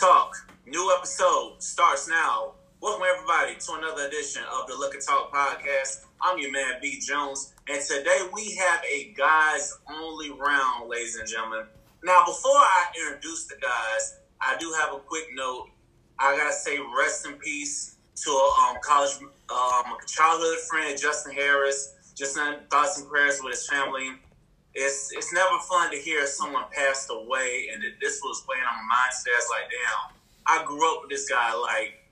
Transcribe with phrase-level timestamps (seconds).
[0.00, 0.34] Talk,
[0.66, 2.54] new episode starts now.
[2.80, 6.06] Welcome everybody to another edition of the Liquor Talk podcast.
[6.20, 11.28] I'm your man V Jones, and today we have a guys only round, ladies and
[11.28, 11.66] gentlemen.
[12.02, 15.68] Now, before I introduce the guys, I do have a quick note.
[16.18, 21.94] I gotta say rest in peace to a um, college, um, childhood friend, Justin Harris.
[22.16, 22.36] Just
[22.68, 24.10] thoughts and prayers with his family.
[24.74, 28.74] It's it's never fun to hear someone passed away, and that this was weighing on
[28.74, 29.12] my mind.
[29.14, 31.54] So it's like, damn, I grew up with this guy.
[31.54, 32.02] Like,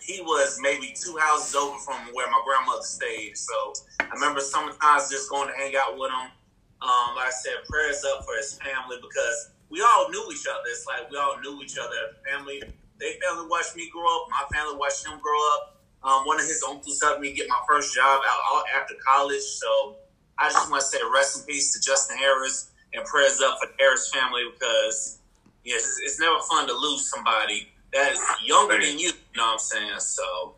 [0.00, 3.36] he was maybe two houses over from where my grandmother stayed.
[3.36, 6.30] So I remember sometimes just going to hang out with him.
[6.78, 10.62] Um, like I said, prayers up for his family because we all knew each other.
[10.70, 12.14] It's like we all knew each other.
[12.22, 12.62] Family,
[13.00, 14.28] they family watched me grow up.
[14.30, 15.80] My family watched him grow up.
[16.04, 19.42] Um, one of his uncles helped me get my first job out after college.
[19.42, 19.96] So
[20.38, 23.68] I just want to say rest in peace to Justin Harris and prayers up for
[23.68, 25.18] the Harris family because
[25.64, 29.08] yes, it's, it's never fun to lose somebody that is younger than you.
[29.08, 30.00] You know what I'm saying?
[30.00, 30.54] So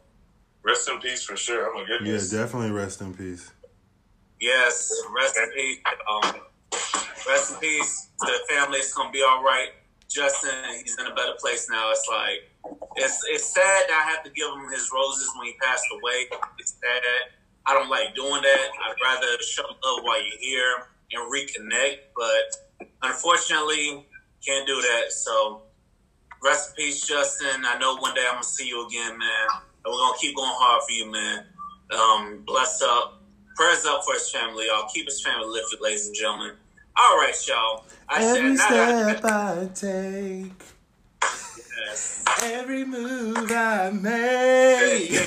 [0.63, 1.71] rest in peace for sure.
[1.71, 2.33] Oh my goodness.
[2.33, 3.51] Yeah, definitely rest in peace.
[4.41, 5.79] Yes, rest in peace.
[6.11, 6.41] Um,
[7.29, 8.79] rest in peace to the family.
[8.79, 9.69] It's gonna be all right.
[10.09, 10.51] Justin,
[10.83, 11.91] he's in a better place now.
[11.91, 12.51] It's like
[12.97, 16.27] it's it's sad that I have to give him his roses when he passed away.
[16.59, 17.03] It's sad.
[17.69, 18.69] I don't like doing that.
[18.87, 21.99] I'd rather show love while you're here and reconnect.
[22.17, 24.07] But unfortunately,
[24.45, 25.13] can't do that.
[25.13, 25.63] So
[26.43, 27.67] rest in peace, Justin.
[27.67, 29.49] I know one day I'm gonna see you again, man.
[29.85, 31.45] And we're gonna keep going hard for you, man.
[31.91, 33.21] Um, bless up.
[33.57, 34.89] Prayers up for his family, y'all.
[34.95, 36.53] Keep his family lifted, ladies and gentlemen.
[36.97, 37.85] All right, y'all.
[38.09, 40.53] I Every said, step I, I take.
[41.87, 42.25] Yes.
[42.43, 45.21] Every move I make.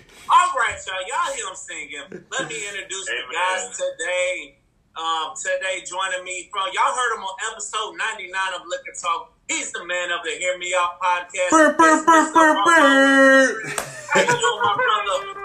[0.32, 0.94] All right, y'all.
[1.08, 2.24] Y'all hear him singing.
[2.30, 3.22] Let me introduce Amen.
[3.26, 4.58] the guys today.
[4.94, 9.32] Um, today joining me from y'all heard him on episode 99 of Liquor Talk.
[9.48, 11.50] He's the man of the Hear Me Out podcast.
[11.50, 13.62] Burr, burr, burr, burr, burr.
[14.10, 15.40] How you doing, my brother?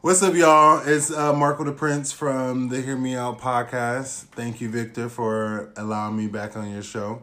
[0.00, 0.80] What's up, y'all?
[0.86, 4.24] It's uh, Marco the Prince from the Hear Me Out podcast.
[4.28, 7.20] Thank you, Victor, for allowing me back on your show.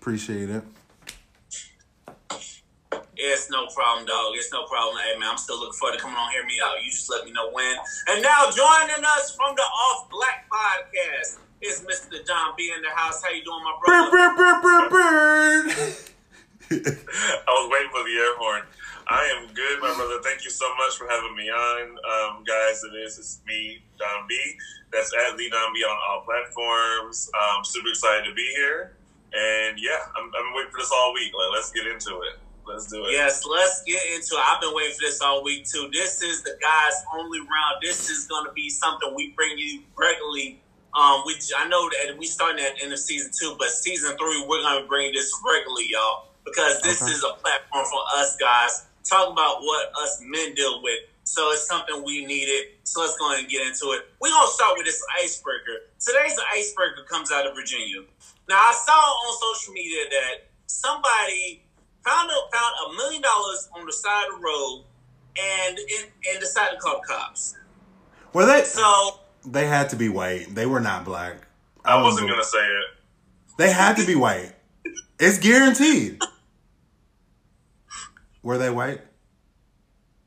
[0.00, 0.64] Appreciate it.
[3.16, 4.32] It's no problem, dog.
[4.34, 4.96] It's no problem.
[5.04, 6.82] Hey, man, I'm still looking forward to coming on hear me out.
[6.82, 7.76] You just let me know when.
[8.08, 12.24] And now joining us from the Off Black podcast is Mr.
[12.24, 13.22] Don B in the house.
[13.22, 14.10] How you doing, my brother?
[14.10, 15.96] Burr, burr, burr, burr,
[16.72, 18.62] I was waiting for the air horn.
[19.08, 20.24] I am good, my brother.
[20.24, 21.82] Thank you so much for having me on.
[21.92, 24.38] Um, guys, it is it's me, Don B.
[24.90, 27.30] That's at Lee Don B on all platforms.
[27.34, 28.96] I'm super excited to be here.
[29.34, 31.32] And yeah, I'm, I'm waiting for this all week.
[31.36, 32.40] Like, let's get into it.
[32.72, 33.12] Let's do it.
[33.12, 34.44] Yes, let's get into it.
[34.44, 35.90] I've been waiting for this all week too.
[35.92, 37.82] This is the guys only round.
[37.82, 40.60] This is going to be something we bring you regularly.
[40.94, 44.16] Um, we I know that we starting at the end of season two, but season
[44.16, 47.12] three we're going to bring this regularly, y'all, because this okay.
[47.12, 48.86] is a platform for us guys.
[49.04, 51.00] Talk about what us men deal with.
[51.24, 52.76] So it's something we needed.
[52.84, 54.08] So let's go ahead and get into it.
[54.20, 55.92] We're gonna start with this icebreaker.
[56.00, 58.02] Today's icebreaker comes out of Virginia.
[58.48, 61.62] Now I saw on social media that somebody
[62.04, 64.84] found a, found a million dollars on the side of the road
[65.38, 67.56] and and decided to call the cops.
[68.32, 70.54] Were they so they had to be white.
[70.54, 71.36] They were not black.
[71.84, 72.84] I, I wasn't gonna say it.
[73.58, 74.52] They had to be white.
[75.18, 76.20] It's guaranteed.
[78.42, 79.00] Were they white?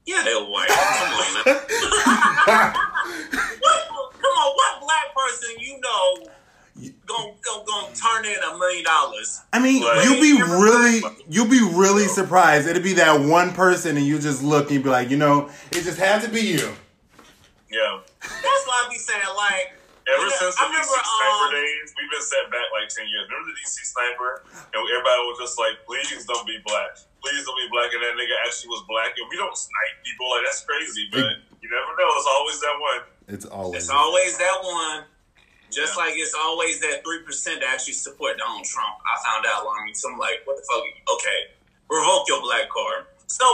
[0.05, 0.69] Yeah, they were white.
[0.69, 0.77] Come
[2.47, 2.73] on,
[3.59, 6.29] what, come on, what black person you know
[6.75, 9.41] gonna, gonna, gonna turn in a million dollars.
[9.53, 12.67] I mean, you'll be really, you'll be really surprised.
[12.67, 15.83] It'll be that one person, and you just look and be like, you know, it
[15.83, 16.71] just had to be you.
[17.71, 17.99] Yeah.
[18.21, 19.71] That's why I be saying like.
[20.05, 23.25] Ever since the remember, DC sniper um, days, we've been set back like ten years.
[23.25, 27.01] Remember the DC sniper, and everybody was just like, "Please don't be black.
[27.25, 30.29] Please don't be black." And that nigga actually was black, and we don't snipe people
[30.29, 31.09] like that's crazy.
[31.09, 32.05] But it, you never know.
[32.21, 33.01] It's always that one.
[33.33, 33.81] It's always.
[33.81, 35.09] It's always that one.
[35.71, 38.95] Just like it's always that three percent that actually support Donald Trump.
[39.05, 40.83] I found out long so I'm like, what the fuck?
[41.15, 41.39] Okay,
[41.89, 43.05] revoke your black card.
[43.27, 43.45] So,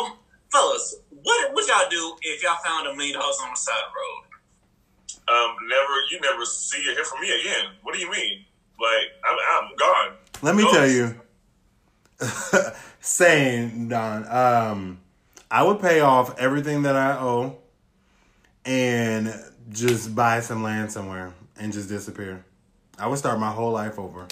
[0.51, 3.91] fellas, what would y'all do if y'all found a million dollars on the side of
[3.91, 4.31] the road?
[5.27, 5.93] Um, never.
[6.11, 7.71] You never see or hear from me again.
[7.83, 8.45] What do you mean?
[8.79, 10.17] Like, I'm, I'm gone.
[10.41, 10.75] Let me Ghost.
[10.75, 11.15] tell you.
[13.01, 14.99] saying Don, um,
[15.49, 17.57] I would pay off everything that I owe
[18.63, 19.33] and
[19.71, 22.43] just buy some land somewhere and just disappear.
[22.97, 24.27] I would start my whole life over.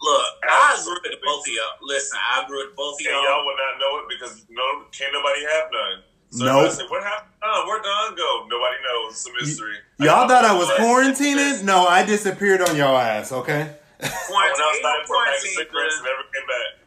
[0.00, 1.74] Look, I agree with both of y'all.
[1.82, 3.18] Listen, I agree with both of y'all.
[3.18, 4.62] And y'all would not know it because no,
[4.92, 6.02] can't nobody have none.
[6.30, 6.72] So nope.
[6.72, 7.32] Say, what happened?
[7.42, 8.46] Oh, where Don go?
[8.48, 9.12] Nobody knows.
[9.12, 9.74] It's a mystery.
[9.98, 11.64] Y- y'all thought I was quarantining?
[11.64, 13.32] No, I disappeared on y'all ass.
[13.32, 13.74] Okay.
[13.98, 15.66] Quarantine, ain't no quarantine.
[15.74, 16.86] never came back.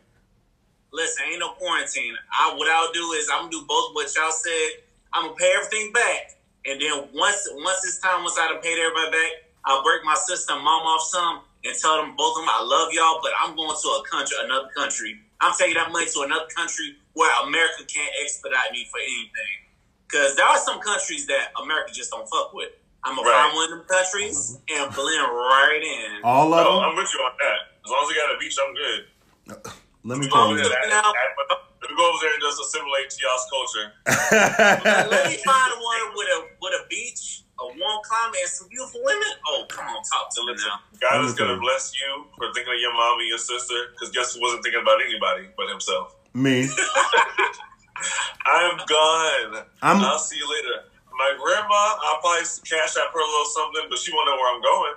[0.93, 2.15] Listen, ain't no quarantine.
[2.31, 4.69] I what I'll do is I'm gonna do both what y'all said.
[5.11, 8.77] I'm gonna pay everything back, and then once once it's time, once I done paid
[8.77, 9.31] everybody back,
[9.65, 12.61] I'll break my sister and mom off some and tell them both of them I
[12.61, 15.21] love y'all, but I'm going to a country, another country.
[15.41, 19.57] I'm taking that money to another country where America can't expedite me for anything.
[20.05, 22.69] Because there are some countries that America just don't fuck with.
[23.03, 23.49] I'm gonna right.
[23.49, 26.23] find one of them countries and blend right in.
[26.23, 26.89] All of them.
[26.89, 27.73] I'm with you on that.
[27.81, 29.01] As long as you got a beach, I'm good.
[29.49, 29.71] Uh,
[30.03, 30.61] let me tell you.
[30.89, 31.13] Now,
[31.49, 31.60] let
[31.91, 33.87] me go over there and just assimilate to y'all's culture.
[35.11, 39.03] let me find one with a with a beach, a warm climate, and some beautiful
[39.03, 39.31] women.
[39.51, 40.79] Oh, come on, talk to me now.
[41.03, 44.33] God is gonna bless you for thinking of your mom and your sister, because guess
[44.33, 46.15] who wasn't thinking about anybody but himself?
[46.33, 46.65] Me.
[48.47, 49.67] I'm gone.
[49.83, 50.87] I'm, I'll see you later
[51.21, 54.55] my grandma, I'll probably cash out her a little something, but she won't know where
[54.55, 54.95] I'm going.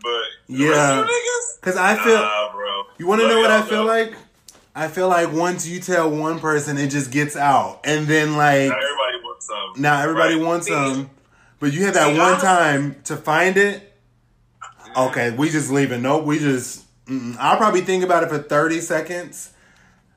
[0.00, 1.06] But yeah,
[1.60, 2.84] because I feel, nah, bro.
[2.98, 4.14] You want to know what I feel like?
[4.74, 8.70] I feel like once you tell one person, it just gets out, and then like
[8.70, 9.82] now everybody wants some.
[9.82, 10.44] Now everybody right?
[10.44, 11.10] wants some,
[11.60, 13.92] but you have that one time to find it.
[14.96, 15.98] Okay, we just leave it.
[15.98, 16.86] Nope, we just.
[17.06, 17.36] Mm-mm.
[17.38, 19.52] I'll probably think about it for thirty seconds,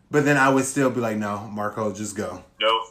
[0.10, 2.84] but then I would still be like, "No, Marco, just go." Nope.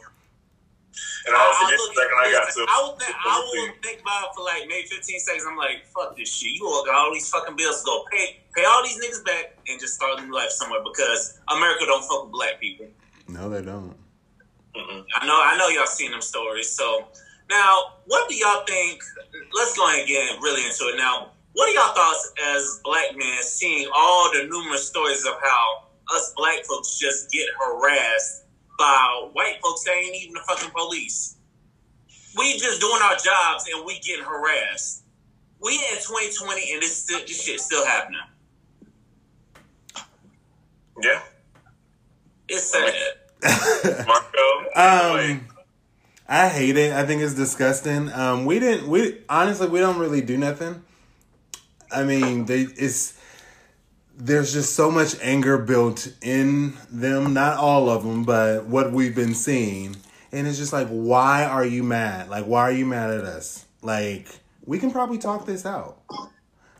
[1.25, 2.61] And I was the second I got to.
[2.69, 5.45] I would, think, I would think about it for like maybe 15 seconds.
[5.49, 6.53] I'm like, fuck this shit.
[6.53, 9.57] You all got all these fucking bills to go pay, pay all these niggas back
[9.67, 12.85] and just start a new life somewhere because America don't fuck with black people.
[13.27, 13.97] No, they don't.
[14.77, 15.03] Mm-mm.
[15.15, 16.69] I know, I know y'all seen them stories.
[16.69, 17.07] So
[17.49, 19.01] now, what do y'all think?
[19.53, 20.97] Let's go ahead and get really into it.
[20.97, 25.85] Now, what are y'all thoughts as black men seeing all the numerous stories of how
[26.13, 28.44] us black folks just get harassed
[28.77, 31.37] by white folks that ain't even the fucking police.
[32.37, 35.03] We just doing our jobs and we getting harassed.
[35.61, 38.19] We in 2020 and this this shit still happening.
[41.01, 41.21] Yeah.
[42.47, 44.05] It's sad.
[44.07, 44.39] Marco.
[44.75, 45.47] Um
[46.27, 46.91] I hate it.
[46.93, 48.11] I think it's disgusting.
[48.11, 50.83] Um we didn't we honestly we don't really do nothing.
[51.91, 53.14] I mean, they it's
[54.17, 59.15] there's just so much anger built in them not all of them but what we've
[59.15, 59.95] been seeing.
[60.31, 62.29] And it's just like why are you mad?
[62.29, 63.65] Like why are you mad at us?
[63.81, 64.27] Like
[64.65, 66.01] we can probably talk this out.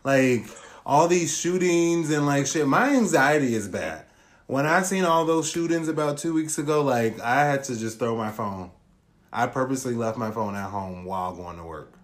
[0.04, 0.46] Like
[0.86, 4.06] all these shootings and like shit my anxiety is bad.
[4.48, 8.00] When i seen all those shootings about two weeks ago like i had to just
[8.00, 8.72] throw my phone.
[9.34, 11.95] I purposely left my phone at home while going to work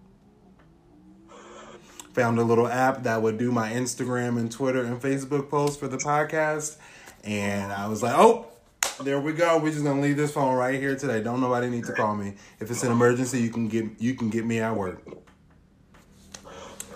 [2.12, 5.88] found a little app that would do my Instagram and Twitter and Facebook posts for
[5.88, 6.76] the podcast.
[7.24, 8.46] And I was like, oh,
[9.02, 9.58] there we go.
[9.58, 11.22] We're just gonna leave this phone right here today.
[11.22, 12.34] Don't nobody need to call me.
[12.60, 15.02] If it's an emergency, you can get you can get me at work.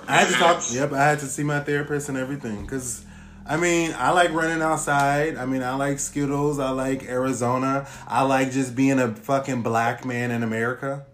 [0.08, 0.62] I had to talk.
[0.70, 2.64] Yep, I had to see my therapist and everything.
[2.66, 3.04] Cause,
[3.44, 5.36] I mean, I like running outside.
[5.36, 6.58] I mean, I like Skittles.
[6.58, 7.88] I like Arizona.
[8.06, 11.06] I like just being a fucking black man in America.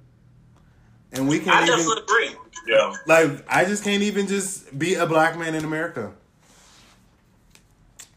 [1.12, 1.50] And we can.
[1.50, 2.36] I even, just agree.
[2.66, 2.94] Yeah.
[3.06, 6.12] Like I just can't even just be a black man in America.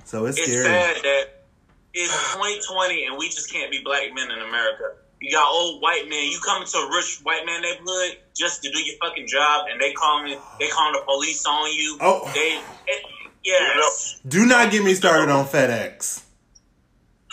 [0.03, 0.65] So it's, it's scary.
[0.65, 1.45] sad that
[1.93, 4.93] it's 2020 and we just can't be black men in America.
[5.21, 6.25] You got old white men.
[6.25, 9.81] You come into a rich white man neighborhood just to do your fucking job, and
[9.81, 11.97] they call calling they calling the police on you.
[12.01, 12.61] Oh, they
[12.91, 13.03] it,
[13.43, 14.21] yes.
[14.27, 16.23] Do not get me started on FedEx.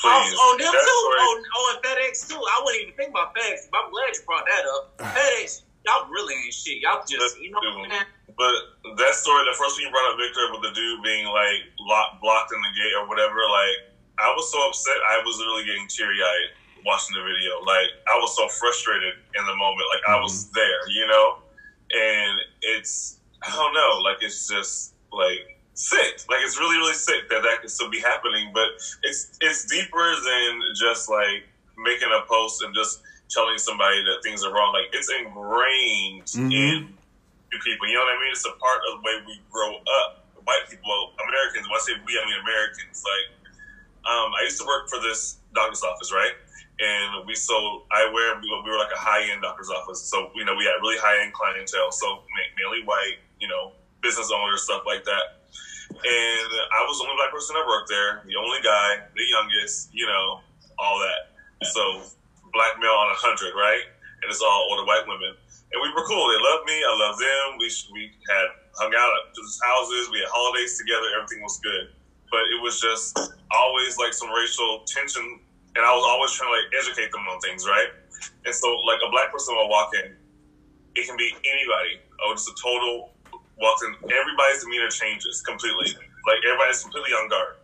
[0.04, 0.78] Oh, oh, them too.
[0.78, 2.34] Oh, oh, and FedEx too.
[2.34, 3.68] I wouldn't even think about FedEx.
[3.74, 4.98] I'm glad you brought that up.
[5.16, 6.82] FedEx y'all really ain't shit.
[6.82, 7.86] Y'all just, you know.
[8.32, 8.54] But
[8.96, 12.20] that story, the first thing you brought up, Victor, with the dude being like locked,
[12.20, 14.96] blocked in the gate or whatever, like I was so upset.
[15.10, 16.50] I was literally getting teary eyed
[16.84, 17.60] watching the video.
[17.66, 19.86] Like I was so frustrated in the moment.
[19.92, 20.56] Like I was mm-hmm.
[20.56, 21.26] there, you know.
[21.92, 24.00] And it's I don't know.
[24.02, 26.24] Like it's just like sick.
[26.28, 28.50] Like it's really really sick that that can still be happening.
[28.54, 34.20] But it's it's deeper than just like making a post and just telling somebody that
[34.22, 34.76] things are wrong.
[34.76, 36.52] Like it's ingrained mm-hmm.
[36.52, 36.94] in
[37.64, 37.88] people.
[37.88, 38.32] You know what I mean?
[38.36, 39.72] It's a part of the way we grow
[40.04, 40.20] up.
[40.44, 41.70] White people, Americans.
[41.70, 43.00] When I say we, I mean Americans.
[43.06, 43.26] Like
[44.04, 46.34] um, I used to work for this doctor's office, right?
[46.82, 48.42] And we sold eyewear.
[48.42, 50.98] We, we were like a high end doctor's office, so you know we had really
[50.98, 51.94] high end clientele.
[51.94, 52.26] So
[52.58, 53.72] mainly white, you know,
[54.02, 55.46] business owners, stuff like that.
[55.92, 59.94] And I was the only black person that worked there, the only guy, the youngest,
[59.94, 60.40] you know,
[60.78, 61.30] all that.
[61.70, 62.02] So
[62.52, 63.84] black male on a hundred, right?
[64.22, 65.34] And it's all older white women.
[65.72, 66.24] And we were cool.
[66.28, 66.76] They loved me.
[66.76, 67.46] I loved them.
[67.58, 70.12] We we had hung out at just houses.
[70.12, 71.08] We had holidays together.
[71.16, 71.96] Everything was good.
[72.30, 73.16] But it was just
[73.52, 75.40] always like some racial tension,
[75.76, 77.92] and I was always trying to like educate them on things, right?
[78.44, 80.16] And so, like a black person will walk in,
[80.96, 82.00] it can be anybody.
[82.24, 83.12] Oh, just a total
[83.60, 85.92] walks in, everybody's demeanor changes completely.
[86.26, 87.61] Like everybody's completely on guard.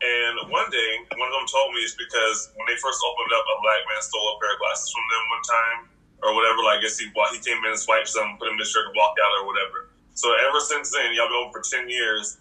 [0.00, 3.44] And one day, one of them told me it's because when they first opened up,
[3.44, 5.78] a black man stole a pair of glasses from them one time,
[6.24, 6.64] or whatever.
[6.64, 8.88] Like, I guess he he came in and swiped some, put him in his shirt,
[8.88, 9.92] and walked out, or whatever.
[10.16, 12.40] So ever since then, y'all been over for ten years.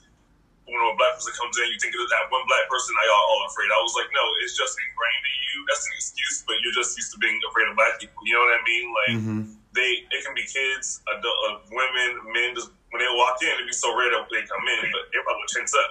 [0.69, 3.25] When a black person comes in, you think of that one black person, now y'all
[3.25, 3.73] all afraid.
[3.73, 5.57] I was like, no, it's just ingrained in you.
[5.65, 8.21] That's an excuse, but you're just used to being afraid of black people.
[8.21, 8.85] You know what I mean?
[8.93, 9.41] Like, mm-hmm.
[9.73, 12.53] they it can be kids, adult, uh, women, men.
[12.53, 15.37] Just when they walk in, it'd be so rare that they come in, but everybody
[15.41, 15.89] would tense up.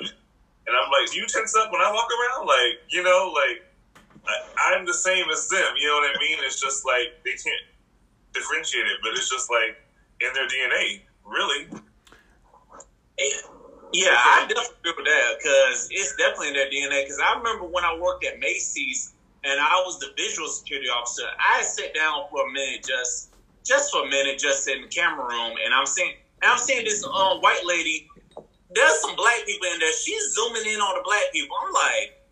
[0.69, 2.47] And I'm like, do you tense up when I walk around?
[2.47, 3.65] Like, you know, like
[4.29, 5.73] I, am the same as them.
[5.81, 6.39] You know what I mean?
[6.45, 7.65] It's just like they can't
[8.35, 9.81] differentiate it, but it's just like
[10.21, 11.67] in their DNA, really.
[13.93, 17.05] Yeah, I definitely with that because it's definitely in their DNA.
[17.05, 21.25] Because I remember when I worked at Macy's and I was the visual security officer,
[21.41, 23.33] I sat down for a minute, just
[23.65, 26.85] just for a minute, just in the camera room, and I'm seeing, and I'm seeing
[26.85, 28.09] this uh, white lady
[28.75, 29.93] there's some black people in there.
[29.93, 31.57] She's zooming in on the black people.
[31.65, 32.23] I'm like,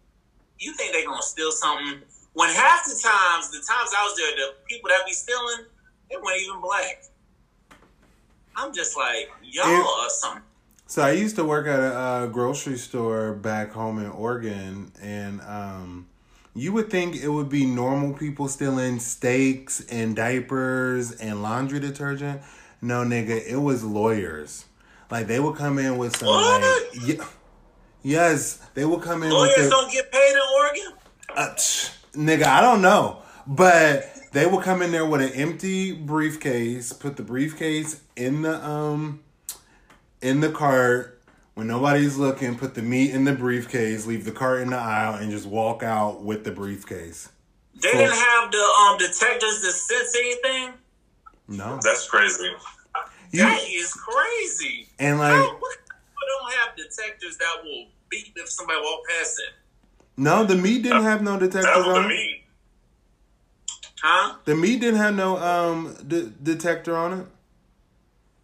[0.58, 2.00] you think they're gonna steal something?
[2.34, 5.66] When half the times, the times I was there, the people that be stealing,
[6.10, 7.04] they weren't even black.
[8.54, 10.42] I'm just like, y'all it, are something.
[10.86, 15.40] So I used to work at a, a grocery store back home in Oregon, and
[15.40, 16.06] um,
[16.54, 22.40] you would think it would be normal people stealing steaks and diapers and laundry detergent.
[22.80, 24.65] No, nigga, it was lawyers.
[25.10, 26.62] Like they would come in with some what?
[26.62, 27.24] like yeah,
[28.02, 29.30] yes, they will come in.
[29.30, 30.92] Lawyers with don't get paid in Oregon.
[31.36, 31.54] Uh,
[32.14, 37.16] nigga, I don't know, but they will come in there with an empty briefcase, put
[37.16, 39.22] the briefcase in the um
[40.20, 41.22] in the cart
[41.54, 45.14] when nobody's looking, put the meat in the briefcase, leave the cart in the aisle,
[45.14, 47.30] and just walk out with the briefcase.
[47.74, 50.72] They so, didn't have the um detectors to sense anything.
[51.48, 52.50] No, that's crazy.
[53.32, 54.88] You, that is crazy.
[54.98, 55.58] And like, How,
[56.26, 59.54] don't have detectors that will beat if somebody walk past it.
[60.16, 62.42] No, the meat didn't have no detectors on the meat.
[64.02, 64.36] Huh?
[64.44, 67.26] The meat didn't have no um de- detector on it.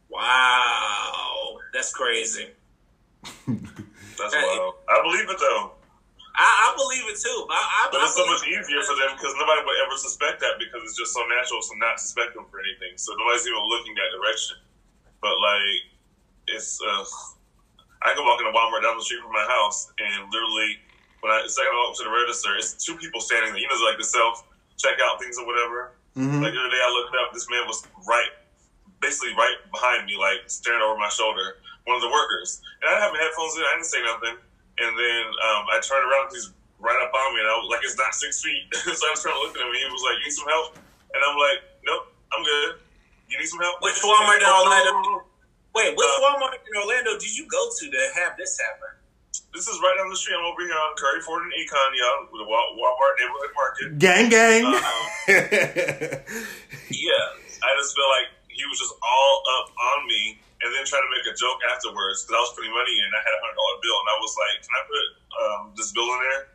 [0.09, 2.49] Wow, that's crazy.
[3.25, 4.75] that's wild.
[4.89, 5.73] I believe it though.
[6.33, 7.45] I, I believe it too.
[7.49, 10.57] I, I, but it's so much easier for them because nobody would ever suspect that
[10.57, 12.97] because it's just so natural to not suspect them for anything.
[12.97, 14.57] So nobody's even looking that direction.
[15.23, 15.79] But like,
[16.51, 17.07] it's uh,
[18.03, 20.83] I can walk in a Walmart down the street from my house, and literally,
[21.23, 23.63] when I second I walk to the register, it's two people standing there.
[23.63, 24.43] You know, like the self
[24.75, 25.95] checkout things or whatever.
[26.19, 26.43] Mm-hmm.
[26.43, 27.31] Like the other day, I looked up.
[27.31, 28.35] This man was right,
[28.99, 31.63] basically right behind me, like staring over my shoulder.
[31.87, 33.63] One of the workers, and I have my headphones in.
[33.63, 36.35] I didn't say nothing, and then um, I turned around.
[36.35, 36.51] He's
[36.83, 39.23] right up on me, and I was like, "It's not six feet." so I was
[39.23, 39.71] trying to look at him.
[39.71, 40.79] And he was like, "You need some help?"
[41.15, 42.71] And I'm like, "Nope, I'm good."
[43.33, 43.81] You need some help?
[43.81, 45.25] Which Walmart in Orlando?
[45.73, 48.93] Wait, which uh, Walmart in Orlando did you go to to have this happen?
[49.57, 50.37] This is right down the street.
[50.37, 53.87] I'm over here on Curry Ford and Econ, y'all, with the Walmart neighborhood market.
[53.97, 54.69] Gang, gang.
[54.69, 54.77] Um,
[56.93, 57.25] yeah,
[57.65, 61.13] I just feel like he was just all up on me, and then trying to
[61.17, 63.09] make a joke afterwards because I was putting money in.
[63.09, 65.07] And I had a hundred dollar bill, and I was like, "Can I put
[65.41, 66.53] um, this bill in there?"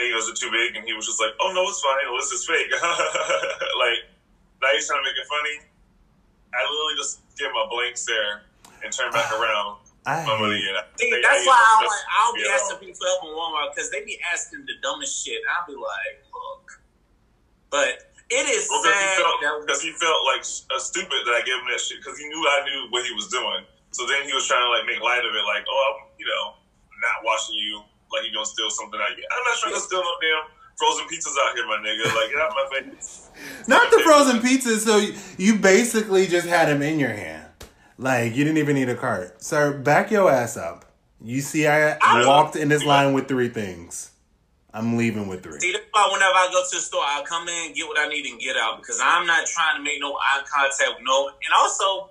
[0.00, 2.08] And he goes, "It too big?" And he was just like, "Oh no, it's fine.
[2.08, 2.72] Well, this is fake."
[3.84, 4.00] like
[4.64, 5.75] now he's trying to make it funny.
[6.54, 8.46] I literally just give him a blank stare
[8.84, 9.82] and turn back around.
[10.06, 10.62] I hate,
[11.02, 14.06] See, that's why I like, I'll be asking people for help in Walmart because they
[14.06, 15.42] be asking the dumbest shit.
[15.50, 16.62] I'll be like, look,
[17.74, 19.18] but it is well, sad
[19.66, 22.26] because he, he, felt like uh, stupid that I gave him that shit because he
[22.30, 23.66] knew I knew what he was doing.
[23.90, 26.26] So then he was trying to like make light of it, like, oh, I'm, you
[26.26, 26.54] know,
[27.02, 27.82] not watching you,
[28.14, 29.26] like you're gonna steal something out of you.
[29.26, 32.04] I'm not trying to steal no damn frozen pizzas out here, my nigga.
[32.14, 33.30] Like, get out my face.
[33.68, 34.84] Not the frozen pizzas.
[34.84, 35.00] So
[35.38, 37.46] you basically just had them in your hand.
[37.98, 39.72] Like you didn't even need a cart, sir.
[39.72, 40.84] Back your ass up.
[41.22, 44.10] You see, I, I walked in this line with three things.
[44.74, 45.58] I'm leaving with three.
[45.58, 48.08] See, that's why whenever I go to the store, I'll come in, get what I
[48.08, 51.28] need, and get out because I'm not trying to make no eye contact with no.
[51.28, 52.10] And also,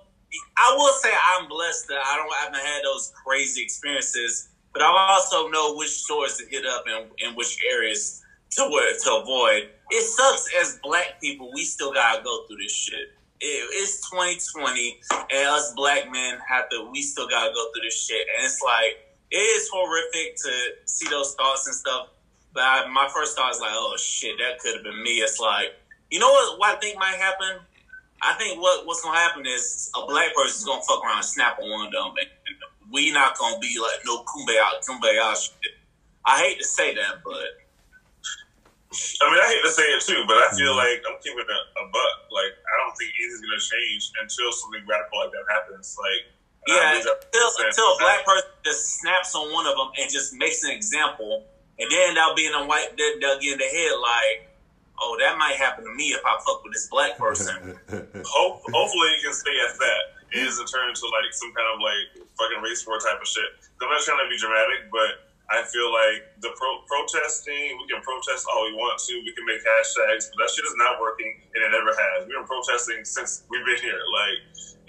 [0.56, 4.82] I will say I'm blessed that I don't I haven't had those crazy experiences, but
[4.82, 8.24] I also know which stores to hit up and, in which areas
[8.56, 9.68] to to avoid.
[9.90, 11.50] It sucks as black people.
[11.54, 13.12] We still gotta go through this shit.
[13.38, 16.88] It, it's 2020, and us black men have to.
[16.90, 20.52] We still gotta go through this shit, and it's like it is horrific to
[20.86, 22.08] see those thoughts and stuff.
[22.54, 25.18] But I, my first thought is like, oh shit, that could have been me.
[25.18, 25.74] It's like,
[26.10, 26.58] you know what?
[26.58, 27.60] What I think might happen.
[28.22, 31.58] I think what what's gonna happen is a black person's gonna fuck around and snap
[31.62, 35.72] on one of them, and we not gonna be like no kumbaya kumbaya shit.
[36.24, 37.65] I hate to say that, but
[39.20, 40.84] I mean, I hate to say it too, but I feel mm-hmm.
[40.84, 42.16] like I'm keeping a, a buck.
[42.32, 45.96] Like, I don't think anything's gonna change until something radical like that happens.
[45.96, 46.22] Like,
[46.68, 50.64] Yeah, until, until a black person just snaps on one of them and just makes
[50.64, 51.46] an example,
[51.78, 54.50] and then they'll be in a white, they'll get in the head like,
[55.00, 57.76] oh, that might happen to me if I fuck with this black person.
[58.24, 60.02] Hope, hopefully, it can stay at that.
[60.32, 63.46] It doesn't turn into like some kind of like fucking race war type of shit.
[63.80, 68.02] I'm not trying to be dramatic, but I feel like the pro- protesting, we can
[68.02, 71.30] protest all we want to, we can make hashtags, but that shit is not working,
[71.54, 72.26] and it never has.
[72.26, 74.38] We've been protesting since we've been here, like,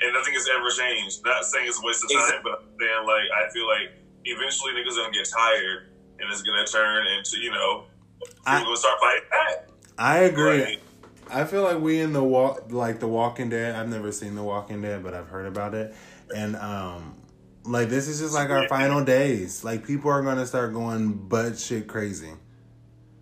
[0.02, 1.22] and nothing has ever changed.
[1.26, 4.74] Not saying it's a waste of time, but I'm saying, like, I feel like eventually
[4.74, 7.86] niggas gonna get tired, and it's gonna turn into, you know,
[8.18, 9.70] people gonna start fighting back.
[9.98, 10.80] I agree.
[11.30, 13.76] I feel like we in the walk, like the Walking Dead.
[13.76, 15.94] I've never seen the Walking Dead, but I've heard about it,
[16.34, 17.17] and um,
[17.68, 19.64] like this is just like our final days.
[19.64, 22.32] Like people are gonna start going butt shit crazy.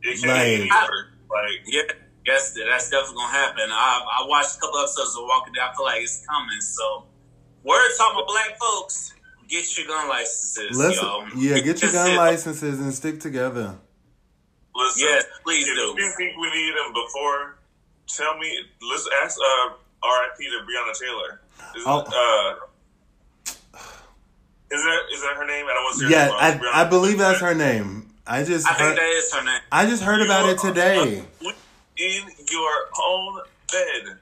[0.06, 0.88] Like, I,
[1.30, 1.82] like yeah,
[2.26, 3.70] yes, that's definitely gonna happen.
[3.72, 5.64] I, I watched a couple episodes of Walking Dead.
[5.64, 6.62] I feel like it's coming.
[6.62, 7.06] So,
[7.64, 9.14] word talking about black folks.
[9.48, 11.26] Get your gun licenses, Let's, yo.
[11.38, 13.78] Yeah, get your gun licenses and stick together.
[14.76, 15.82] Listen, yes, please if do.
[15.82, 17.58] you think we need them before,
[18.08, 18.60] tell me.
[18.90, 20.44] Let's ask uh, R.I.P.
[20.46, 21.42] to Breonna Taylor.
[21.76, 22.00] Is, oh.
[22.02, 22.66] uh,
[24.72, 25.66] is that is that her name?
[25.66, 28.10] I don't yeah, I, I believe that's her name.
[28.26, 29.62] I just I heard, think that is her name.
[29.72, 31.24] I just heard you about it today.
[31.98, 32.72] In your
[33.08, 33.42] own
[33.72, 34.18] bed,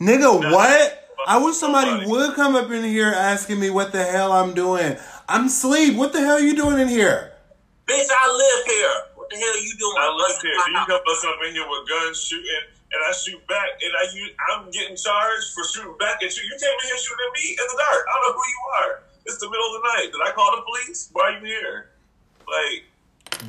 [0.00, 0.40] nigga.
[0.40, 1.00] Now, what?
[1.26, 4.52] I wish somebody, somebody would come up in here asking me what the hell I'm
[4.52, 4.96] doing.
[5.28, 5.96] I'm asleep.
[5.96, 7.32] What the hell are you doing in here?
[7.86, 8.96] Bitch, I live here.
[9.14, 9.96] What the hell are you doing?
[9.96, 10.52] I live here.
[10.52, 14.04] You come bust up in here with guns shooting and I shoot back, and I
[14.54, 16.42] I'm getting charged for shooting back at you.
[16.46, 18.02] You came in here shooting at me in the dark.
[18.06, 18.92] I don't know who you are.
[19.26, 20.08] It's the middle of the night.
[20.12, 21.08] Did I call the police?
[21.12, 21.90] Why are you here?
[22.46, 22.84] Like,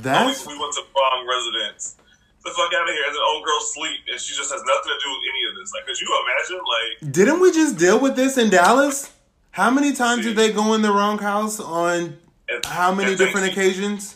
[0.01, 1.97] that's we went to wrong residence.
[2.43, 3.03] The fuck out of here!
[3.07, 5.53] And the old girl sleep, and she just has nothing to do with any of
[5.57, 5.73] this.
[5.73, 6.61] Like, could you imagine?
[6.63, 9.11] Like, didn't we just deal with this in Dallas?
[9.51, 12.17] How many times see, did they go in the wrong house on
[12.47, 14.15] and, how many different occasions?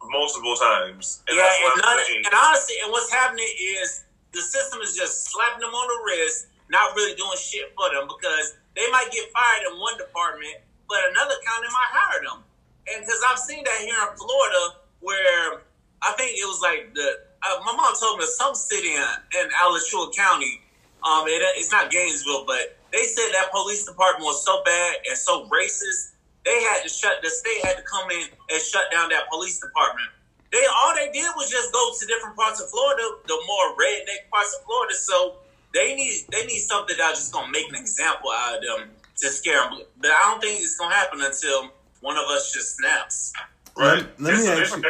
[0.00, 1.22] Multiple times.
[1.28, 5.60] And yeah, and, none, and honestly, and what's happening is the system is just slapping
[5.60, 9.70] them on the wrist, not really doing shit for them because they might get fired
[9.70, 10.56] in one department
[10.88, 12.40] but another county might hire them.
[12.88, 15.62] And because I've seen that here in Florida, where
[16.02, 19.46] I think it was like the uh, my mom told me some city in, in
[19.62, 20.64] Alachua County.
[21.06, 25.16] Um, it, it's not Gainesville, but they said that police department was so bad and
[25.16, 26.18] so racist.
[26.44, 29.60] They had to shut the state had to come in and shut down that police
[29.60, 30.08] department.
[30.50, 34.26] They all they did was just go to different parts of Florida, the more redneck
[34.32, 34.94] parts of Florida.
[34.94, 35.36] So
[35.74, 39.28] they need they need something that's just gonna make an example out of them to
[39.28, 39.82] scare them.
[40.00, 43.32] But I don't think it's gonna happen until one of us just snaps.
[43.76, 44.06] Right.
[44.18, 44.82] Let, let me ask you.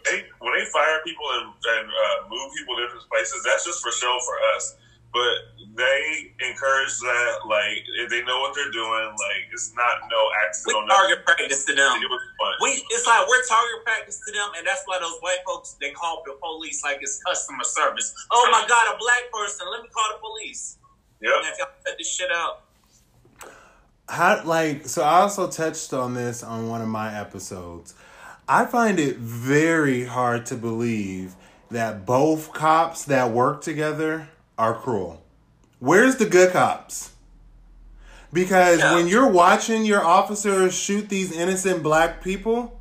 [0.00, 3.84] They, when they fire people and, and uh, move people to different places, that's just
[3.84, 4.80] for show for us.
[5.12, 10.22] But they encourage that, like, if they know what they're doing, like, it's not no
[10.46, 10.86] accident.
[10.86, 12.00] We target practice to them.
[12.00, 12.08] It
[12.62, 15.90] we, it's like we're target practice to them, and that's why those white folks they
[15.92, 18.14] call the police like it's customer service.
[18.30, 20.78] Oh my god, a black person, let me call the police.
[21.20, 21.36] Yeah.
[21.36, 22.69] And if y'all cut this shit out
[24.10, 27.94] how like so I also touched on this on one of my episodes.
[28.48, 31.36] I find it very hard to believe
[31.70, 35.22] that both cops that work together are cruel.
[35.78, 37.12] Where's the good cops?
[38.32, 38.96] Because yeah.
[38.96, 42.80] when you're watching your officers shoot these innocent black people,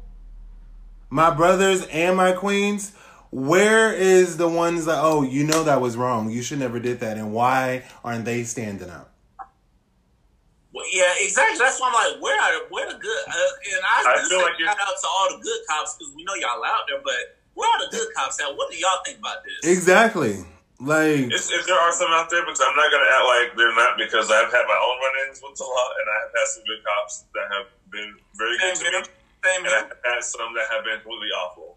[1.10, 2.94] my brothers and my queens,
[3.32, 6.32] where is the ones that oh, you know that was wrong.
[6.32, 9.09] You should never did that and why aren't they standing up?
[10.80, 11.60] Well, yeah, exactly.
[11.60, 13.24] That's why I'm like, where are where the good?
[13.28, 13.36] Uh,
[13.76, 16.40] and I, I feel like shout out to all the good cops because we know
[16.40, 18.56] y'all out there, but where are the good cops at?
[18.56, 19.60] What do y'all think about this?
[19.68, 20.40] Exactly.
[20.80, 24.00] Like, if there are some out there, because I'm not gonna act like they're not,
[24.00, 26.80] because I've had my own run-ins with the law, and I have had some good
[26.88, 29.04] cops that have been very good to me,
[29.44, 31.76] Same and I've had some that have been completely awful.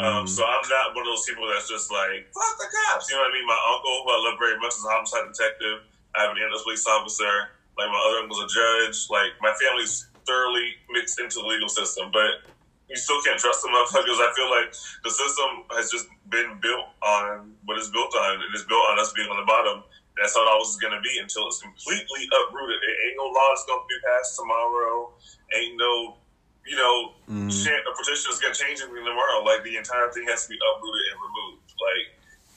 [0.00, 0.16] mm-hmm.
[0.16, 3.12] Um, so I'm not one of those people that's just like fuck the cops.
[3.12, 3.44] You know what I mean?
[3.44, 5.84] My uncle, who I love very much, is a homicide detective.
[6.16, 7.52] I have an NS police officer.
[7.78, 9.06] Like my other uncle's a judge.
[9.06, 12.42] Like my family's thoroughly mixed into the legal system, but
[12.90, 14.18] you still can't trust the motherfuckers.
[14.26, 14.74] I feel like
[15.06, 18.98] the system has just been built on what it's built on, and it's built on
[18.98, 19.86] us being on the bottom.
[20.18, 22.82] That's how it always is going to be until it's completely uprooted.
[22.82, 25.14] It ain't no law that's going to be passed tomorrow.
[25.54, 26.18] Ain't no,
[26.66, 27.46] you know, mm.
[27.46, 29.46] chant, a petition is going to change anything tomorrow.
[29.46, 31.70] Like the entire thing has to be uprooted and removed.
[31.78, 32.06] Like,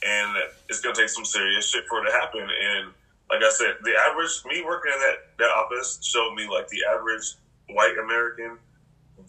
[0.01, 0.29] and
[0.73, 2.41] it's going to take some serious shit for it to happen.
[2.41, 2.97] And
[3.31, 6.83] like I said, the average me working in that, that office showed me like the
[6.91, 7.35] average
[7.69, 8.59] white American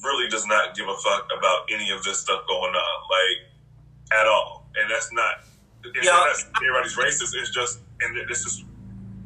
[0.02, 4.26] really does not give a fuck about any of this stuff going on, like at
[4.26, 4.66] all.
[4.74, 5.46] And that's not
[5.84, 6.12] it's yeah.
[6.12, 7.34] not everybody's racist.
[7.38, 8.64] It's just and this is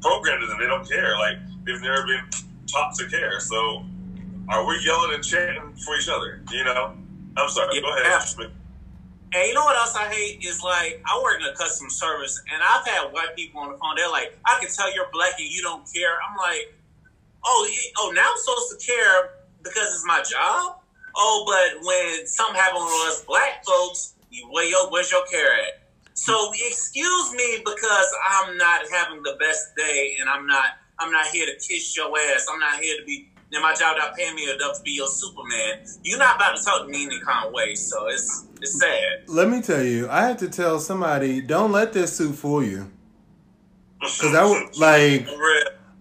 [0.02, 1.16] programmed and they don't care.
[1.16, 2.28] Like they've never been
[2.66, 3.40] taught to care.
[3.40, 3.84] So,
[4.48, 6.42] are we yelling and chanting for each other?
[6.50, 6.96] You know,
[7.36, 7.76] I'm sorry.
[7.76, 8.52] Yeah, Go ahead.
[9.36, 12.40] And you know what else I hate is like I work in a customer service,
[12.50, 13.92] and I've had white people on the phone.
[13.94, 16.72] They're like, "I can tell you're black and you don't care." I'm like,
[17.44, 17.68] "Oh,
[17.98, 20.80] oh, now I'm supposed to care because it's my job."
[21.14, 25.52] Oh, but when something happens to us black folks, you, where your where's your care
[25.52, 25.84] at?
[26.14, 31.26] So excuse me because I'm not having the best day, and I'm not I'm not
[31.26, 32.46] here to kiss your ass.
[32.50, 33.28] I'm not here to be.
[33.52, 35.84] In my job, not paying me enough to be your Superman.
[36.02, 38.78] You're not about to talk to me in any kind of way, so it's it's
[38.80, 39.22] sad.
[39.28, 42.90] Let me tell you, I had to tell somebody, don't let this suit fool you.
[44.00, 45.28] Cause I would like,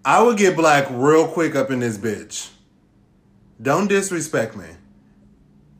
[0.03, 2.49] I would get black real quick up in this bitch.
[3.61, 4.65] Don't disrespect me.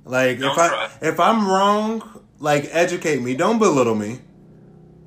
[0.05, 0.89] Like Don't if I try.
[1.01, 3.35] if I'm wrong, like educate me.
[3.35, 4.19] Don't belittle me.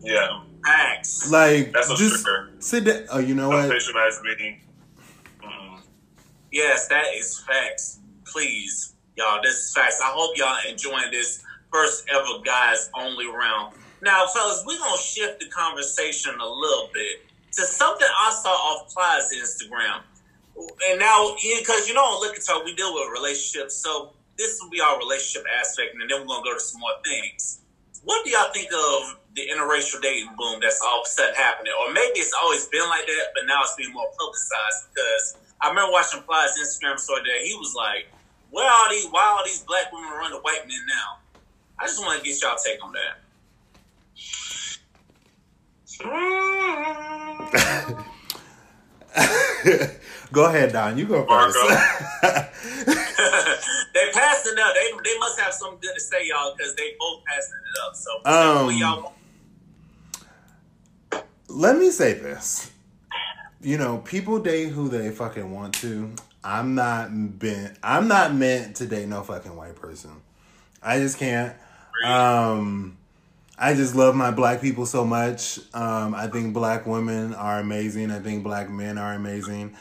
[0.02, 1.30] Yeah, Facts.
[1.30, 2.50] Like That's just trigger.
[2.58, 3.04] sit down.
[3.12, 3.70] Oh, you know don't what?
[3.70, 4.60] patronize me.
[6.50, 8.00] Yes, that is facts.
[8.24, 10.00] Please, y'all, this is facts.
[10.02, 13.74] I hope y'all enjoying this first ever guys only round.
[14.00, 18.94] Now, fellas, we're gonna shift the conversation a little bit to something I saw off
[18.94, 20.02] Plies Instagram.
[20.88, 24.70] And now, because you know, on Liquor Talk, we deal with relationships, so this will
[24.70, 27.60] be our relationship aspect, and then we're gonna go to some more things.
[28.04, 31.72] What do y'all think of the interracial dating boom that's all of a sudden happening?
[31.82, 35.68] Or maybe it's always been like that, but now it's being more publicized because I
[35.70, 38.08] remember watching Plies' Instagram story that he was like,
[38.50, 39.06] "Where are these?
[39.10, 41.18] Why all these black women run to white men now?"
[41.80, 43.18] I just want to get y'all take on that.
[50.32, 50.96] go ahead, Don.
[50.98, 51.56] You go first.
[52.22, 52.30] they
[54.12, 54.74] passed it up.
[54.74, 57.96] They, they must have something good to say, y'all, because they both passed it up.
[57.96, 59.12] So, Um, y'all,
[61.48, 62.70] Let me say this.
[63.60, 66.12] You know, people date who they fucking want to.
[66.44, 67.76] I'm not bent.
[67.82, 70.12] I'm not meant to date no fucking white person.
[70.82, 71.56] I just can't.
[72.04, 72.96] Um,
[73.58, 75.58] I just love my black people so much.
[75.74, 78.12] Um, I think black women are amazing.
[78.12, 79.76] I think black men are amazing.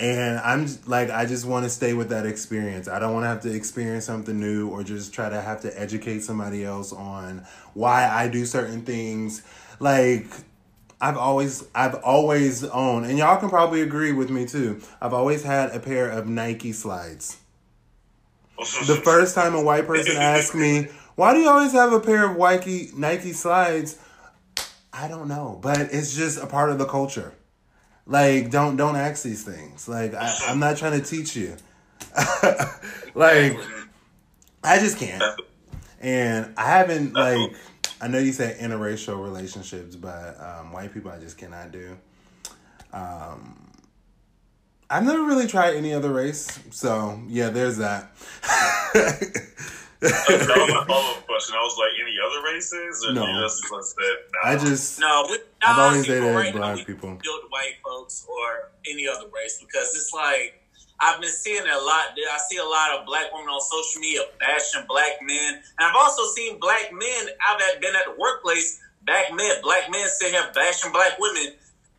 [0.00, 2.88] And I'm like, I just want to stay with that experience.
[2.88, 5.80] I don't want to have to experience something new or just try to have to
[5.80, 9.42] educate somebody else on why I do certain things.
[9.78, 10.26] Like,
[11.02, 14.80] I've always I've always owned, and y'all can probably agree with me too.
[15.00, 17.38] I've always had a pair of Nike slides.
[18.86, 20.86] The first time a white person asked me,
[21.16, 23.98] "Why do you always have a pair of Nike Nike slides?"
[24.92, 27.32] I don't know, but it's just a part of the culture.
[28.06, 29.88] Like, don't don't ask these things.
[29.88, 31.56] Like, I, I'm not trying to teach you.
[33.16, 33.58] like,
[34.62, 35.22] I just can't.
[36.00, 37.54] And I haven't like
[38.02, 41.96] I know you said interracial relationships, but um, white people I just cannot do.
[42.92, 43.70] Um,
[44.90, 48.10] I've never really tried any other race, so yeah, there's that.
[48.92, 49.38] that
[50.00, 51.54] was my follow up question.
[51.56, 53.04] I was like, any other races?
[53.08, 53.24] Or No.
[53.24, 54.50] you just said, nah.
[54.50, 57.16] I just no, we, I've always dated right black we people.
[57.22, 60.60] Deal white folks or any other race because it's like
[61.00, 62.14] I've been seeing it a lot.
[62.16, 65.96] I see a lot of black women on social media bashing black men, and I've
[65.96, 67.26] also seen black men.
[67.50, 71.54] I've been at the workplace, black men, black men sitting here bashing black women.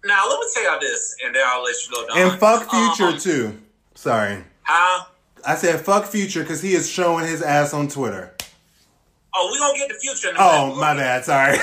[0.06, 2.08] Now let me tell y'all this, and then I'll let you go.
[2.08, 2.18] Don.
[2.32, 3.62] and fuck future Um, too.
[3.96, 5.06] Sorry, Huh?
[5.46, 8.34] I said fuck future because he is showing his ass on Twitter.
[9.36, 10.30] Oh, we gonna get the future.
[10.30, 10.80] In a Oh minute.
[10.80, 11.58] my bad, sorry.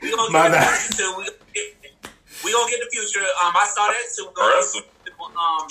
[0.00, 0.68] We gonna My get bad.
[0.68, 1.14] the future too.
[1.18, 2.10] We gonna get,
[2.44, 3.20] we gonna get the future.
[3.20, 4.26] Um, I saw that too.
[4.26, 4.82] We gonna Impressive.
[4.82, 5.68] get- Um,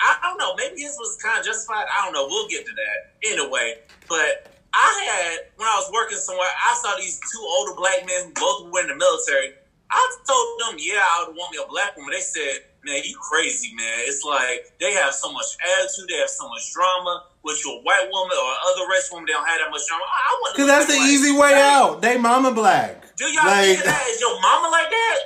[0.00, 0.54] I don't know.
[0.56, 1.86] Maybe his was kind of justified.
[1.88, 2.26] I don't know.
[2.28, 2.98] We'll get to that
[3.32, 3.78] anyway.
[4.08, 8.28] But I had when I was working somewhere, I saw these two older black men,
[8.28, 9.54] who both were in the military.
[9.90, 12.12] I told them, yeah, I would want me a black woman.
[12.12, 14.02] They said, man, you crazy, man.
[14.04, 17.24] It's like they have so much attitude, they have so much drama.
[17.46, 20.02] With your white woman or other race woman, they don't have that much drama.
[20.02, 22.02] I, I want Because that's the easy way out.
[22.02, 23.14] They mama black.
[23.16, 24.02] do y'all Like- think that?
[24.10, 25.18] Is your mama like that?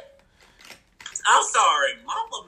[1.26, 2.44] I'm sorry, mama.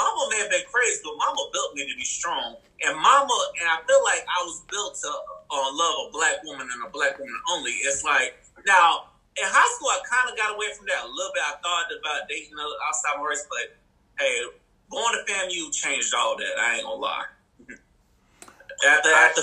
[0.00, 2.56] Mama may have been crazy, but mama built me to be strong.
[2.80, 6.64] And mama, and I feel like I was built to uh, love a black woman
[6.64, 7.76] and a black woman only.
[7.84, 11.32] It's like now in high school, I kind of got away from that a little
[11.36, 11.44] bit.
[11.44, 13.76] I thought about dating outside my race, but
[14.16, 14.48] hey,
[14.88, 16.54] going to FAMU changed all that.
[16.56, 17.28] I ain't gonna lie.
[18.80, 19.42] After after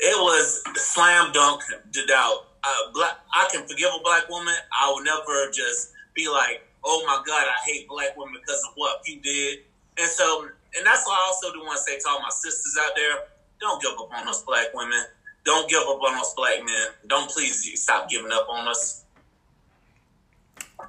[0.00, 1.60] it was slam dunk
[1.92, 2.46] to doubt.
[2.64, 4.54] Uh, black, I can forgive a black woman.
[4.72, 8.72] I will never just be like, oh my God, I hate black women because of
[8.76, 9.60] what you did.
[10.00, 12.76] And so, and that's why I also do want to say to all my sisters
[12.80, 13.16] out there,
[13.60, 15.00] don't give up on us black women.
[15.44, 16.88] Don't give up on us black men.
[17.06, 19.04] Don't please stop giving up on us.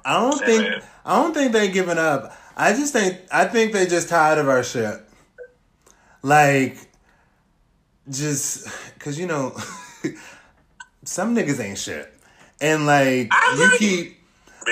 [0.04, 0.82] I don't Yeah, think man.
[1.04, 2.32] I don't think they giving up.
[2.56, 5.00] I just think I think they just tired of our shit.
[6.22, 6.76] Like,
[8.08, 9.56] just because you know,
[11.04, 12.12] some niggas ain't shit,
[12.60, 14.19] and like you keep.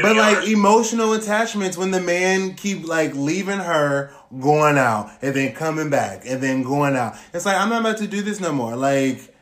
[0.02, 0.50] Many But like are.
[0.50, 6.22] emotional attachments when the man keep like leaving her, going out, and then coming back,
[6.26, 7.16] and then going out.
[7.32, 8.76] It's like I'm not about to do this no more.
[8.76, 9.34] Like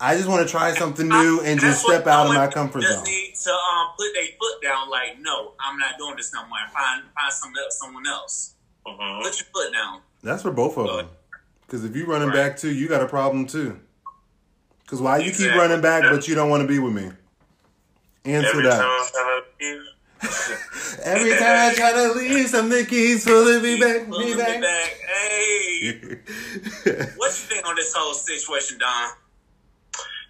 [0.00, 2.82] I just want to try something new and just step out of my women comfort
[2.82, 3.04] just zone.
[3.04, 4.88] need to um, put their foot down.
[4.88, 6.58] Like, no, I'm not doing this no more.
[6.72, 8.54] Find find some someone else.
[8.86, 9.22] Mhm.
[9.22, 10.00] Put your foot down.
[10.22, 11.04] That's for both of Good.
[11.06, 11.10] them.
[11.66, 12.34] Because if you running Right.
[12.50, 13.80] back too, you got a problem too.
[14.82, 16.10] Because why you keep running back, Yeah.
[16.12, 17.10] but you don't want to be with me?
[18.24, 18.78] Answer Every that.
[20.20, 24.08] Time I'm to leave, Every time I try to leave, something keeps pulling me back,
[24.08, 24.62] Pulling me back.
[24.62, 26.00] Hey,
[27.16, 29.10] what you think on this whole situation, Don?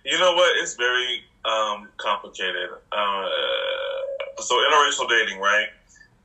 [0.05, 0.57] You know what?
[0.63, 2.71] It's very um, complicated.
[2.93, 3.29] Uh,
[4.39, 5.69] so interracial dating, right?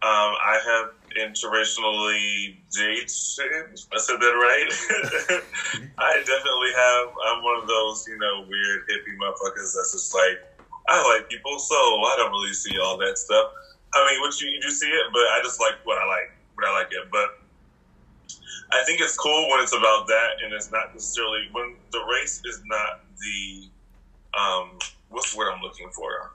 [0.03, 3.09] Um, I have interracially dated.
[3.93, 4.69] I said that right.
[5.97, 7.07] I definitely have.
[7.27, 10.52] I'm one of those, you know, weird hippie motherfuckers that's just like,
[10.87, 13.47] I like people, so I don't really see all that stuff.
[13.93, 16.31] I mean, what you you do see it, but I just like what I like,
[16.55, 17.09] what I like it.
[17.11, 17.29] But
[18.73, 22.41] I think it's cool when it's about that, and it's not necessarily when the race
[22.45, 23.69] is not the
[24.33, 26.33] um, what's the word I'm looking for?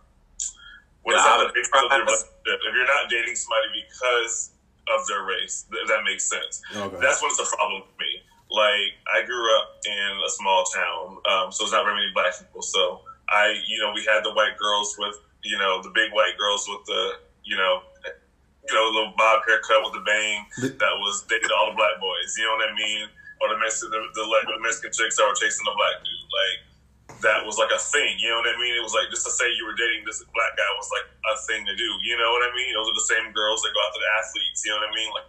[1.02, 2.34] When it's not a big part of the relationship.
[2.46, 4.52] If you're not dating somebody because
[4.88, 6.62] of their race, if that makes sense.
[6.74, 6.96] Okay.
[7.00, 8.22] That's what's a problem for me.
[8.50, 12.38] Like I grew up in a small town, um, so there's not very many black
[12.38, 12.62] people.
[12.62, 16.36] So I, you know, we had the white girls with, you know, the big white
[16.38, 17.84] girls with the, you know,
[18.68, 20.44] you know, little bob haircut with the bang
[20.76, 22.36] that was dating all the black boys.
[22.36, 23.08] You know what I mean?
[23.40, 26.28] Or the Mexican, the, the, like, the Mexican chicks that were chasing the black dude.
[26.28, 26.58] Like
[27.24, 28.20] that was like a thing.
[28.20, 28.74] You know what I mean?
[28.76, 31.34] It was like just to say you were dating this black guy was like a
[31.48, 31.88] thing to do.
[32.04, 32.70] You know what I mean?
[32.74, 34.60] Those are the same girls that go after the athletes.
[34.62, 35.10] You know what I mean?
[35.16, 35.28] Like,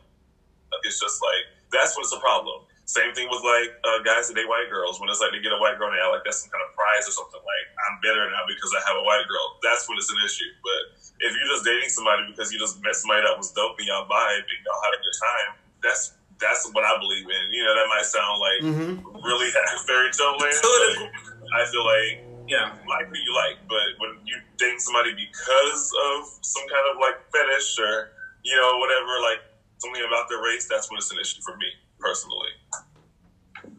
[0.75, 2.68] like it's just like that's what's the problem.
[2.89, 4.97] Same thing with like uh, guys that date white girls.
[4.97, 6.65] When it's like they get a white girl and they act like that's some kind
[6.65, 7.37] of prize or something.
[7.37, 9.45] Like I'm better now because I have a white girl.
[9.61, 10.49] That's when it's an issue.
[10.65, 10.81] But
[11.21, 14.09] if you're just dating somebody because you just met somebody that was dope and y'all
[14.09, 15.49] vibe and y'all had a good time,
[15.85, 17.43] that's that's what I believe in.
[17.53, 19.53] You know, that might sound like hmm really
[19.85, 20.57] fairy tale land.
[20.57, 20.69] To
[21.05, 25.81] but I feel like Yeah, like who you like, but when you date somebody because
[26.09, 28.09] of some kind of like fetish or
[28.41, 29.37] you know whatever, like
[29.77, 31.69] something about their race, that's when it's an issue for me
[32.01, 32.49] personally.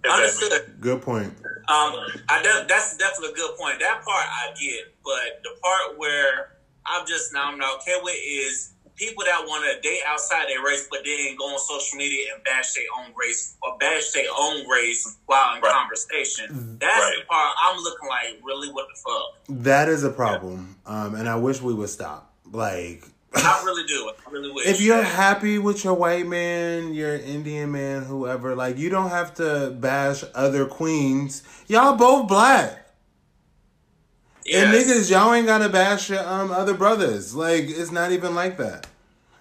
[0.02, 0.80] If that makes- understood.
[0.80, 1.34] Good point.
[1.68, 1.94] Um,
[2.28, 3.78] I de- that's definitely a good point.
[3.80, 8.16] That part I get, but the part where I'm just now I'm not okay with
[8.22, 12.34] is people that want to date outside their race, but then go on social media
[12.34, 15.72] and bash their own race or bash their own race while in Right.
[15.72, 16.76] conversation.
[16.80, 19.62] That's the part I'm looking like, really, what the fuck?
[19.64, 22.34] That is a problem, um, and I wish we would stop.
[22.50, 23.04] Like,
[23.34, 24.10] I really do.
[24.26, 24.66] I really wish.
[24.66, 29.34] if you're happy with your white man, your Indian man, whoever, like, you don't have
[29.34, 31.42] to bash other queens.
[31.68, 32.76] Y'all both black.
[34.52, 37.34] And niggas, y'all ain't gotta bash your um other brothers.
[37.34, 38.86] Like it's not even like that.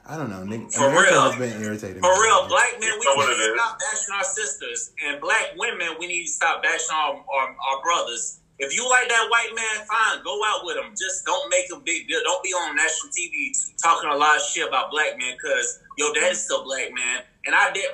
[0.05, 0.41] I don't know.
[0.41, 1.21] Nigga, For America real.
[1.31, 2.01] has been irritating.
[2.01, 2.19] For me.
[2.19, 5.89] real, black men, we You know need to stop bashing our sisters, and black women,
[5.99, 8.38] we need to stop bashing our, our, our brothers.
[8.59, 10.91] If you like that white man, fine, go out with him.
[10.91, 12.19] Just don't make a big deal.
[12.23, 16.13] Don't be on national TV talking a lot of shit about black men because your
[16.13, 17.23] daddy's still black man.
[17.45, 17.85] And I did,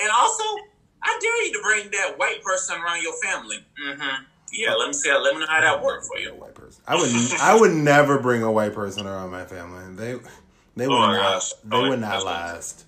[0.00, 0.42] and also,
[1.02, 3.58] I dare you to bring that white person around your family.
[3.86, 4.24] Mm-hmm.
[4.52, 5.12] Yeah, let me see.
[5.12, 6.30] Let me know how that worked for A you.
[6.30, 6.82] white person.
[6.88, 7.10] I would.
[7.40, 9.94] I would never bring a white person around my family.
[9.94, 10.18] They.
[10.76, 11.34] They would Oh not.
[11.34, 11.52] gosh.
[11.64, 12.84] They Oh, would not last.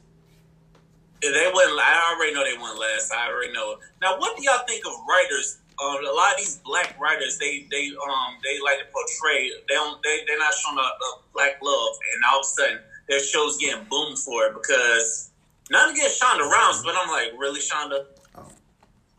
[1.22, 1.78] They wouldn't.
[1.80, 3.12] I already know they wouldn't last.
[3.12, 3.76] I already know.
[4.00, 5.58] Now, what do y'all think of writers?
[5.78, 9.50] Um, a lot of these black writers, they they um they like to portray.
[9.68, 10.02] They don't.
[10.02, 13.58] They they're not showing up uh, black love, and all of a sudden their show's
[13.58, 15.30] getting boomed for it because
[15.70, 18.06] not against Shonda Rhimes, but I'm like, really, Shonda?
[18.36, 18.46] Oh,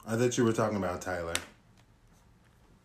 [0.07, 1.33] I thought you were talking about Tyler.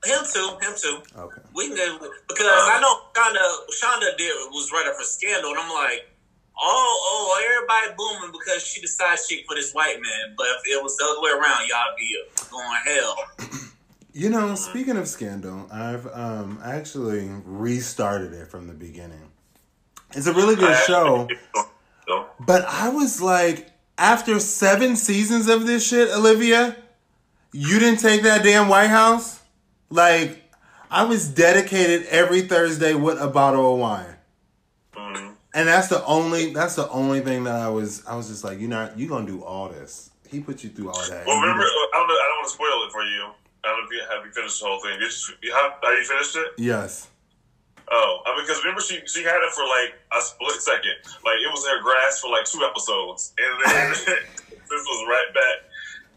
[0.05, 0.51] Him too.
[0.61, 0.99] Him too.
[1.17, 1.43] Okay.
[1.55, 6.12] We can because I know Shonda Shonda did was writer for Scandal, and I'm like,
[6.61, 10.35] oh, oh, everybody booming because she decided she for this white man.
[10.37, 13.17] But if it was the other way around, y'all be going hell.
[14.15, 19.31] You know, speaking of scandal, I've um actually restarted it from the beginning.
[20.15, 21.29] It's a really good show,
[22.39, 26.77] but I was like, after seven seasons of this shit, Olivia,
[27.53, 29.41] you didn't take that damn White House.
[29.89, 30.43] Like,
[30.91, 34.17] I was dedicated every Thursday with a bottle of wine.
[35.55, 38.59] And that's the only that's the only thing that I was I was just like,
[38.61, 40.11] you're not you gonna do all this.
[40.29, 41.27] He put you through all that.
[41.27, 43.23] well, remember, didn't- uh, I don't, know, I don't want to spoil it for you.
[43.65, 44.99] I don't know if you have you finished the whole thing.
[44.99, 45.13] Did
[45.43, 46.49] you, have you finished it?
[46.59, 47.09] yes.
[47.91, 50.97] Oh, I mean, because remember she she had it for like a split second.
[51.21, 53.91] Like it was in her grass for like two episodes, and then
[54.49, 55.69] this was right back.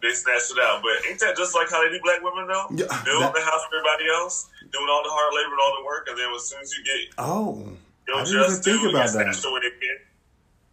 [0.02, 0.80] They snatched it out.
[0.80, 2.72] But ain't that just like how they do black women though?
[2.72, 5.76] Yeah, Building that- the house for everybody else, doing all the hard labor and all
[5.76, 7.68] the work, and then as soon as you get Oh,
[8.08, 9.36] your I didn't even just think due, about that.
[9.36, 10.00] snatched away again.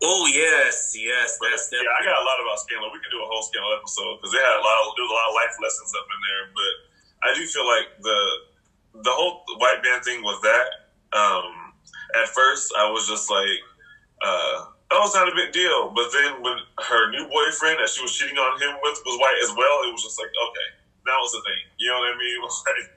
[0.02, 1.86] Oh yes, yes, that's yeah.
[1.86, 2.90] I got a lot about Scandal.
[2.90, 5.14] We can do a whole Scandal episode because they had a lot of there's a
[5.14, 6.44] lot of life lessons up in there.
[6.50, 6.72] But
[7.22, 8.18] I do feel like the
[9.06, 10.68] the whole white man thing was that.
[11.14, 11.72] Um,
[12.18, 13.60] at first, I was just like,
[14.26, 18.02] uh, "Oh, it's not a big deal." But then when her new boyfriend that she
[18.02, 20.68] was cheating on him with was white as well, it was just like, okay,
[21.06, 21.62] now it's a thing.
[21.78, 22.38] You know what I mean?
[22.66, 22.90] Like,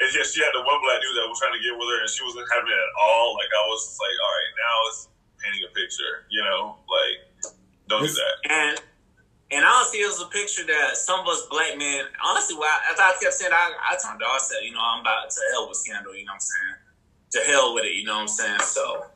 [0.00, 1.98] and yeah, she had the one black dude that was trying to get with her,
[2.04, 3.34] and she wasn't having it at all.
[3.34, 5.00] Like I was just like, all right, now it's
[5.40, 6.14] painting a picture.
[6.28, 7.16] You know, like
[7.88, 8.34] don't do that.
[8.48, 8.74] And
[9.50, 12.06] and honestly, it was a picture that some of us black men.
[12.20, 15.30] Honestly, well, as I kept saying, I, I told Dar said, you know, I'm about
[15.30, 16.14] to hell with scandal.
[16.14, 16.76] You know what I'm saying?
[17.32, 17.94] To hell with it.
[17.96, 18.60] You know what I'm saying?
[18.62, 19.06] So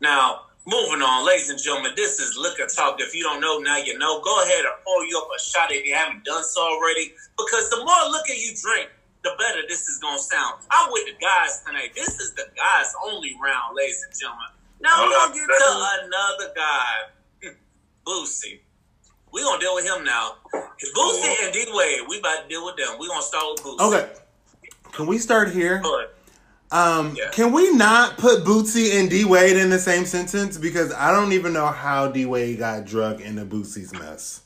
[0.00, 0.46] now.
[0.68, 3.00] Moving on, ladies and gentlemen, this is Liquor Talk.
[3.00, 4.20] If you don't know, now you know.
[4.20, 7.14] Go ahead and pour you up a shot if you haven't done so already.
[7.38, 8.90] Because the more liquor you drink,
[9.22, 10.62] the better this is to sound.
[10.70, 11.90] I'm with the guys tonight.
[11.94, 14.46] This is the guys only round, ladies and gentlemen.
[14.80, 17.50] Now we're to get to another guy,
[18.06, 18.60] Boosie.
[19.32, 20.36] We're to deal with him now.
[20.54, 22.96] Boosie and D Wade, we about to deal with them.
[22.98, 23.80] We're to start with Boosie.
[23.92, 24.12] okay.
[24.92, 25.82] Can we start here?
[26.72, 27.30] Um, Yeah.
[27.32, 31.32] can we not put Boosie and D Wade in the same sentence because I don't
[31.32, 34.42] even know how D Wade got drug into Boosie's mess.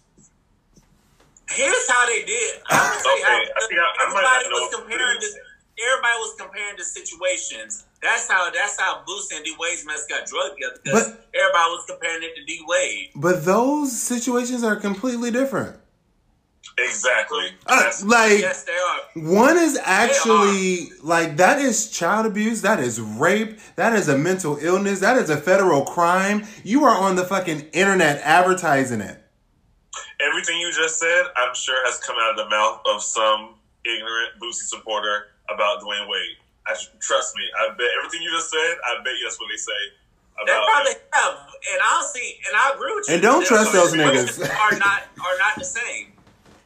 [1.50, 2.60] Here's how they did.
[2.70, 5.20] I'm going to tell you how Okay, I think I- I everybody not was comparing
[5.20, 5.34] this.
[5.76, 7.84] Everybody was comparing the situations.
[8.00, 11.70] That's how that's how Boosie and D Wade's mess got drugged together because But- everybody
[11.70, 13.10] was comparing it to D Wade.
[13.16, 15.76] But those situations are completely different.
[16.78, 17.52] Exactly.
[17.66, 19.00] Uh, like Yes, they are.
[19.34, 24.58] one is actually like that is child abuse, that is rape, that is a mental
[24.60, 26.46] illness, that is a federal crime.
[26.64, 29.20] You are on the fucking internet advertising it.
[30.24, 34.40] Everything you just said, I'm sure has come out of the mouth of some ignorant
[34.40, 36.36] Boosie supporter about Dwyane Wade.
[36.66, 38.74] I, trust me, I bet everything you just said.
[38.88, 39.80] I bet you that's what they say
[40.46, 40.64] They about.
[40.64, 43.14] probably have, and honestly, and I agree with you.
[43.14, 44.40] And don't Their trust those niggas.
[44.64, 46.12] Are not are not the same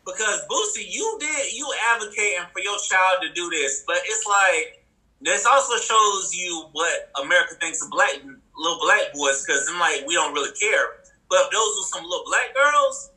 [0.07, 4.87] because Boosie, you did you advocating for your child to do this, but it's like
[5.21, 10.07] this also shows you what America thinks of black little black boys because I'm like
[10.07, 11.03] we don't really care.
[11.29, 13.11] But if those were some little black girls,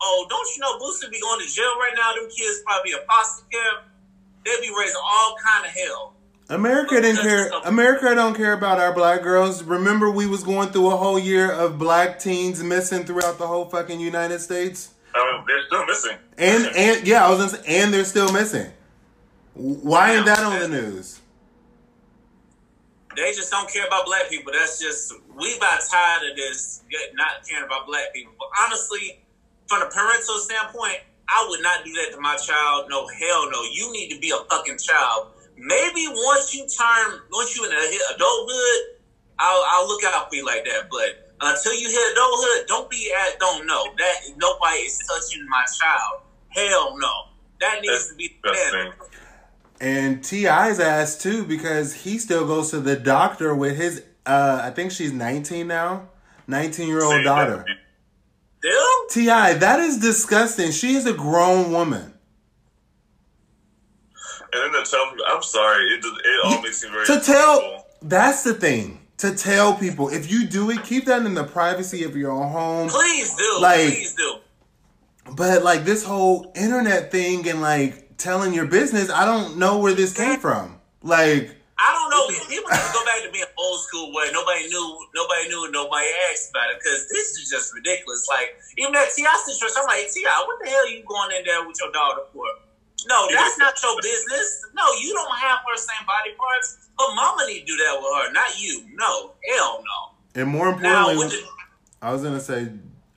[0.00, 2.14] oh, don't you know Boosie be going to jail right now?
[2.14, 3.84] Them kids probably in foster care.
[4.44, 6.14] They'd be raising all kind of hell.
[6.50, 7.50] America didn't care.
[7.66, 9.62] America don't care about our black girls.
[9.62, 13.66] Remember, we was going through a whole year of black teens missing throughout the whole
[13.66, 14.94] fucking United States.
[15.14, 16.16] I mean, they're still missing.
[16.38, 18.70] And and yeah, I was gonna say, and they're still missing.
[19.54, 21.20] Why ain't that on the news?
[23.16, 24.52] They just don't care about black people.
[24.52, 26.82] That's just we about tired of this
[27.14, 28.32] not caring about black people.
[28.38, 29.20] But honestly,
[29.68, 32.86] from a parental standpoint, I would not do that to my child.
[32.88, 33.62] No, hell no.
[33.70, 35.28] You need to be a fucking child.
[35.56, 38.96] Maybe once you turn, once you in a- adulthood,
[39.38, 40.88] I'll, I'll look out for you like that.
[40.90, 45.64] But until you hit adulthood, don't be at, don't know that nobody is touching my
[45.78, 46.22] child.
[46.48, 47.12] Hell no.
[47.60, 48.92] That needs That's to be the thing.
[49.80, 54.02] And T.I.'s ass too because he still goes to the doctor with his.
[54.26, 56.08] uh I think she's 19 now,
[56.46, 57.64] 19 year old See, daughter.
[59.10, 60.70] T.I., that is disgusting.
[60.72, 62.12] She is a grown woman.
[64.52, 67.20] And then to tell people, I'm sorry, it just, it all makes me very to
[67.20, 71.42] tell that's the thing to tell people if you do it keep that in the
[71.44, 73.58] privacy of your own home Please do.
[73.60, 74.36] Like- Please do.
[75.36, 79.92] but like this whole internet thing and like telling your business i don't know where
[79.94, 82.26] this came from like I don't know.
[82.50, 86.06] People need to go back to being old school where nobody knew, nobody knew, nobody
[86.30, 88.26] asked about it because this is just ridiculous.
[88.28, 89.30] Like even that T.I.
[89.46, 92.22] situation, I'm like, T.I., what the hell are you going in there with your daughter
[92.34, 92.44] for?
[93.06, 94.66] No, that's not your business.
[94.74, 96.90] No, you don't have her same body parts.
[96.98, 98.82] Her mama need to do that with her, not you.
[98.94, 100.40] No, hell no.
[100.42, 101.42] and more importantly with the,
[102.02, 102.68] i was gonna say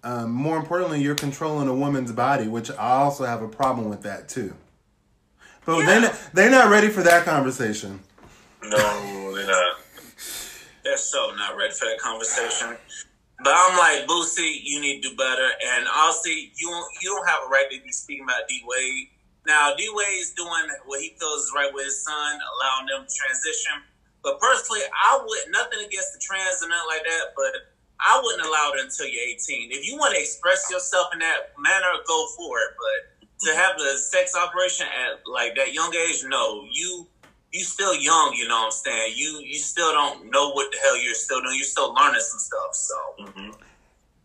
[0.04, 4.02] um, more importantly you're controlling a woman's body which i also have a problem with
[4.04, 4.54] that too
[5.66, 6.00] but Yeah.
[6.00, 8.00] not, they're not ready for that conversation
[8.64, 9.80] No, they're not.
[10.84, 12.78] they're so not ready for that conversation.
[13.43, 15.49] But I'm like, Boosie, you need to do better.
[15.76, 16.70] And honestly, you
[17.01, 19.07] you don't have a right to be speaking about D Wade.
[19.47, 23.07] Now, D Wade is doing what he feels is right with his son, allowing them
[23.07, 23.82] to transition.
[24.24, 27.53] But personally, I would nothing against the trans and nothing like that, but
[27.99, 29.72] I wouldn't allow it until you're 18.
[29.72, 32.78] If you want to express yourself in that manner, go for it.
[32.78, 36.66] But to have the sex operation at like that young age, no.
[36.72, 37.07] You
[37.52, 39.14] you still young, you know what I'm saying?
[39.16, 41.56] You you still don't know what the hell you're still doing.
[41.56, 42.74] You're still learning some stuff.
[42.74, 43.52] So Mm-hmm.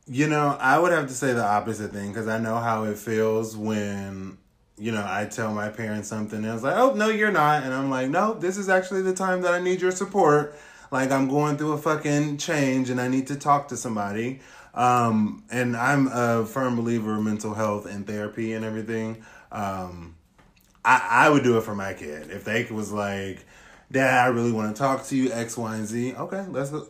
[0.08, 2.96] You know, I would have to say the opposite thing because I know how it
[2.96, 4.38] feels when,
[4.78, 7.64] you know, I tell my parents something and it's like, oh, no, you're not.
[7.64, 10.56] And I'm like, no, this is actually the time that I need your support.
[10.92, 14.38] Like, I'm going through a fucking change and I need to talk to somebody.
[14.74, 19.24] Um, and I'm a firm believer in mental health and therapy and everything.
[19.50, 20.05] Um,
[20.86, 22.30] I, I would do it for my kid.
[22.30, 23.44] If they was like,
[23.90, 26.14] Dad, I really want to talk to you, X, Y, and Z.
[26.14, 26.86] Okay, let's go.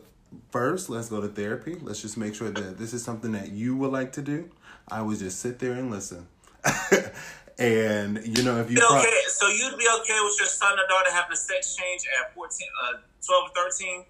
[0.51, 1.75] First, let's go to therapy.
[1.81, 4.51] Let's just make sure that this is something that you would like to do.
[4.87, 6.27] I would just sit there and listen.
[7.57, 10.87] and you know, if you pro- okay, so you'd be okay with your son or
[10.87, 14.05] daughter having a sex change at 14, uh, 12 or 13?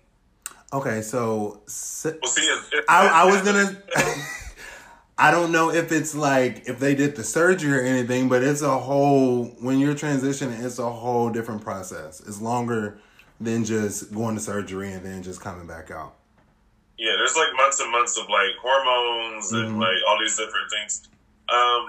[0.74, 2.58] okay, so si- Well, see,
[2.90, 3.78] I, I was gonna.
[5.20, 8.62] I don't know if it's like if they did the surgery or anything, but it's
[8.62, 12.20] a whole when you're transitioning, it's a whole different process.
[12.22, 13.00] It's longer
[13.42, 16.14] than just going to surgery and then just coming back out.
[17.00, 19.66] Yeah, there's like months and months of like hormones Mhm.
[19.66, 21.08] and like all these different things.
[21.50, 21.88] Um,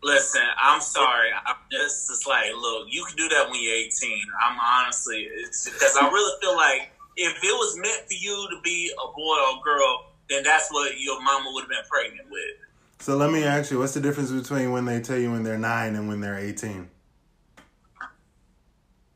[0.00, 1.26] Listen, I'm sorry.
[1.44, 4.22] I'm just, it's like, look, you can do that when you're 18.
[4.46, 8.60] I'm honestly, it's because I really feel like if it was meant for you to
[8.62, 12.30] be a boy or a girl, then that's what your mama would have been pregnant
[12.30, 12.56] with.
[13.00, 15.58] So let me ask you, what's the difference between when they tell you when they're
[15.58, 16.90] nine and when they're eighteen?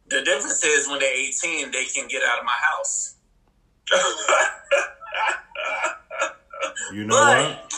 [0.09, 3.15] The difference is when they're 18, they can get out of my house.
[6.93, 7.73] You know But- what?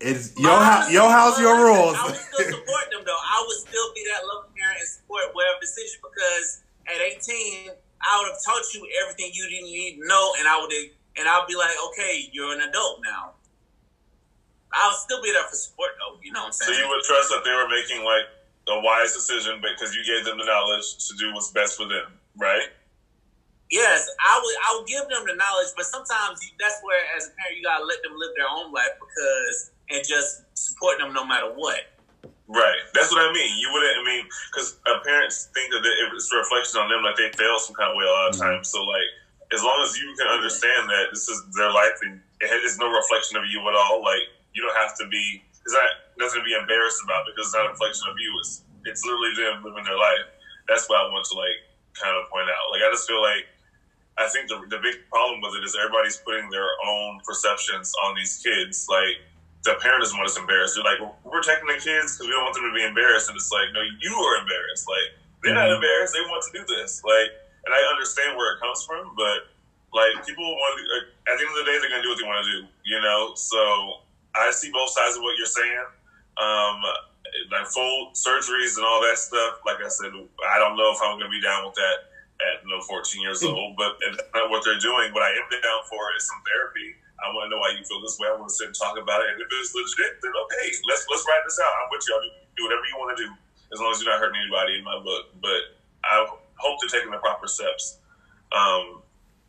[0.00, 1.96] It's your house, your house, your rules.
[1.98, 3.18] I would still support them though.
[3.18, 7.72] I would still be that loving parent and support whatever decision because at 18,
[8.06, 10.70] I would have taught you everything you didn't need to know, and I would
[11.18, 13.34] and I'll be like, okay, you're an adult now.
[14.72, 16.18] I'll still be there for support though.
[16.22, 18.28] You know what I'm so you would trust that they were making like
[18.68, 22.20] a wise decision because you gave them the knowledge to do what's best for them,
[22.36, 22.68] right?
[23.70, 24.56] yes, I would.
[24.64, 27.84] I would give them the knowledge, but sometimes that's where, as a parent, you gotta
[27.84, 31.80] let them live their own life because and just support them no matter what.
[32.48, 32.80] Right.
[32.94, 33.50] That's what I mean.
[33.60, 33.92] You wouldn't.
[33.92, 37.76] I mean, because parents think that it's a reflection on them, like they fail some
[37.76, 38.40] kind of way a lot of Mhm.
[38.40, 38.68] times.
[38.72, 39.08] So, like,
[39.52, 42.88] as long as you can understand that this is their life and it is no
[42.90, 45.42] reflection of you at all, like you don't have to be.
[45.64, 48.30] It's not nothing to be embarrassed about because it's not a reflection of you.
[48.40, 50.24] It's it's literally them living their life.
[50.68, 51.58] That's what I want to like
[51.96, 52.64] kind of point out.
[52.70, 53.44] Like, I just feel like
[54.18, 58.14] I think the the big problem with it is everybody's putting their own perceptions on
[58.14, 58.86] these kids.
[58.88, 59.16] Like
[59.64, 60.76] the parent doesn't want us embarrassed.
[60.76, 63.28] They're like, we're protecting the kids because we don't want them to be embarrassed.
[63.28, 64.86] And it's like, no, you are embarrassed.
[64.86, 65.10] Like,
[65.42, 65.76] they're not Mhm.
[65.82, 66.14] embarrassed.
[66.14, 67.02] They want to do this.
[67.02, 67.34] Like,
[67.68, 69.52] and I understand where it comes from, but
[69.92, 70.84] like, people want to,
[71.28, 72.60] at the end of the day, they're going to do what they want to do,
[72.88, 73.36] you know?
[73.36, 73.60] So
[74.32, 75.88] I see both sides of what you're saying.
[76.40, 76.80] Um,
[77.50, 79.60] like full surgeries and all that stuff.
[79.66, 82.08] Like I said, I don't know if I'm going to be down with that
[82.38, 85.10] at you know 14 years old, but that's not what they're doing.
[85.12, 86.94] What I am down for is some therapy.
[87.18, 88.30] I want to know why you feel this way.
[88.30, 89.34] I want to sit and talk about it.
[89.34, 91.72] And if it's legit, then okay, let's let's write this out.
[91.82, 92.14] I'm with you.
[92.14, 93.28] I'll do, do whatever you want to do,
[93.74, 95.34] as long as you're not hurting anybody in my book.
[95.42, 95.74] But
[96.06, 96.14] I
[96.58, 97.98] hope they're taking the proper steps,
[98.52, 99.02] um,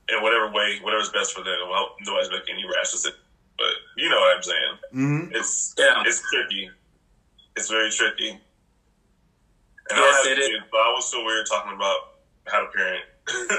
[0.10, 1.56] in whatever way, whatever's best for them.
[1.70, 3.22] Well, nobody's making any rash decisions,
[3.58, 4.78] but you know what I'm saying.
[4.92, 6.04] hmm It's Yeah.
[6.06, 6.70] it's tricky.
[7.56, 8.30] It's very tricky.
[9.90, 10.48] And I Yes, don't have it is.
[10.50, 11.98] kids, but I was so weird talking about
[12.48, 13.04] how to parent.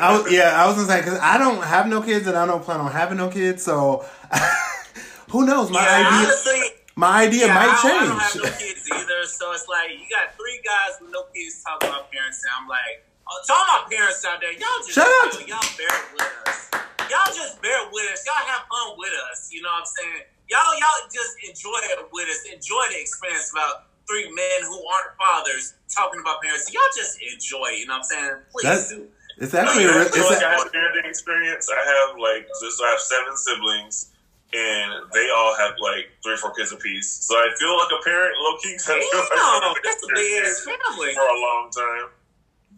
[0.00, 2.46] I was, yeah, I was gonna say because I don't have no kids and I
[2.46, 4.04] don't plan on having no kids, so
[5.30, 5.70] who knows?
[5.70, 6.60] My yeah, idea, honestly,
[6.96, 8.44] my idea yeah, might I, I don't have change.
[8.44, 12.10] no kids either, so it's like you got three guys with no kids talking about
[12.10, 13.04] parents, and I'm like,
[13.46, 15.32] to all my parents out there, y'all just Shut up.
[15.32, 16.70] chill, y'all bear with us.
[17.10, 18.22] Y'all just bear with us.
[18.26, 19.50] Y'all have fun with us.
[19.52, 20.22] You know what I'm saying?
[20.50, 22.42] Y'all, y'all just enjoy it with us.
[22.50, 26.70] Enjoy the experience about three men who aren't fathers talking about parents.
[26.72, 27.78] Y'all just enjoy it.
[27.82, 28.34] You know what I'm saying?
[28.52, 29.06] Please That's- do.
[29.40, 31.64] It's actually, a I re- feel it's like I a, have parenting experience.
[31.72, 34.12] I have like just I have seven siblings,
[34.52, 37.08] and they all have like three or four kids apiece.
[37.24, 38.76] So I feel like a parent, low key.
[38.86, 41.14] Damn, that's a big ass family.
[41.14, 42.12] for a long time.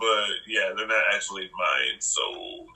[0.02, 2.00] But yeah, they're not actually mine.
[2.00, 2.20] So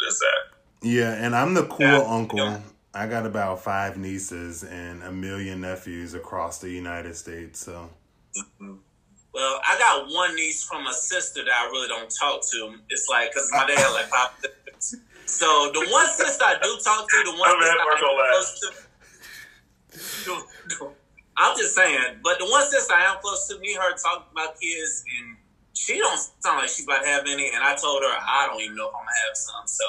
[0.00, 0.42] there's that.
[0.88, 2.04] yeah, and I'm the cool Yeah.
[2.06, 2.38] uncle.
[2.38, 2.60] Yeah.
[2.94, 7.58] I got about five nieces and a million nephews across the United States.
[7.58, 7.90] So
[8.38, 8.76] mm-hmm.
[9.34, 12.76] Well, I got one niece from a sister that I really don't talk to.
[12.88, 15.00] It's like because my dad had like five sisters.
[15.26, 17.98] So the one sister I do talk to, the one I'm sister I am
[18.30, 18.68] close to.
[21.38, 24.58] I'm just saying, but the one sister I am close to, me her talk about
[24.60, 25.36] kids, and
[25.76, 27.52] she don't sound like she's about to have any.
[27.54, 29.66] And I told her I don't even know if I'm gonna have some.
[29.66, 29.84] So,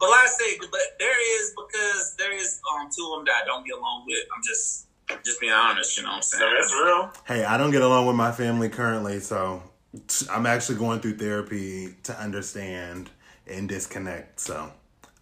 [0.00, 3.42] but like I say, but there is because there is um two of them that
[3.42, 4.18] I don't get along with.
[4.34, 4.86] I'm just
[5.24, 6.44] just being honest, you know what I'm saying?
[6.44, 7.12] mean, that's real.
[7.26, 9.62] hey, I don't get along with my family currently, so
[10.30, 13.08] I'm actually going through therapy to understand
[13.46, 14.40] and disconnect.
[14.40, 14.70] So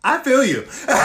[0.03, 0.67] I feel you.
[0.87, 0.97] no,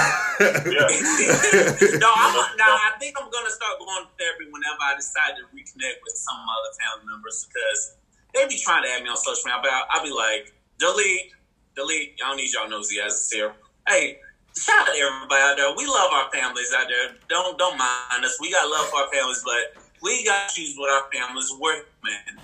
[0.42, 6.02] I'm, now I think I'm gonna start going to therapy whenever I decide to reconnect
[6.02, 7.98] with some other family members because
[8.34, 11.34] they be trying to add me on social media, but I'll, be like, delete,
[11.76, 12.18] delete.
[12.18, 13.54] Don't need y'all nosy asses here.
[13.88, 14.18] Hey,
[14.58, 15.76] shout out to everybody out there.
[15.76, 17.18] We love our families out there.
[17.30, 18.38] Don't don't mind us.
[18.40, 22.40] We got love for our families, but we got choose what our families man.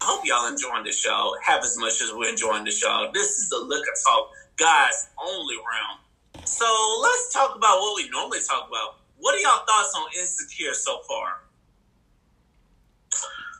[0.00, 1.34] I hope y'all enjoying the show.
[1.44, 3.10] Have as much as we're enjoying the show.
[3.12, 6.00] This is the Liquor Talk guys only round.
[6.44, 6.66] So
[7.02, 9.00] let's talk about what we normally talk about.
[9.18, 11.40] What are y'all thoughts on Insecure so far?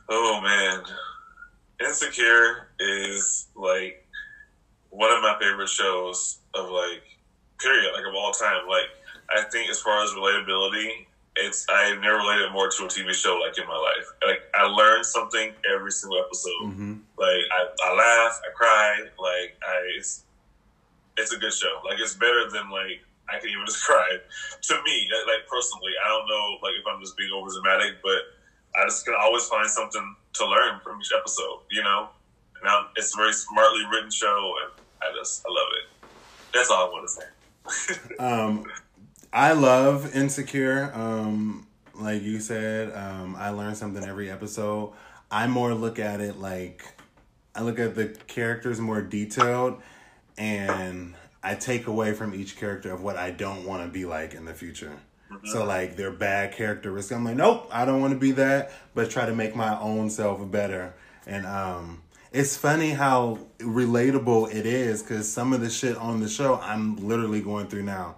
[0.09, 0.83] Oh man,
[1.85, 4.07] Insecure is like
[4.89, 7.03] one of my favorite shows of like
[7.59, 8.67] period, like of all time.
[8.67, 8.85] Like
[9.29, 11.05] I think as far as relatability,
[11.37, 14.07] it's I have never related more to a TV show like in my life.
[14.25, 16.63] Like I learned something every single episode.
[16.63, 16.93] Mm-hmm.
[17.17, 20.23] Like I, I laugh, I cry, like I it's,
[21.17, 21.81] it's a good show.
[21.85, 24.19] Like it's better than like I can even describe
[24.61, 25.09] to me.
[25.25, 28.21] Like personally, I don't know like if I'm just being over dramatic, but
[28.75, 31.61] I just can always find something to learn from each episode.
[31.71, 32.09] You know,
[32.63, 34.71] now it's a very smartly written show, and
[35.01, 36.09] I just I love it.
[36.53, 38.15] That's all I want to say.
[38.19, 38.65] um,
[39.33, 40.91] I love Insecure.
[40.93, 44.93] Um, like you said, um, I learn something every episode.
[45.29, 46.85] I more look at it like
[47.55, 49.81] I look at the characters more detailed,
[50.37, 54.33] and I take away from each character of what I don't want to be like
[54.33, 54.97] in the future.
[55.45, 59.09] So like their bad characteristics, I'm like, nope, I don't want to be that, but
[59.09, 60.93] try to make my own self better.
[61.25, 62.01] And um,
[62.31, 67.07] it's funny how relatable it is because some of the shit on the show I'm
[67.07, 68.15] literally going through now.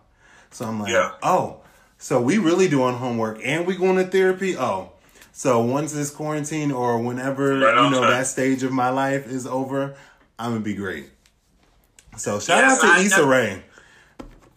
[0.51, 1.13] So I'm like, yeah.
[1.23, 1.61] oh,
[1.97, 4.57] so we really doing homework and we going to therapy?
[4.57, 4.91] Oh.
[5.31, 9.47] So once this quarantine or whenever, right you know, that stage of my life is
[9.47, 9.95] over,
[10.37, 11.09] I'm gonna be great.
[12.17, 13.63] So shout yes, out to I Issa Rae.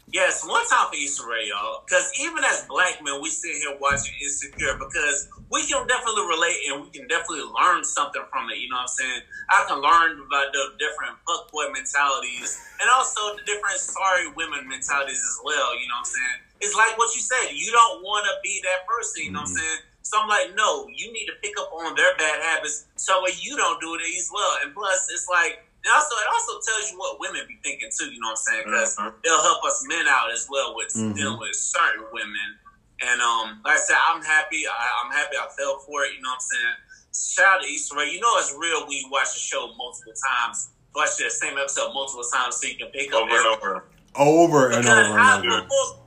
[0.06, 1.82] Yes, one time for Issa Rae, y'all.
[1.82, 6.58] Because even as black men, we sit here watching Insecure because we can definitely relate
[6.70, 8.62] and we can definitely learn something from it.
[8.62, 9.22] You know what I'm saying?
[9.50, 15.18] I can learn about the different fuckboy mentalities and also the different sorry women mentalities
[15.18, 15.74] as well.
[15.74, 16.38] You know what I'm saying?
[16.62, 17.50] It's like what you said.
[17.50, 19.26] You don't want to be that person.
[19.26, 19.58] You know mm-hmm.
[19.58, 19.82] what I'm saying?
[20.06, 23.58] So I'm like, no, you need to pick up on their bad habits so you
[23.58, 24.54] don't do it as well.
[24.62, 28.10] And plus, it's like and also, it also tells you what women be thinking too.
[28.10, 28.64] You know what I'm saying?
[28.66, 29.22] Because mm-hmm.
[29.22, 31.14] it'll help us men out as well with mm-hmm.
[31.14, 32.58] dealing with certain women.
[33.06, 34.66] And um, like I said, I'm happy.
[34.66, 36.18] I, am happy I fell for it.
[36.18, 36.76] You know what I'm saying?
[37.14, 38.10] Shout out to Issa Rae.
[38.10, 40.74] You know it's real when you watch the show multiple times.
[40.90, 43.72] Watch the same episode multiple times so you can pick up over and over,
[44.18, 44.90] over and over.
[44.90, 45.70] And over.
[45.70, 46.02] Before,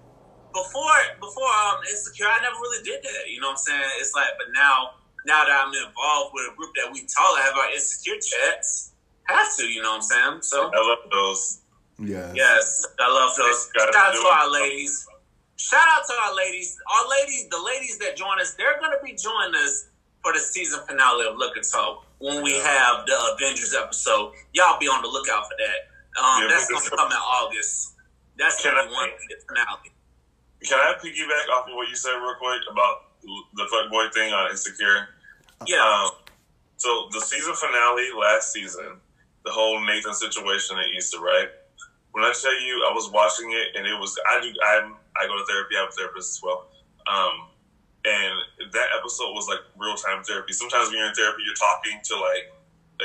[0.52, 3.32] before before um insecure, I never really did that.
[3.32, 3.90] You know what I'm saying?
[4.04, 7.56] It's like, but now now that I'm involved with a group that we talk, have
[7.56, 8.90] our insecure chats
[9.34, 10.42] have to, you know what I'm saying?
[10.42, 11.62] So I love those.
[12.00, 12.32] Yes.
[12.36, 13.70] Yes, I love those.
[13.78, 15.06] Shout out to our ladies.
[15.58, 16.78] Shout out to our ladies.
[16.88, 19.90] Our ladies, the ladies that join us, they're going to be joining us
[20.24, 24.34] for the season finale of Liquor Talk when we have the Avengers episode.
[24.54, 26.22] Y'all be on the lookout for that.
[26.22, 27.96] Um, yeah, that's going to come in August.
[28.38, 29.10] That's going to be one
[29.48, 29.92] finale.
[30.64, 34.52] Can I piggyback off of what you said real quick about the fuckboy thing on
[34.52, 35.10] Insecure?
[35.68, 35.84] Yeah.
[35.84, 36.12] Um,
[36.78, 39.00] so the season finale last season
[39.50, 41.50] the whole Nathan situation at Easter, right?
[42.14, 45.26] When I tell you, I was watching it, and it was I do I'm I
[45.26, 45.74] go to therapy.
[45.74, 46.70] I'm a therapist as well,
[47.10, 47.50] um,
[48.06, 50.54] and that episode was like real time therapy.
[50.54, 52.54] Sometimes when you're in therapy, you're talking to like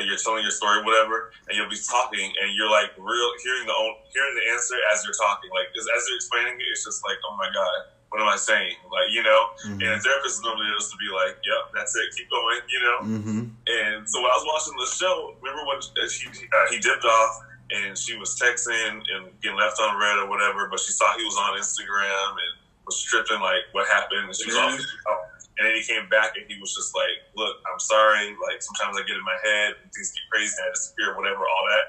[0.04, 3.76] you're telling your story, whatever, and you'll be talking, and you're like real hearing the
[3.76, 5.48] own, hearing the answer as you're talking.
[5.48, 8.38] Like as, as you're explaining it, it's just like, oh my god, what am I
[8.38, 8.78] saying?
[8.94, 9.82] Like, you know, mm-hmm.
[9.82, 12.78] and a therapist is normally is to be like, yep, that's it, keep going, you
[12.78, 12.98] know?
[13.02, 13.40] Mm-hmm.
[13.66, 17.32] And so when I was watching the show, remember when she, uh, he dipped off
[17.70, 21.24] and she was texting and getting left on read or whatever, but she saw he
[21.24, 22.52] was on Instagram and
[22.84, 24.28] was tripping, like, what happened?
[24.28, 25.12] And she was mm-hmm.
[25.12, 25.20] off.
[25.56, 28.34] And then he came back and he was just like, look, I'm sorry.
[28.42, 31.46] Like, sometimes I get in my head and things get crazy and I disappear, whatever,
[31.46, 31.86] all that.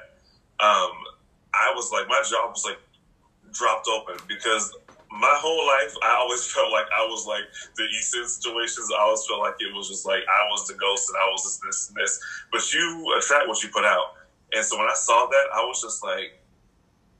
[0.61, 0.93] Um,
[1.53, 2.79] I was like, my jaw was like
[3.51, 4.75] dropped open because
[5.15, 8.91] my whole life, I always felt like I was like the Easton situations.
[8.91, 11.43] I always felt like it was just like I was the ghost and I was
[11.43, 12.19] this, this, and this.
[12.51, 12.83] But you
[13.17, 14.19] attract what you put out.
[14.53, 16.39] And so when I saw that, I was just like,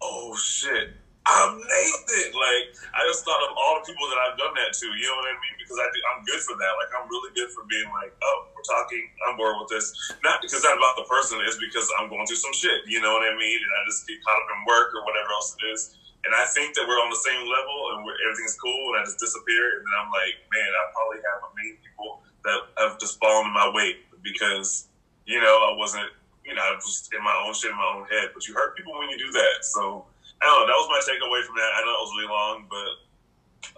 [0.04, 0.94] oh shit,
[1.26, 2.38] I'm Nathan.
[2.38, 4.86] Like, I just thought of all the people that I've done that to.
[4.86, 5.56] You know what I mean?
[5.58, 6.74] Because I I'm good for that.
[6.78, 9.02] Like, I'm really good for being like, oh, we're talking.
[9.26, 9.90] I'm bored with this.
[10.22, 11.42] Not because that's about the person.
[11.44, 12.86] It's because I'm going through some shit.
[12.86, 13.58] You know what I mean?
[13.58, 16.46] And I just get caught up in work or whatever else it is and I
[16.50, 19.86] think that we're on the same level and everything's cool, and I just disappear, and
[19.86, 23.70] then I'm like, man, I probably have many people that have just fallen in my
[23.74, 24.88] weight because
[25.26, 26.10] You know, I wasn't.
[26.46, 28.30] You know, I was in my own shit in my own head.
[28.34, 29.66] But you hurt people when you do that.
[29.66, 30.06] So
[30.42, 30.68] I don't know.
[30.68, 31.72] That was my takeaway from that.
[31.74, 32.90] I know it was really long, but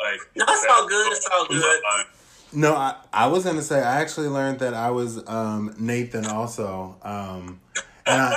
[0.04, 1.12] like, no, it's all good.
[1.14, 1.82] It's all good.
[2.54, 6.96] No, I, I was gonna say I actually learned that I was um, Nathan also.
[7.04, 7.62] Um,
[8.06, 8.34] and I,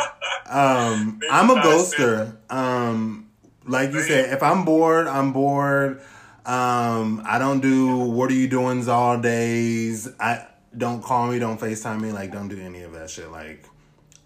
[0.92, 2.36] um, I'm a ghoster.
[2.50, 3.29] Um,
[3.70, 6.00] like you said, if I'm bored, I'm bored.
[6.44, 10.08] Um, I don't do what are you doings all days.
[10.18, 10.46] I
[10.76, 13.30] don't call me, don't FaceTime me, like don't do any of that shit.
[13.30, 13.64] Like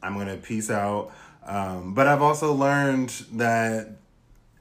[0.02, 1.12] I'm gonna peace out.
[1.44, 3.88] Um, but I've also learned that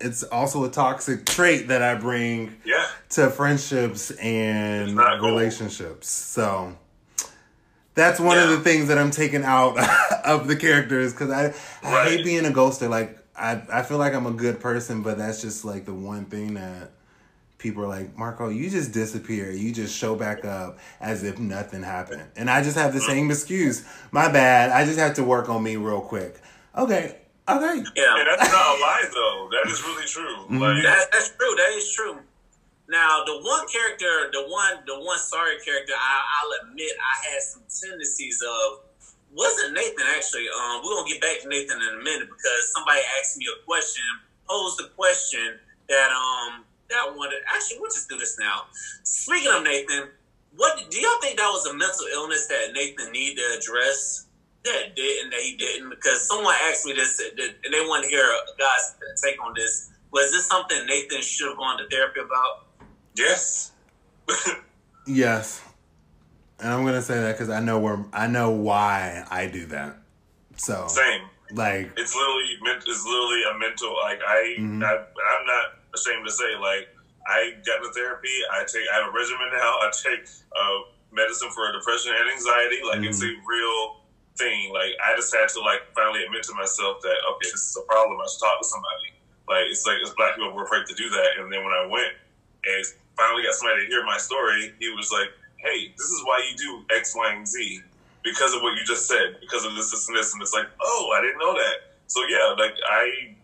[0.01, 2.87] it's also a toxic trait that I bring yeah.
[3.11, 6.09] to friendships and relationships.
[6.09, 6.75] So
[7.95, 8.43] that's one yeah.
[8.43, 9.77] of the things that I'm taking out
[10.25, 11.53] of the characters because I,
[11.87, 12.07] I right.
[12.09, 12.89] hate being a ghoster.
[12.89, 16.25] Like I, I feel like I'm a good person, but that's just like the one
[16.25, 16.91] thing that
[17.57, 19.51] people are like, Marco, you just disappear.
[19.51, 22.23] You just show back up as if nothing happened.
[22.35, 23.85] And I just have the same excuse.
[24.11, 24.69] My bad.
[24.69, 26.39] I just have to work on me real quick.
[26.77, 27.17] Okay,
[27.47, 27.83] Okay.
[27.95, 28.15] Yeah.
[28.17, 29.49] And that's not a lie, though.
[29.51, 30.47] That is really true.
[30.47, 30.59] Mm-hmm.
[30.59, 31.55] Like that, that's true.
[31.57, 32.17] That is true.
[32.87, 37.41] Now, the one character, the one, the one sorry character, I, will admit I had
[37.41, 38.79] some tendencies of.
[39.33, 40.45] Wasn't Nathan actually?
[40.47, 43.65] Um, we're gonna get back to Nathan in a minute because somebody asked me a
[43.65, 44.03] question,
[44.47, 45.59] posed a question
[45.89, 47.41] that um that wanted.
[47.53, 48.69] Actually, we'll just do this now.
[49.03, 50.09] Speaking of Nathan,
[50.55, 54.27] what do y'all think that was a mental illness that Nathan needed to address?
[54.63, 58.09] that did and that he didn't because someone asked me this and they want to
[58.09, 59.91] hear a guy's take on this.
[60.11, 62.67] Was this something Nathan should have gone to therapy about?
[63.15, 63.71] Yes.
[65.07, 65.61] yes.
[66.63, 69.99] And I'm gonna say that because I know where I know why I do that.
[70.55, 71.27] So same.
[71.51, 74.81] Like it's literally it's literally a mental like I, mm-hmm.
[74.81, 76.87] I I'm not ashamed to say like
[77.27, 78.31] I got into therapy.
[78.51, 79.75] I take I have a regimen now.
[79.83, 80.23] I take
[80.55, 80.79] uh,
[81.11, 82.79] medicine for depression and anxiety.
[82.79, 83.11] Like mm-hmm.
[83.11, 84.07] it's a real
[84.39, 84.71] thing.
[84.71, 87.83] Like I just had to like finally admit to myself that okay, this is a
[87.91, 88.23] problem.
[88.23, 89.19] I should talk to somebody.
[89.51, 91.43] Like it's like as black people were afraid to do that.
[91.43, 92.15] And then when I went
[92.63, 92.79] and
[93.19, 95.27] finally got somebody to hear my story, he was like,
[95.63, 97.81] "Hey, this is why you do X, Y, and Z
[98.23, 100.67] because of what you just said, because of this, this, and this." And it's like,
[100.81, 103.35] "Oh, I didn't know that." So yeah, like I.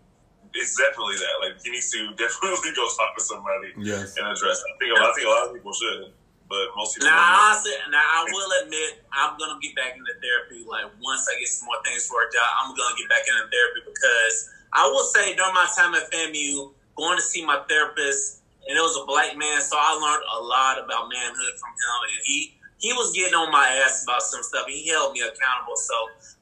[0.52, 1.46] It's definitely that.
[1.46, 4.18] Like he needs to definitely go talk to somebody yes.
[4.18, 4.58] and address.
[4.66, 6.12] I think I think a lot of people should
[6.50, 7.08] but most people.
[7.08, 10.66] Now, honestly, now I will admit I'm gonna get back into therapy.
[10.66, 13.86] Like once I get some more things worked out, I'm gonna get back into therapy
[13.86, 18.39] because I will say during my time at FAMU, going to see my therapist,
[18.70, 22.00] and it was a black man, so I learned a lot about manhood from him,
[22.04, 24.66] and he he was getting on my ass about some stuff.
[24.68, 25.94] He held me accountable, so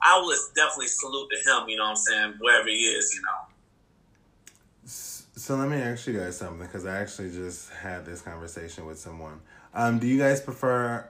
[0.04, 1.70] I was definitely salute to him.
[1.70, 2.34] You know what I'm saying?
[2.40, 3.48] Wherever he is, you know.
[4.86, 9.00] So let me ask you guys something because I actually just had this conversation with
[9.00, 9.40] someone.
[9.74, 11.10] Um, do you guys prefer?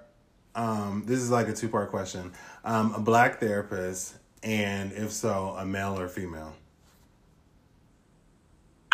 [0.53, 2.31] Um, this is like a two part question.
[2.63, 6.53] Um, a black therapist, and if so, a male or female.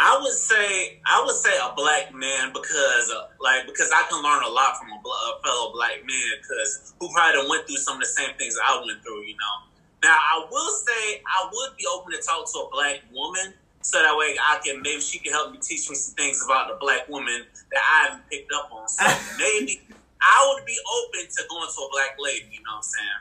[0.03, 4.19] I would say I would say a black man because uh, like because I can
[4.19, 7.95] learn a lot from a, a fellow black man because who probably went through some
[7.95, 9.23] of the same things I went through.
[9.23, 9.55] You know.
[10.03, 14.03] Now I will say I would be open to talk to a black woman so
[14.03, 16.75] that way I can maybe she can help me teach me some things about the
[16.83, 18.83] black woman that I haven't picked up on.
[18.91, 19.07] So
[19.39, 19.87] maybe
[20.19, 22.51] I would be open to going to a black lady.
[22.51, 23.19] You know what I'm saying?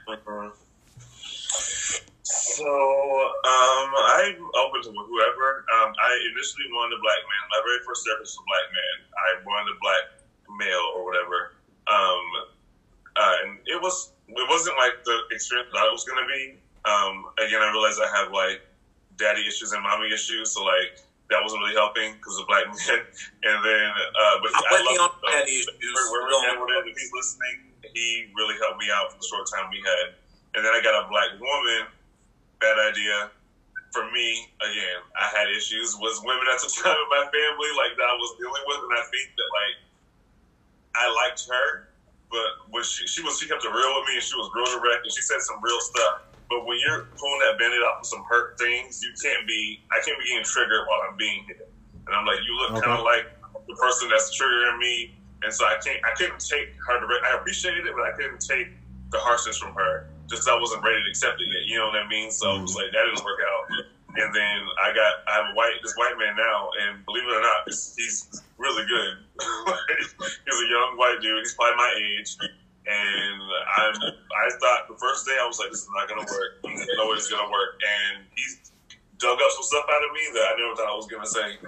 [2.22, 3.88] So um,
[4.22, 5.64] I'm open to whoever.
[5.78, 7.42] Um, I initially wanted a black man.
[7.50, 8.96] My very first therapist was a black man.
[9.12, 10.04] I wanted a black
[10.58, 11.56] male or whatever.
[11.88, 12.24] Um,
[13.16, 16.42] uh, and it was it wasn't like the experience that it was going to be.
[16.88, 18.64] Um, again, I realized I have like
[19.16, 20.52] daddy issues and mommy issues.
[20.52, 20.98] So like
[21.30, 23.00] that wasn't really helping because of black men.
[23.48, 25.96] and then, uh, but I'm I love daddy issues.
[26.12, 29.68] Where, where, where, if he's listening, he really helped me out for the short time
[29.72, 30.16] we had.
[30.54, 31.88] And then I got a black woman.
[32.60, 33.32] Bad idea.
[33.92, 37.92] For me, again, I had issues with women at the time in my family, like
[37.96, 39.76] that I was dealing with, and I think that like
[40.96, 41.92] I liked her,
[42.32, 44.64] but when she she was she kept it real with me, and she was real
[44.80, 48.06] direct, and she said some real stuff but when you're pulling that bandit off of
[48.06, 49.80] some hurt things, you can't be.
[49.88, 51.72] I can't be getting triggered while I'm being hit.
[52.04, 52.84] And I'm like, you look okay.
[52.84, 53.24] kind of like
[53.64, 55.96] the person that's triggering me, and so I can't.
[56.04, 57.00] I couldn't take her.
[57.00, 58.68] Direct, I appreciated it, but I couldn't take
[59.08, 60.11] the harshness from her.
[60.28, 61.66] Just I wasn't ready to accept it yet.
[61.66, 62.30] You know what I mean?
[62.30, 62.60] So mm-hmm.
[62.60, 63.64] it was like that didn't work out.
[64.12, 67.32] And then I got I have a white this white man now, and believe it
[67.32, 69.24] or not, he's really good.
[69.98, 71.40] he's a young white dude.
[71.40, 72.36] He's probably my age
[72.86, 73.42] and
[73.78, 76.58] I'm, I thought the first day I was like, this is not gonna work.
[76.98, 77.78] No it's gonna work.
[77.78, 78.42] And he
[79.18, 81.62] dug up some stuff out of me that I never thought I was gonna say.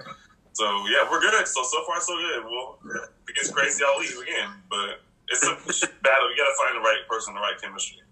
[0.51, 1.47] So yeah, we're good.
[1.47, 2.43] So so far so good.
[2.43, 4.51] Well, if it gets crazy, I'll leave again.
[4.67, 5.55] But it's a
[6.03, 6.27] battle.
[6.31, 8.03] You gotta find the right person, the right chemistry.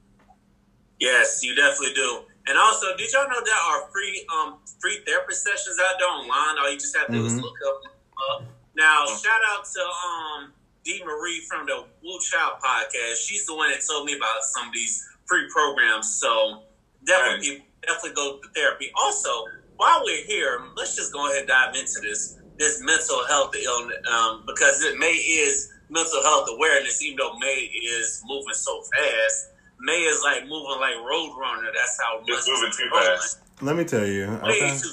[1.04, 2.24] Yes, you definitely do.
[2.48, 6.56] And also, did y'all know there are free um free therapy sessions out there online?
[6.60, 7.42] All you just have to do is Mhm.
[7.44, 7.78] look up.
[8.16, 8.38] Uh,
[8.76, 10.54] now, shout out to um
[10.86, 13.18] D Marie from the Woo Child podcast.
[13.28, 16.08] She's the one that told me about some of these free programs.
[16.20, 16.64] So
[17.06, 18.92] definitely, people definitely go to therapy.
[18.96, 19.46] Also,
[19.76, 23.98] while we're here, let's just go ahead and dive into this this mental health illness
[24.08, 27.02] um, because it May is mental health awareness.
[27.02, 29.48] Even though May is moving so fast,
[29.84, 31.68] May is like moving like Roadrunner.
[31.76, 33.18] That's how much It's moving too rolling.
[33.20, 33.40] fast.
[33.62, 34.28] Let me tell you.
[34.44, 34.78] Way Okay.
[34.78, 34.92] too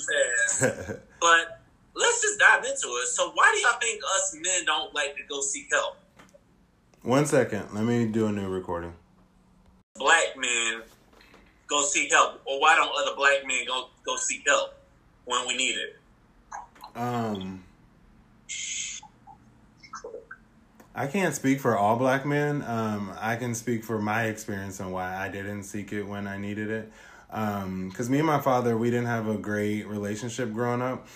[0.59, 1.01] fast.
[1.21, 1.61] But
[1.95, 3.07] let's just dive into it.
[3.09, 5.97] So, why do y'all think us men don't like to go seek help?
[7.03, 7.73] One second.
[7.73, 8.95] Let me do a new recording.
[9.97, 10.83] Black men
[11.69, 14.71] go seek help, or why don't other black men go go seek help
[15.27, 15.97] when we need it?
[16.97, 17.63] Um,
[20.95, 22.63] I can't speak for all black men.
[22.63, 26.37] Um, I can speak for my experience and why I didn't seek it when I
[26.37, 26.93] needed it.
[27.29, 31.07] Because me and my father, we didn't have a great relationship growing up.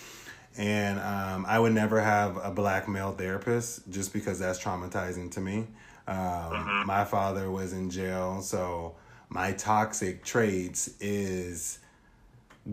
[0.57, 5.41] And um, I would never have a black male therapist just because that's traumatizing to
[5.41, 5.67] me.
[6.07, 8.95] Um, My father was in jail, so
[9.27, 11.79] my toxic traits is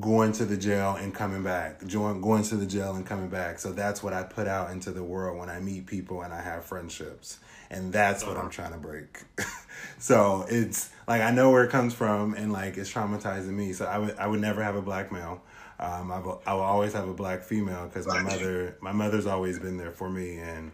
[0.01, 3.59] going to the jail and coming back, going to the jail and coming back.
[3.59, 6.41] So that's what I put out into the world when I meet people and I
[6.41, 7.39] have friendships.
[7.71, 9.23] And that's what I'm trying to break.
[9.99, 13.73] so it's like I know where it comes from and like it's traumatizing me.
[13.73, 15.43] So I would I would never have a black male.
[15.79, 19.27] Um, I will, I will always have a black female because my mother my mother's
[19.27, 20.71] always been there for me and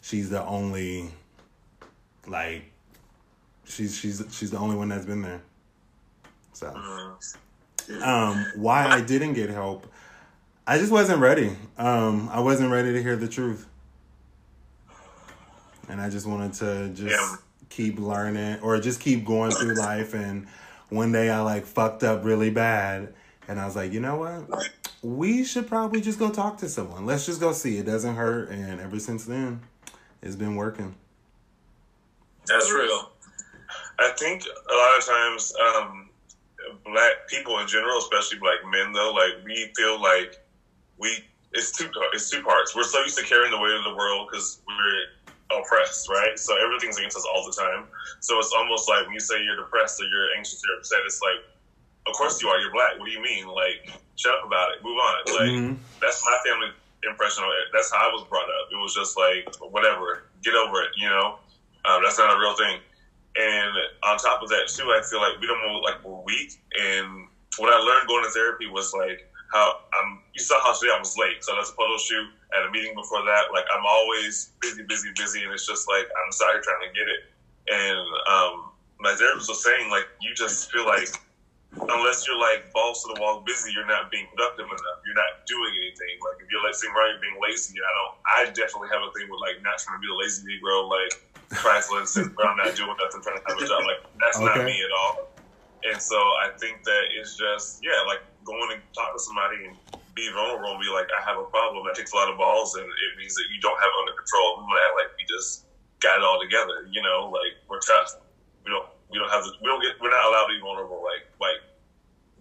[0.00, 1.10] she's the only
[2.26, 2.64] like
[3.64, 5.42] she's she's she's the only one that's been there.
[6.54, 6.74] So
[8.02, 9.86] um, why I didn't get help,
[10.66, 11.56] I just wasn't ready.
[11.76, 13.66] Um, I wasn't ready to hear the truth,
[15.88, 17.36] and I just wanted to just Yeah.
[17.70, 20.14] keep learning or just keep going through life.
[20.14, 20.46] And
[20.90, 23.14] one day I like fucked up really bad,
[23.46, 24.70] and I was like, you know what?
[25.02, 27.06] We should probably just go talk to someone.
[27.06, 27.78] Let's just go see.
[27.78, 29.60] It doesn't hurt, and ever since then,
[30.22, 30.94] it's been working.
[32.46, 33.10] That's real.
[34.00, 36.07] I think a lot of times, um,
[36.92, 40.30] black people in general, especially black men, though, like we feel like
[40.98, 41.22] we
[41.52, 42.74] it's two it's two parts.
[42.74, 46.38] We're so used to carrying the weight of the world because we're oppressed, right?
[46.38, 47.86] So everything's against us all the time.
[48.20, 51.20] So it's almost like when you say you're depressed or you're anxious or upset, it's
[51.22, 51.40] like,
[52.06, 52.58] of course you are.
[52.58, 52.98] You're black.
[52.98, 53.46] What do you mean?
[53.46, 53.80] Like,
[54.16, 54.82] shut up about it.
[54.82, 55.14] Move on.
[55.26, 55.78] Like Mhm.
[56.00, 56.68] that's my family
[57.04, 57.68] impression of it.
[57.72, 58.66] That's how I was brought up.
[58.70, 60.90] It was just like whatever, get over it.
[60.96, 61.36] You know,
[61.84, 62.80] um, that's not a real thing.
[63.38, 63.70] And
[64.02, 66.58] on top of that, too, I feel like we don't know, like we're weak.
[66.74, 70.20] And what I learned going to therapy was like how I'm.
[70.34, 72.26] You saw how today I was late, so that's a photo shoot
[72.58, 73.54] at a meeting before that.
[73.54, 77.06] Like I'm always busy, busy, busy, and it's just like I'm sorry trying to get
[77.06, 77.20] it.
[77.70, 78.54] And um,
[78.98, 81.08] my therapist was saying like you just feel like
[81.76, 84.98] unless you're like balls to the wall busy, you're not being productive enough.
[85.06, 86.18] You're not doing anything.
[86.26, 87.78] Like if you're like sitting around, you're being lazy.
[87.78, 88.14] I don't.
[88.24, 91.14] I definitely have a thing with like not trying to be a lazy Negro, like
[91.50, 93.82] trifling, sitting around not doing nothing, trying to have a job.
[93.84, 95.28] Like that's not me at all.
[95.84, 99.76] And so I think that it's just yeah, like going and talk to somebody and
[100.18, 101.86] be vulnerable and be like, I have a problem.
[101.86, 104.16] That takes a lot of balls, and it means that you don't have it under
[104.18, 104.66] control.
[104.66, 105.70] We act like we just
[106.02, 106.90] got it all together.
[106.90, 108.18] You know, like we're tough.
[108.66, 108.90] We don't.
[109.08, 109.46] We don't have.
[109.46, 109.96] The, we don't get.
[110.02, 111.62] We're not allowed to be vulnerable like like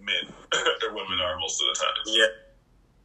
[0.02, 0.26] men
[0.84, 1.96] or women are most of the time.
[2.10, 2.34] Yeah.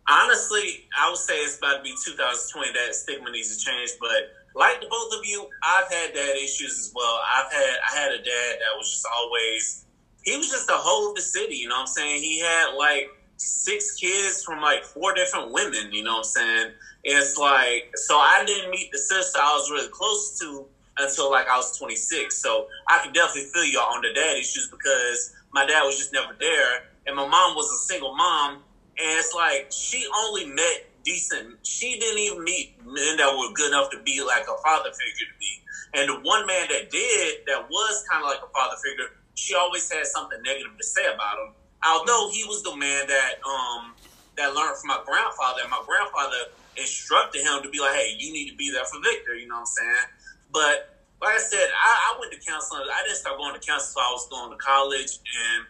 [0.09, 3.95] Honestly, I would say it's about to be 2020 that stigma needs to change.
[4.01, 7.21] But like the both of you, I've had dad issues as well.
[7.37, 9.85] I've had I had a dad that was just always
[10.25, 11.57] he was just the whole of the city.
[11.57, 12.23] You know what I'm saying?
[12.23, 15.93] He had like six kids from like four different women.
[15.93, 16.73] You know what I'm saying?
[17.05, 20.67] It's like so I didn't meet the sister I was really close to
[20.99, 22.35] until like I was 26.
[22.37, 26.13] So I can definitely feel y'all on the dad issues because my dad was just
[26.13, 28.55] never there, and my mom was a single mom,
[28.99, 31.59] and it's like she only met decent.
[31.67, 35.29] She didn't even meet men that were good enough to be like a father figure
[35.29, 35.53] to me.
[35.95, 39.55] And the one man that did, that was kind of like a father figure, she
[39.55, 41.55] always had something negative to say about him.
[41.85, 43.97] Although he was the man that um
[44.37, 46.41] that learned from my grandfather, and my grandfather
[46.77, 49.61] instructed him to be like, "Hey, you need to be there for Victor." You know
[49.61, 50.07] what I'm saying?
[50.51, 50.77] But
[51.21, 52.87] like I said, I, I went to counseling.
[52.89, 55.61] I didn't start going to counseling until I was going to college, and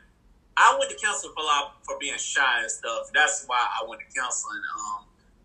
[0.57, 3.09] I went to counseling for a lot for being shy and stuff.
[3.15, 5.01] That's why I went to counseling, um,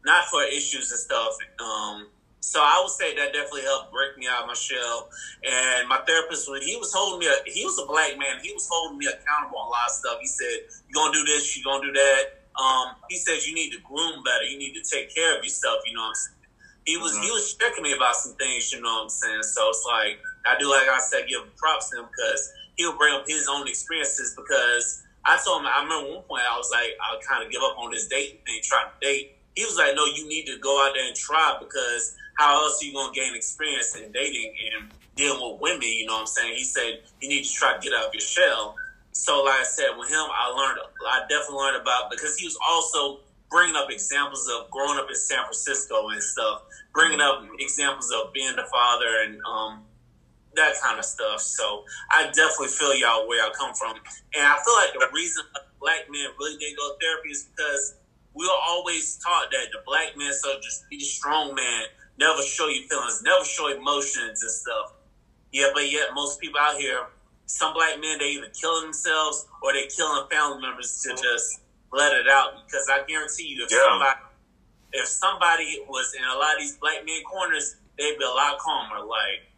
[0.06, 1.34] not for issues and stuff.
[1.60, 2.08] Um,
[2.40, 5.10] so I would say that definitely helped break me out of my shell.
[5.44, 8.40] And my therapist, when he was holding me, he was a black man.
[8.42, 10.18] He was holding me accountable on a lot of stuff.
[10.22, 11.58] He said, "You're gonna do this.
[11.58, 14.46] You're gonna do that." Um, he said, "You need to groom better.
[14.46, 16.38] You need to take care of yourself." You know what I'm saying?
[16.86, 18.72] He was he was checking me about some things.
[18.72, 19.44] You know what I'm saying?
[19.44, 23.14] So it's like I do, like I said, give props to him because he'll bring
[23.14, 26.96] up his own experiences because I told him I remember one point I was like
[27.04, 29.37] I'll kind of give up on this dating thing, trying to date.
[29.58, 32.78] He was like, no, you need to go out there and try because how else
[32.78, 35.82] are you gonna gain experience in dating and dealing with women?
[35.82, 36.54] You know what I'm saying?
[36.54, 38.76] He said you need to try to get out of your shell.
[39.14, 40.78] So, like I said, with him, I learned,
[41.10, 45.16] I definitely learned about because he was also bringing up examples of growing up in
[45.16, 46.62] San Francisco and stuff,
[46.94, 49.82] bringing up examples of being the father and um,
[50.54, 51.42] that kind of stuff.
[51.42, 51.82] So
[52.12, 55.46] I definitely feel y'all where I come from, and I feel like the reason
[55.82, 57.96] black men really didn't go therapy is because
[58.38, 61.84] we were always taught that the black man so just be the strong man,
[62.20, 64.94] never show your feelings, never show emotions and stuff.
[65.52, 67.08] Yeah, but yet most people out here,
[67.48, 71.62] some black men they either killing themselves or they killing family members to just
[71.92, 73.80] let it out because I guarantee you, if yeah.
[73.90, 74.20] somebody
[74.94, 78.58] if somebody was in a lot of these black men corners, they'd be a lot
[78.60, 79.06] calmer.
[79.06, 79.50] Like,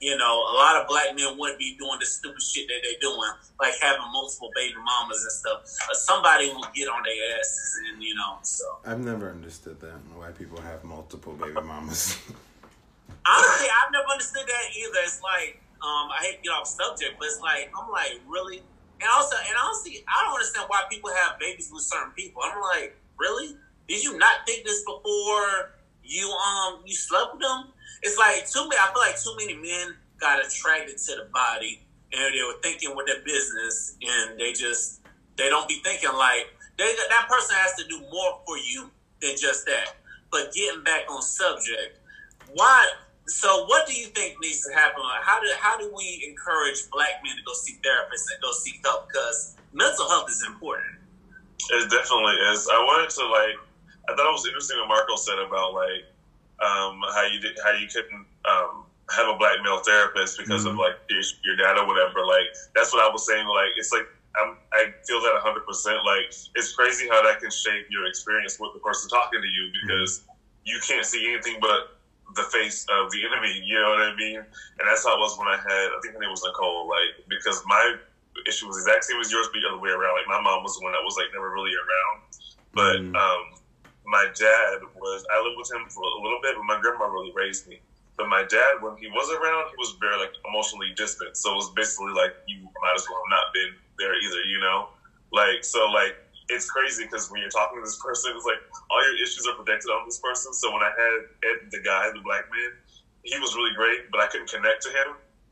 [0.00, 3.00] you know, a lot of black men wouldn't be doing the stupid shit that they're
[3.00, 3.30] doing,
[3.60, 5.88] like having multiple baby mamas and stuff.
[5.90, 8.38] Uh, somebody will get on their asses, and you know.
[8.42, 12.18] So I've never understood that why people have multiple baby mamas.
[13.26, 15.00] Honestly, I've never understood that either.
[15.04, 18.62] It's like um, I hate to get off subject, but it's like I'm like really
[19.00, 22.42] and also, and honestly, I don't understand why people have babies with certain people.
[22.42, 23.54] I'm like, really?
[23.86, 27.72] Did you not think this before you um you slept with them?
[28.02, 28.80] It's like too many.
[28.80, 31.82] I feel like too many men got attracted to the body,
[32.12, 35.00] and they were thinking with their business, and they just
[35.36, 36.46] they don't be thinking like
[36.76, 38.90] they, that person has to do more for you
[39.20, 39.96] than just that.
[40.30, 41.98] But getting back on subject,
[42.54, 42.86] why
[43.28, 45.02] so, what do you think needs to happen?
[45.22, 48.80] How do how do we encourage black men to go see therapists and go seek
[48.82, 49.08] help?
[49.08, 50.96] Because mental health is important.
[51.70, 52.66] It definitely is.
[52.72, 53.56] I wanted to like.
[54.08, 56.08] I thought it was interesting what Marco said about like
[56.60, 60.76] um, how you did how you couldn't um, have a black male therapist because mm-hmm.
[60.76, 62.24] of like your, your dad or whatever.
[62.26, 63.46] Like that's what I was saying.
[63.46, 64.06] Like it's like
[64.36, 65.66] I'm, i feel that 100.
[65.66, 69.48] percent Like it's crazy how that can shape your experience with the person talking to
[69.48, 70.68] you because mm-hmm.
[70.68, 71.98] you can't see anything but
[72.36, 73.54] the face of the enemy.
[73.64, 74.38] You know what I mean?
[74.38, 75.86] And that's how it was when I had.
[75.94, 76.88] I think her name was Nicole.
[76.88, 77.96] Like because my
[78.46, 80.14] issue was the exact same as yours, but the other way around.
[80.20, 82.16] Like my mom was the one that was like never really around,
[82.76, 83.14] but mm.
[83.16, 83.57] um,
[84.08, 85.24] my dad was.
[85.28, 87.80] I lived with him for a little bit, but my grandma really raised me.
[88.16, 91.36] But my dad, when he was around, he was very like emotionally distant.
[91.36, 94.42] So it was basically like you might as well have not been there either.
[94.48, 94.88] You know,
[95.30, 96.16] like so like
[96.48, 98.58] it's crazy because when you're talking to this person, it's like
[98.90, 100.52] all your issues are projected on this person.
[100.56, 102.72] So when I had Ed, the guy, the black man,
[103.22, 105.08] he was really great, but I couldn't connect to him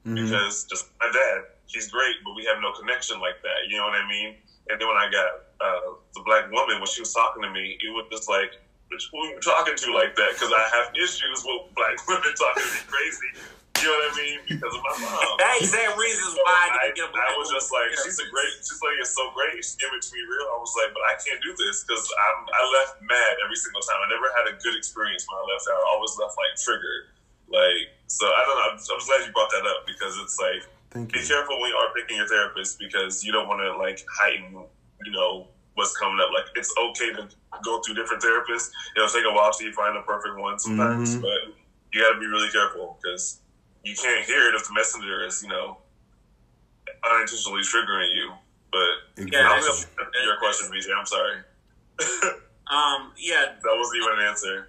[0.08, 0.16] mm-hmm.
[0.16, 3.68] because just my dad, he's great, but we have no connection like that.
[3.68, 4.40] You know what I mean?
[4.72, 7.78] And then when I got uh, the black woman, when she was talking to me,
[7.80, 8.52] it was just like,
[8.88, 10.30] who are you talking to like that?
[10.36, 13.30] Because I have issues with black women talking to me crazy.
[13.76, 14.38] You know what I mean?
[14.48, 15.36] Because of my mom.
[15.36, 18.56] that exact reasons why I didn't get a I was just like, she's a great,
[18.64, 19.60] she's like, it's so great.
[19.60, 20.48] She's giving it to me real.
[20.48, 24.00] I was like, but I can't do this because I left mad every single time.
[24.00, 25.76] I never had a good experience when I left out.
[25.76, 27.12] I always left like triggered.
[27.52, 28.66] Like, so I don't know.
[28.72, 31.28] I'm, I'm glad you brought that up because it's like, Thank be you.
[31.28, 34.56] careful when you are picking your therapist because you don't want to like heighten,
[35.06, 36.30] you know, what's coming up.
[36.34, 37.28] Like, it's okay to
[37.64, 38.70] go through different therapists.
[38.96, 41.22] It'll take a while till you find the perfect one sometimes, mm-hmm.
[41.22, 41.54] but
[41.92, 43.40] you got to be really careful because
[43.84, 45.78] you can't hear it if the messenger is, you know,
[47.04, 48.32] unintentionally triggering you.
[48.72, 49.38] But exactly.
[49.38, 50.90] yeah, i your question, BJ.
[50.98, 51.38] I'm sorry.
[52.66, 54.68] um, yeah, that wasn't even an answer.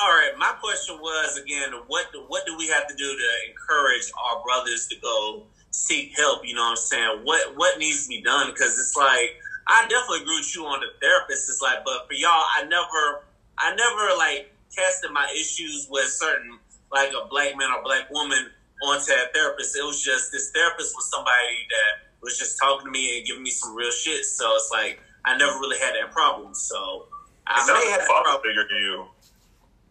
[0.00, 4.10] All right, my question was again, what what do we have to do to encourage
[4.18, 6.46] our brothers to go seek help?
[6.46, 7.20] You know what I'm saying?
[7.24, 8.50] What what needs to be done?
[8.50, 11.48] Because it's like I definitely agree with you on the therapist.
[11.48, 13.24] It's like, but for y'all, I never
[13.58, 16.58] I never like tested my issues with certain
[16.90, 18.50] like a black man or black woman
[18.84, 19.76] onto a therapist.
[19.76, 23.42] It was just this therapist was somebody that was just talking to me and giving
[23.42, 24.24] me some real shit.
[24.24, 26.54] So it's like I never really had that problem.
[26.54, 27.06] So
[27.46, 28.42] I may have a father problem.
[28.42, 29.06] figure to you.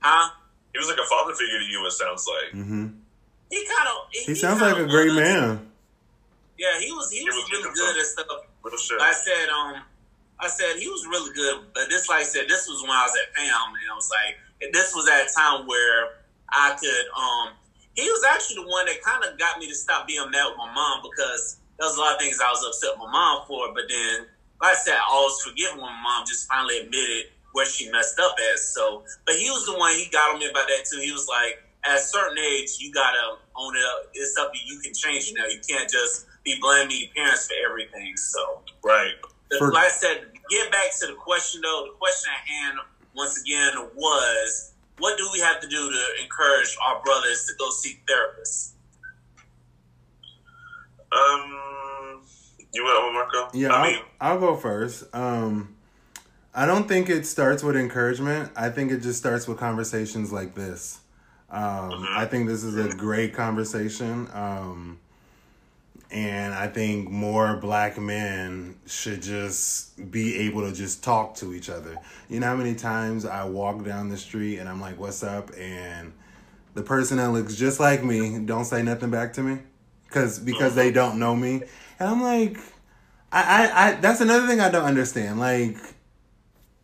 [0.02, 0.30] Huh?
[0.74, 1.86] He was like a father figure to you.
[1.86, 2.54] It sounds like.
[2.54, 2.88] Mm-hmm.
[3.50, 4.08] He kind of.
[4.12, 5.68] He, he, sounds like a great man.
[6.58, 7.12] Yeah, he was.
[7.12, 8.28] He, he was, was really good at stuff.
[9.02, 9.82] I said, um,
[10.40, 13.04] I said he was really good, but this, like I said, this was when I
[13.06, 14.38] was at FAM, and I was like,
[14.74, 17.06] this was at a time where I could.
[17.18, 17.54] Um,
[17.96, 20.58] he was actually the one that kind of got me to stop being mad with
[20.58, 23.46] my mom because there was a lot of things I was upset with my mom
[23.48, 23.74] for.
[23.74, 24.26] But then,
[24.62, 28.20] like I said, I always forgive when my mom just finally admitted where she messed
[28.20, 28.60] up at.
[28.60, 29.94] So, but he was the one.
[29.94, 31.02] He got on me about that too.
[31.02, 34.10] He was like, at a certain age, you gotta own it up.
[34.14, 35.46] It's something you can change now.
[35.46, 38.16] You can't just be blaming your parents for everything.
[38.18, 39.14] So, right.
[39.58, 41.88] For- like I said, get back to the question though.
[41.92, 42.78] The question at hand
[43.16, 47.70] once again was what do we have to do to encourage our brothers to go
[47.72, 48.74] seek therapists?
[51.12, 52.22] Um,
[52.74, 53.58] you want to, Marco?
[53.58, 55.04] Yeah, I will I'll go first.
[55.14, 55.76] Um,
[56.54, 58.52] I don't think it starts with encouragement.
[58.56, 61.00] I think it just starts with conversations like this.
[61.50, 62.18] Um, mm-hmm.
[62.18, 64.30] I think this is a great conversation.
[64.34, 65.00] Um,
[66.12, 71.70] and I think more black men should just be able to just talk to each
[71.70, 71.98] other.
[72.30, 75.52] You know how many times I walk down the street and I'm like, "What's up?"
[75.58, 76.14] and
[76.74, 79.60] the person that looks just like me don't say nothing back to me
[80.06, 81.64] because because they don't know me,
[82.00, 82.58] and I'm like,
[83.32, 85.40] I, I I that's another thing I don't understand.
[85.40, 85.78] Like,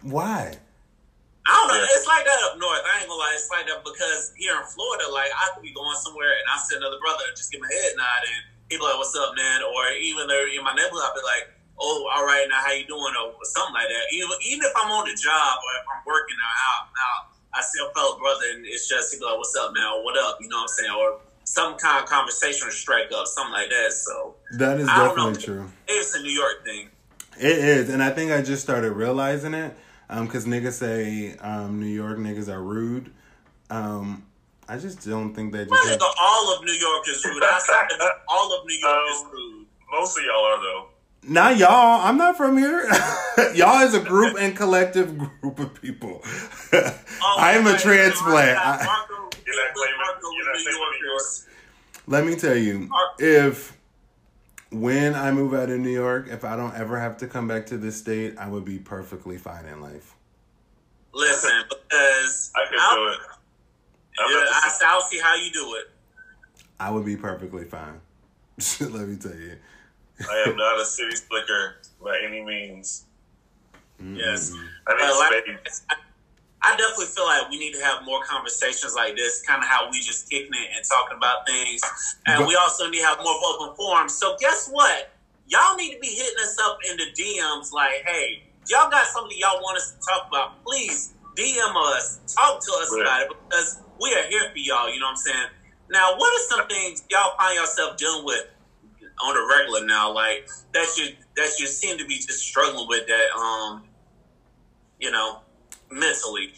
[0.02, 0.56] why?
[1.48, 1.84] I don't know.
[1.84, 2.84] It's like that up north.
[2.84, 3.32] I ain't gonna lie.
[3.36, 6.60] It's like that because here in Florida, like I could be going somewhere and I
[6.60, 9.92] see another brother just give my head nod and people like, "What's up, man?" Or
[9.96, 13.14] even though in my neighborhood, I'll be like, "Oh, all right, now how you doing?"
[13.16, 14.06] Or something like that.
[14.14, 17.22] Even even if I'm on the job or if I'm working or out out,
[17.56, 20.04] I see a fellow brother and it's just he be like, "What's up, man?" Or
[20.04, 20.92] "What up?" You know what I'm saying?
[20.92, 23.94] Or some kind of conversation or strike up, something like that.
[23.94, 25.72] So that is definitely true.
[25.88, 26.90] It's a New York thing.
[27.40, 29.74] It is, and I think I just started realizing it
[30.10, 33.14] because um, niggas say um, New York niggas are rude.
[33.70, 34.27] Um,
[34.70, 35.66] I just don't think they.
[35.66, 36.02] Just have...
[36.22, 37.42] all of New York is rude.
[37.44, 39.66] I all of New York is um, rude.
[39.92, 40.88] Most of y'all are though.
[41.24, 42.02] Not y'all.
[42.02, 42.90] I'm not from here.
[43.56, 46.22] y'all is a group and collective group of people.
[46.74, 48.60] Oh, I am a transplant.
[52.06, 52.90] Let me tell you,
[53.20, 53.78] if
[54.72, 57.66] when I move out of New York, if I don't ever have to come back
[57.68, 60.14] to this state, I would be perfectly fine in life.
[61.14, 63.37] Listen, because I can do it.
[64.20, 65.92] Yeah, I, I'll see how you do it.
[66.80, 68.00] I would be perfectly fine.
[68.80, 69.58] Let me tell you.
[70.30, 73.06] I am not a city slicker by any means.
[74.02, 74.16] Mm-hmm.
[74.16, 74.54] Yes,
[74.88, 75.82] I need space.
[76.62, 79.90] I definitely feel like we need to have more conversations like this, kind of how
[79.92, 81.82] we just kicking it and talking about things.
[82.26, 84.14] And but, we also need to have more open forums.
[84.14, 85.12] So guess what?
[85.48, 89.38] Y'all need to be hitting us up in the DMs like, hey, y'all got something
[89.38, 93.80] y'all want us to talk about, please DM us, talk to us about it because
[94.00, 95.48] we are here for y'all, you know what I'm saying?
[95.90, 98.46] Now, what are some things y'all find yourself dealing with
[99.24, 103.08] on a regular now, like that you that you seem to be just struggling with
[103.08, 103.84] that um
[105.00, 105.40] you know,
[105.92, 106.54] mentally.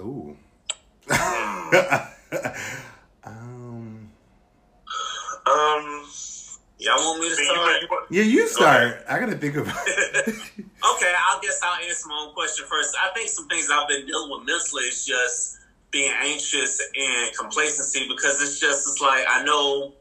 [0.00, 0.36] Ooh.
[1.10, 1.70] um.
[5.46, 6.04] Um.
[6.78, 7.82] Y'all want me to start?
[8.10, 9.04] Yeah, you start.
[9.08, 10.28] I gotta think about it.
[10.28, 10.34] okay,
[10.82, 12.94] I guess I'll answer my own question first.
[13.02, 15.58] I think some things I've been dealing with mentally is just
[15.94, 19.94] being anxious and complacency because it's just it's like I know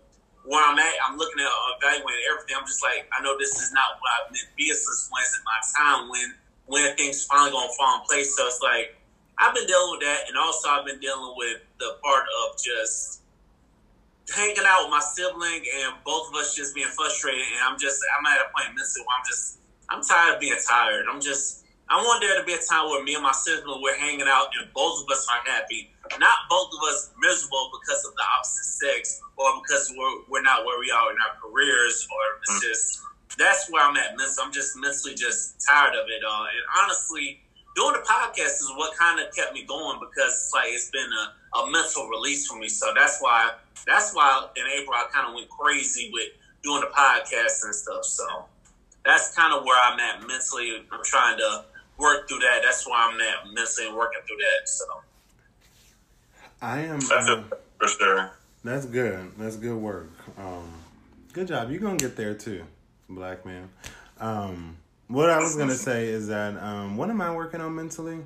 [0.44, 0.94] where I'm at.
[1.08, 2.58] I'm looking at uh, evaluating everything.
[2.58, 4.74] I'm just like I know this is not what I've meant to be.
[4.74, 6.34] Since when's it my time when
[6.66, 8.36] when things finally gonna fall in place.
[8.36, 8.98] So it's like
[9.38, 13.22] I've been dealing with that, and also I've been dealing with the part of just
[14.34, 17.46] hanging out with my sibling and both of us just being frustrated.
[17.54, 19.62] And I'm just I'm at a point mentally where I'm just
[19.94, 21.06] I'm tired of being tired.
[21.06, 23.98] I'm just I want there to be a time where me and my sibling we're
[23.98, 25.92] hanging out and both of us are happy.
[26.20, 30.66] Not both of us miserable because of the opposite sex or because we're, we're not
[30.66, 32.70] where we are in our careers or it's mm.
[32.70, 33.04] just
[33.38, 34.14] that's where I'm at.
[34.14, 36.46] I'm just mentally just tired of it all.
[36.46, 37.42] And honestly,
[37.76, 41.10] doing the podcast is what kind of kept me going because it's like it's been
[41.10, 42.70] a, a mental release for me.
[42.70, 43.52] So that's why
[43.88, 46.30] that's why in April I kind of went crazy with
[46.64, 48.06] doing the podcast and stuff.
[48.06, 48.46] So
[49.06, 50.86] that's kind of where I'm at mentally.
[50.92, 51.66] I'm trying to
[52.04, 52.62] work through that.
[52.64, 54.70] That's why I'm at mentally working through that.
[54.70, 54.86] So
[56.62, 57.00] I am.
[57.00, 58.32] That's um, for sure.
[58.64, 59.32] That's good.
[59.38, 60.10] That's good work.
[60.38, 60.72] Um,
[61.32, 61.72] good job.
[61.72, 62.66] You're gonna get there too
[63.10, 63.70] black man.
[64.20, 64.78] Um,
[65.08, 68.20] what I was gonna say is that um, what am I working on mentally?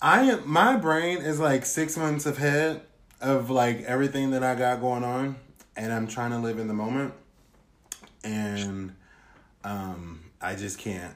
[0.00, 2.82] I am my brain is like six months ahead
[3.20, 5.36] of like everything that I got going on,
[5.76, 7.14] and I'm trying to live in the moment,
[8.22, 8.94] and
[9.62, 11.14] um, I just can't.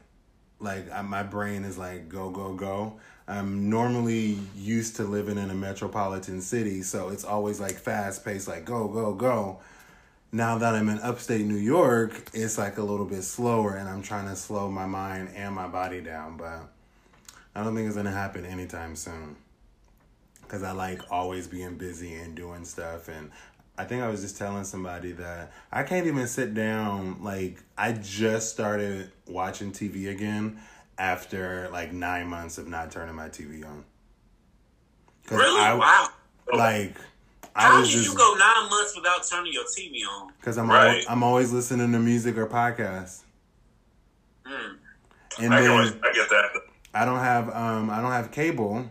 [0.61, 2.99] Like my brain is like go go go.
[3.27, 8.49] I'm normally used to living in a metropolitan city, so it's always like fast paced,
[8.49, 9.61] like go go go
[10.31, 14.03] now that I'm in upstate New York, it's like a little bit slower and I'm
[14.03, 16.69] trying to slow my mind and my body down, but
[17.55, 19.37] I don't think it's gonna happen anytime soon.
[20.49, 23.31] Cause I like always being busy and doing stuff and
[23.79, 27.93] I think I was just telling somebody that I can't even sit down like I
[27.93, 30.59] just started watching TV again
[30.99, 33.85] after like nine months of not turning my TV on.
[35.31, 35.61] Really?
[35.61, 36.09] I, wow.
[36.53, 36.97] Like
[37.55, 40.33] how did you go nine months without turning your TV on?
[40.39, 40.89] Because I'm right.
[40.89, 43.23] always, I'm always listening to music or podcasts.
[44.45, 44.77] Mm.
[45.41, 46.51] And I, then, always, I get that.
[46.95, 48.87] I don't have um I don't have cable,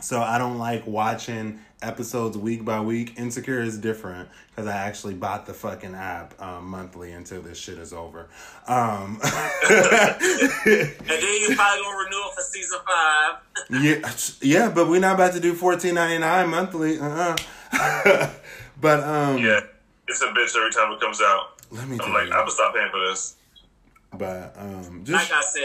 [0.00, 3.18] So I don't like watching episodes week by week.
[3.18, 7.78] Insecure is different because I actually bought the fucking app um, monthly until this shit
[7.78, 8.28] is over.
[8.66, 10.90] Um, and then
[11.40, 13.36] you probably gonna renew it for season five.
[13.82, 16.98] yeah, yeah, but we're not about to do fourteen ninety nine monthly.
[16.98, 17.36] Uh-uh.
[18.80, 19.60] but um, yeah,
[20.08, 21.60] it's a bitch every time it comes out.
[21.70, 21.98] Let me.
[22.02, 22.32] I'm like, you.
[22.32, 23.36] I'm gonna stop paying for this.
[24.14, 25.62] But um, just like I said,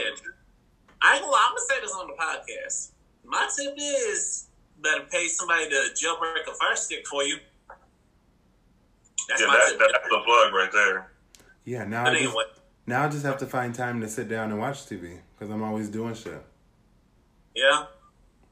[1.01, 2.91] I ain't gonna I'm gonna say this on the podcast.
[3.25, 4.46] My tip is
[4.81, 7.37] better pay somebody to jailbreak a fire stick for you.
[9.29, 11.11] That's yeah, that, that's the plug right there.
[11.65, 12.37] Yeah, now I just,
[12.85, 15.63] now I just have to find time to sit down and watch TV because I'm
[15.63, 16.41] always doing shit.
[17.53, 17.85] Yeah.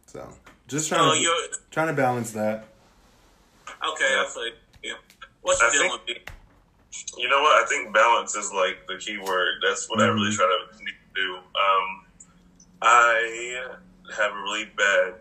[0.08, 0.28] So
[0.68, 2.66] just trying so to trying to balance that.
[3.68, 4.44] Okay, I feel
[4.84, 4.94] yeah.
[5.42, 6.24] What's your deal with me?
[7.18, 7.64] You know what?
[7.64, 9.56] I think balance is like the key word.
[9.66, 10.10] That's what mm-hmm.
[10.10, 10.38] I really mm-hmm.
[10.38, 11.36] try to do.
[11.36, 12.06] Um,
[12.82, 13.76] I
[14.18, 15.14] have a really bad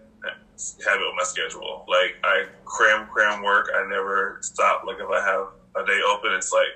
[0.84, 1.84] habit on my schedule.
[1.88, 3.70] Like I cram, cram work.
[3.74, 4.84] I never stop.
[4.86, 6.70] Like if I have a day open, it's like,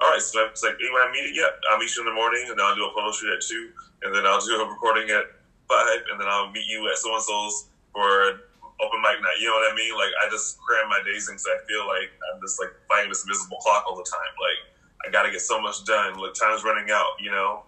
[0.00, 2.46] all right, so it's like when I meet, yeah, I'll meet you in the morning,
[2.50, 3.70] and I'll do a photo shoot at two,
[4.02, 5.30] and then I'll do a recording at
[5.68, 8.42] five, and then I'll meet you at so and so's for
[8.82, 9.38] open mic night.
[9.38, 9.94] You know what I mean?
[9.94, 13.08] Like I just cram my days in because I feel like I'm just like fighting
[13.14, 14.32] this invisible clock all the time.
[14.34, 14.60] Like
[15.06, 16.18] I got to get so much done.
[16.18, 17.14] Like time's running out.
[17.22, 17.62] You know,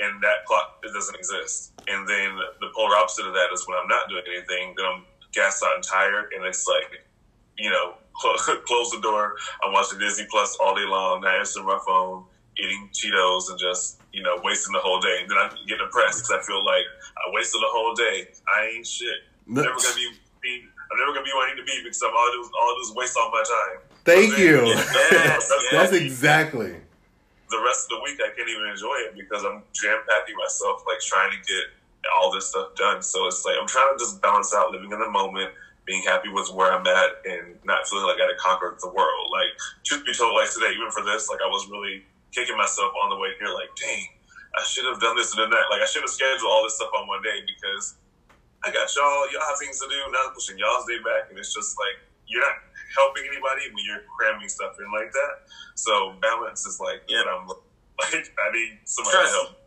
[0.00, 1.72] and that clock it doesn't exist.
[1.88, 5.04] And then the polar opposite of that is when I'm not doing anything, then I'm
[5.32, 7.04] gassed out and tired, and it's like,
[7.58, 7.94] you know,
[8.66, 9.36] close the door.
[9.64, 12.24] I'm watching Disney Plus all day long, not answering my phone,
[12.58, 15.18] eating Cheetos, and just you know wasting the whole day.
[15.22, 16.86] And then I get depressed because I feel like
[17.16, 18.28] I wasted the whole day.
[18.48, 19.26] I ain't shit.
[19.46, 20.10] I'm never gonna be,
[20.42, 20.64] be.
[20.90, 22.74] I'm never gonna be where I need to be because I'm all do all I
[22.74, 23.82] do is waste all my time.
[24.04, 24.66] Thank then, you.
[25.12, 25.72] Yes, yes.
[25.72, 26.76] That's exactly
[27.50, 30.84] the rest of the week I can't even enjoy it because I'm jam packing myself,
[30.84, 31.72] like trying to get
[32.16, 33.02] all this stuff done.
[33.02, 35.52] So it's like I'm trying to just balance out living in the moment,
[35.84, 38.92] being happy with where I'm at, and not feeling like I got to conquer the
[38.92, 39.26] world.
[39.32, 39.50] Like
[39.84, 43.10] truth be told, like today, even for this, like I was really kicking myself on
[43.10, 43.50] the way here.
[43.50, 44.04] Like, dang,
[44.56, 45.66] I should have done this and that.
[45.72, 47.96] Like I should have scheduled all this stuff on one day because
[48.64, 49.24] I got y'all.
[49.32, 49.98] Y'all have things to do.
[50.12, 51.96] Not pushing y'all's day back, and it's just like
[52.28, 55.34] you're not helping anybody when you're cramming stuff in like that.
[55.74, 57.46] So balance is like, yeah, I'm
[58.00, 59.32] like, I need somebody Trust.
[59.32, 59.58] to help.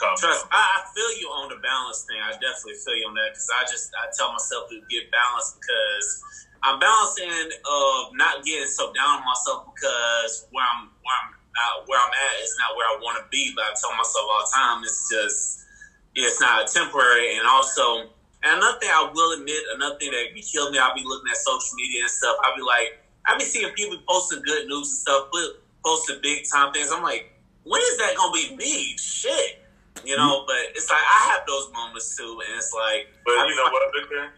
[0.00, 2.16] Trust, I, I, feel you on the balance thing.
[2.16, 5.60] I definitely feel you on that because I just I tell myself to get balanced
[5.60, 6.24] because
[6.64, 11.76] I'm balancing of not getting so down on myself because where I'm where I'm uh,
[11.84, 13.52] where I'm at is not where I want to be.
[13.52, 15.68] But I tell myself all the time it's just
[16.16, 18.08] it's not temporary, and also
[18.42, 21.28] and another thing I will admit, another thing that be killing me, I'll be looking
[21.28, 22.36] at social media and stuff.
[22.44, 26.48] I'll be like, I'll be seeing people posting good news and stuff, but posting big
[26.48, 26.88] time things.
[26.88, 28.96] I'm like, when is that gonna be me?
[28.96, 29.60] Shit.
[30.04, 33.44] You know, but it's like I have those moments too, and it's like But I
[33.44, 34.32] you know what, Victor?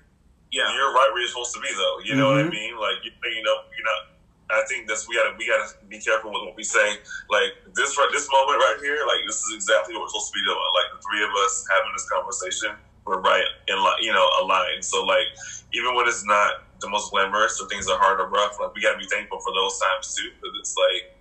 [0.50, 0.66] Yeah.
[0.74, 2.02] You're right where you're supposed to be though.
[2.02, 2.50] You know mm-hmm.
[2.50, 2.74] what I mm-hmm.
[2.74, 2.74] mean?
[2.82, 4.12] Like you you know, you're not
[4.52, 6.98] I think that's we gotta we gotta be careful with what we say.
[7.30, 10.36] Like this right this moment right here, like this is exactly what we're supposed to
[10.36, 10.72] be doing.
[10.76, 12.74] Like the three of us having this conversation
[13.06, 14.84] we're right in line, you know, aligned.
[14.84, 15.26] So like,
[15.74, 18.82] even when it's not the most glamorous or things are hard or rough, like we
[18.82, 21.18] gotta be thankful for those times too, because it's like,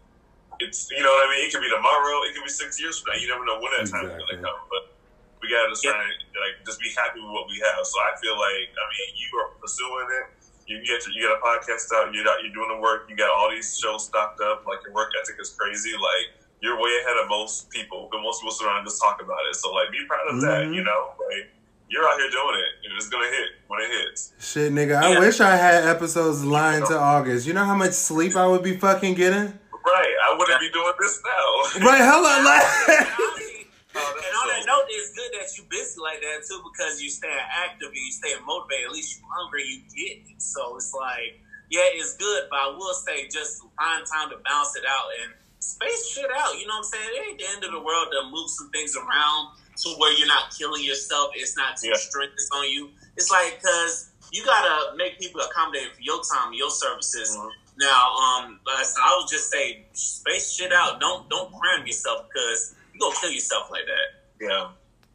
[0.62, 1.42] it's you know what I mean.
[1.48, 3.18] It could be tomorrow, it could be six years from now.
[3.18, 4.10] You never know when that exactly.
[4.10, 4.94] time is gonna come, but
[5.42, 5.98] we gotta just yeah.
[5.98, 7.82] try to like just be happy with what we have.
[7.82, 10.26] So I feel like, I mean, you are pursuing it.
[10.70, 12.14] You get to, you get a podcast out.
[12.14, 12.46] You're out.
[12.46, 13.10] You're doing the work.
[13.10, 14.64] You got all these shows stocked up.
[14.70, 15.92] Like your work ethic is crazy.
[15.98, 18.08] Like you're way ahead of most people.
[18.14, 19.58] But most people surround just talk about it.
[19.58, 20.46] So like, be proud of mm-hmm.
[20.46, 20.64] that.
[20.70, 21.50] You know, like
[21.92, 24.32] you're out here doing it, and it's gonna hit when it hits.
[24.40, 27.46] Shit, nigga, I wish I had episodes lined to August.
[27.46, 29.52] You know how much sleep I would be fucking getting?
[29.52, 31.86] Right, I wouldn't be doing this now.
[31.86, 33.28] right, hello, like.
[33.94, 37.10] Oh, and on that note, it's good that you busy like that too because you
[37.12, 38.88] stay active and you stay motivated.
[38.88, 40.42] At least you hungry, you get it.
[40.42, 44.80] So it's like, yeah, it's good, but I will say just find time to bounce
[44.80, 46.56] it out and space shit out.
[46.56, 47.10] You know what I'm saying?
[47.12, 50.28] It ain't the end of the world to move some things around to where you're
[50.28, 51.32] not killing yourself.
[51.36, 51.96] It's not too yeah.
[51.98, 52.90] strenuous on you.
[53.18, 57.36] It's like because you gotta make people accommodate for your time, your services.
[57.38, 57.50] Mm-hmm.
[57.78, 61.00] Now, um, I would just say space shit out.
[61.00, 64.46] Don't don't cram yourself because you gonna kill yourself like that.
[64.46, 64.70] Yeah.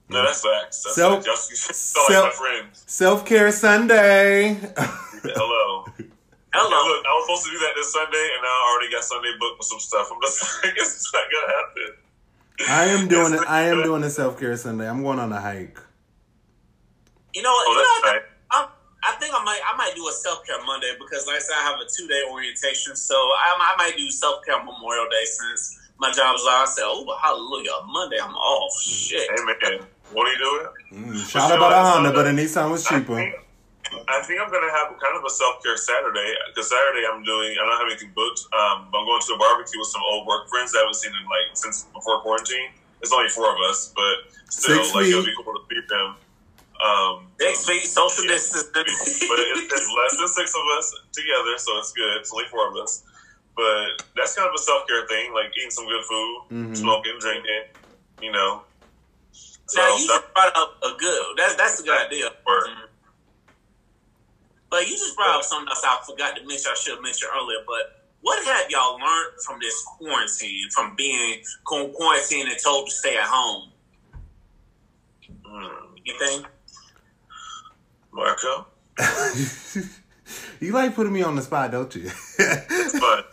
[0.09, 0.85] No, that's facts.
[0.85, 2.85] That's self, self, like my friends.
[2.87, 4.55] Self care Sunday.
[4.77, 5.85] Hello.
[6.55, 6.79] Hello.
[6.89, 9.59] Look, I was supposed to do that this Sunday, and I already got Sunday booked
[9.59, 10.09] with some stuff.
[10.13, 12.06] I'm just like, it's not gonna happen.
[12.69, 13.41] I am doing it.
[13.49, 14.89] I am doing a self care Sunday.
[14.89, 15.78] I'm going on a hike.
[17.35, 17.53] You know?
[17.53, 18.23] Oh, you know, right.
[19.07, 21.55] I think I might I might do a self care Monday because, like I said,
[21.59, 25.24] I have a two day orientation, so I, I might do self care Memorial Day
[25.24, 28.83] since my job is like I said, oh hallelujah, Monday I'm off.
[28.83, 29.31] Shit.
[29.31, 30.39] Hey man, what are you
[30.91, 31.15] doing?
[31.15, 33.33] Mm, shout out about a Honda, but a Nissan was cheaper.
[34.09, 37.55] I think I'm gonna have kind of a self care Saturday because Saturday I'm doing.
[37.59, 38.41] I don't have anything booked.
[38.55, 40.99] Um, but I'm going to a barbecue with some old work friends that I haven't
[40.99, 42.71] seen in like since before quarantine.
[43.03, 44.15] It's only four of us, but
[44.51, 45.15] still, Six like feet.
[45.15, 46.09] it'll be cool to meet them.
[46.83, 48.37] Um, Six feet, social Yeah.
[48.37, 48.69] distance.
[49.31, 52.17] but it, it's less than six of us together, so it's good.
[52.21, 53.05] It's only four of us,
[53.55, 53.87] but
[54.17, 56.77] that's kind of a self care thing, like eating some good food, Mhm.
[56.77, 57.65] smoking, drinking.
[58.21, 58.65] You know.
[59.69, 61.23] So now you that just brought up a good.
[61.37, 62.31] That's that's a good idea.
[62.47, 62.67] work.
[64.71, 66.71] But you just brought up something else I forgot to mention.
[66.71, 67.59] I should have mentioned earlier.
[67.67, 70.69] But what have y'all learned from this quarantine?
[70.71, 73.71] From being quarantined and told to stay at home?
[75.45, 75.97] Hmm.
[76.07, 76.47] Anything?
[78.13, 78.67] Marco,
[80.61, 82.11] you like putting me on the spot, don't you?
[82.36, 83.31] but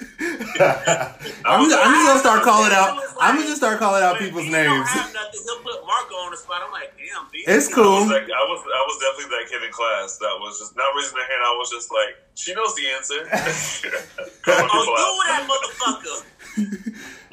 [1.45, 2.99] I'm, just, I'm just gonna start calling out.
[3.20, 4.90] I'm gonna just start calling out people's he names.
[4.94, 6.61] Don't he'll put Marco on the spot.
[6.65, 7.44] I'm like, damn, B.
[7.48, 8.06] It's I cool.
[8.06, 10.94] was, like, I was, I was definitely that kid in class that was just not
[10.95, 11.41] raising their hand.
[11.41, 13.20] I was just like, she knows the answer.
[14.45, 16.26] Calling Oh, you that motherfucker.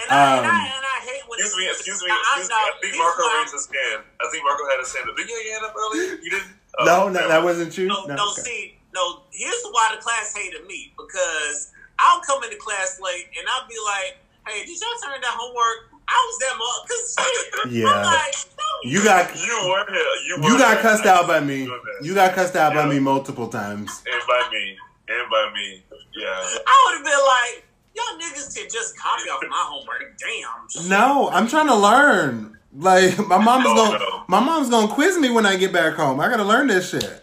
[0.01, 2.41] And I, and, I, Um, and I hate when Excuse me, excuse me, I- I
[2.41, 2.55] excuse me.
[2.57, 4.03] know, I think Marco raised his hand.
[4.21, 5.17] I think Marco had his hand up.
[5.17, 6.17] Did you have your hand up earlier?
[6.25, 6.51] You didn't?
[6.81, 7.87] Oh, no, no, never that wasn't you.
[7.89, 8.41] No, No, no, okay.
[8.43, 13.47] see, no, here's why the class hated me because I'll come into class late and
[13.55, 14.19] I'll be like,
[14.49, 15.91] hey, did y'all turn in that homework?
[16.09, 17.87] I was that much because Yeah.
[17.87, 18.91] I'm like, no.
[18.91, 20.03] You got You were here.
[20.27, 20.83] You, were you got there.
[20.83, 21.65] cussed out by me.
[21.65, 22.09] You were there.
[22.09, 24.03] You got cussed out by me multiple times.
[24.07, 24.77] and by me,
[25.09, 25.85] and by me.
[26.17, 26.27] Yeah.
[26.67, 27.65] I would have been like,
[27.95, 30.19] y'all niggas can just copy off my homework.
[30.19, 30.89] Damn.
[30.89, 32.57] No, I'm trying to learn.
[32.77, 34.23] Like my mom's Oh, gonna no.
[34.29, 36.21] my mom's gonna quiz me when I get back home.
[36.21, 37.20] I gotta learn this shit.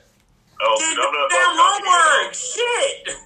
[0.62, 2.34] Oh, Did I'm not damn homework.
[2.34, 3.18] Shit.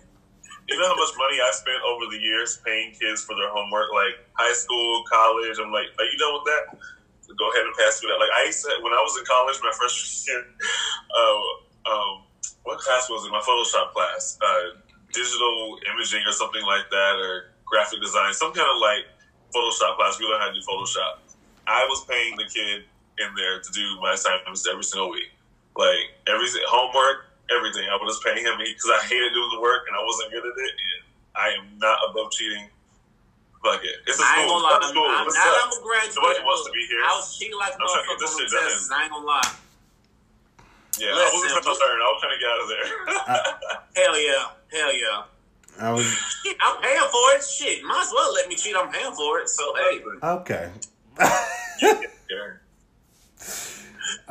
[0.67, 3.91] You know how much money I spent over the years paying kids for their homework,
[3.91, 5.59] like high school, college.
[5.59, 6.63] I'm like, are you done with that?
[7.31, 8.19] Go ahead and pass me that.
[8.19, 10.43] Like I used to, when I was in college, my freshman year,
[11.15, 12.13] uh, um,
[12.63, 13.31] what class was it?
[13.31, 14.79] My Photoshop class, uh,
[15.11, 19.07] digital imaging or something like that, or graphic design, some kind of like
[19.55, 20.19] Photoshop class.
[20.19, 21.23] We learned how to do Photoshop.
[21.67, 22.83] I was paying the kid
[23.19, 25.31] in there to do my assignments every single week,
[25.77, 27.87] like everything, homework, everything.
[27.87, 30.43] I was just paying him because I hated doing the work and I wasn't good
[30.43, 30.73] at it.
[30.75, 31.01] And
[31.35, 32.67] I am not above cheating.
[33.63, 34.01] Fuck it.
[34.09, 34.57] It's a I ain't school.
[34.57, 34.77] gonna lie.
[34.81, 35.05] It's a school.
[35.05, 35.61] I'm, What's now that?
[35.61, 36.17] I'm a graduate.
[36.17, 37.01] Nobody wants to be here.
[37.05, 38.69] I was cheating like a I'm trying to get motherfucker this on shit the done.
[38.73, 38.89] tests.
[38.89, 39.51] I ain't gonna lie.
[40.99, 41.97] Yeah, I Listen, wasn't trying to learn.
[42.01, 42.87] I was trying to get out of there.
[44.01, 44.43] Hell yeah.
[44.73, 45.23] Hell yeah.
[45.79, 46.03] I was
[46.43, 47.41] Shit, I'm paying for it.
[47.45, 48.75] Shit, might as well let me cheat.
[48.75, 49.47] I'm paying for it.
[49.49, 50.01] So hey.
[50.23, 50.69] okay.
[51.81, 51.97] Yeah.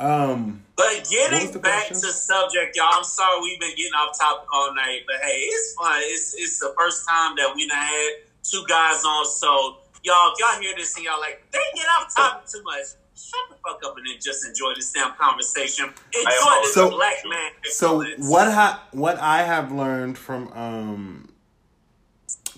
[0.01, 2.01] Um, But getting back question?
[2.01, 2.89] to subject, y'all.
[2.93, 5.99] I'm sorry we've been getting off topic all night, but hey, it's fun.
[6.05, 8.09] It's it's the first time that we done had
[8.43, 9.25] two guys on.
[9.27, 12.85] So y'all, if y'all hear this and y'all like, they get off topic too much.
[13.15, 15.85] Shut the fuck up and then just enjoy this damn conversation.
[16.13, 17.51] Enjoy this So- black man.
[17.65, 21.29] so what ha- what I have learned from um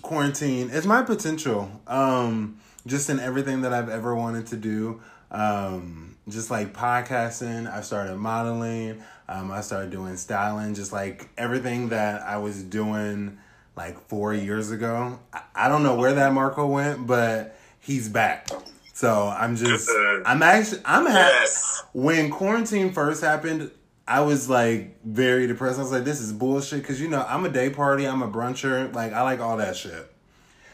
[0.02, 1.70] quarantine is my potential.
[1.86, 5.00] Um, just in everything that I've ever wanted to do.
[5.30, 9.02] Um, just like podcasting, I started modeling.
[9.28, 10.74] Um, I started doing styling.
[10.74, 13.38] Just like everything that I was doing
[13.76, 15.18] like four years ago.
[15.32, 18.48] I, I don't know where that Marco went, but he's back.
[18.92, 19.90] So I'm just,
[20.24, 21.82] I'm actually, I'm happy Yes.
[21.92, 23.70] when quarantine first happened,
[24.06, 25.78] I was like very depressed.
[25.78, 26.84] I was like, this is bullshit.
[26.84, 28.94] Cause you know, I'm a day party, I'm a bruncher.
[28.94, 30.10] Like, I like all that shit.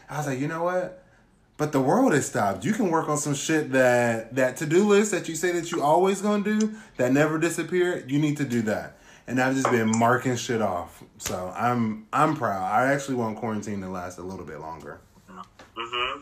[0.09, 1.00] I was like, you know what?
[1.61, 2.65] But the world has stopped.
[2.65, 5.71] You can work on some shit that, that to do list that you say that
[5.71, 8.03] you always gonna do that never disappear.
[8.07, 8.97] You need to do that.
[9.27, 11.03] And I've just been marking shit off.
[11.19, 12.63] So I'm, I'm proud.
[12.63, 15.01] I actually want quarantine to last a little bit longer.
[15.29, 16.21] Mm-hmm.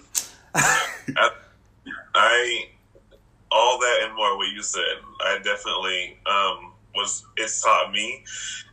[0.55, 1.29] I,
[2.15, 2.65] I
[3.49, 4.81] all that and more what you said.
[5.21, 7.23] I definitely um, was.
[7.37, 8.25] It's taught me.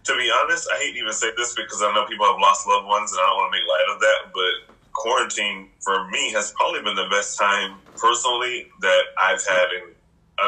[0.02, 2.66] To be honest, I hate to even say this because I know people have lost
[2.66, 4.32] loved ones, and I don't want to make light of that.
[4.34, 9.92] But quarantine for me has probably been the best time personally that I've had in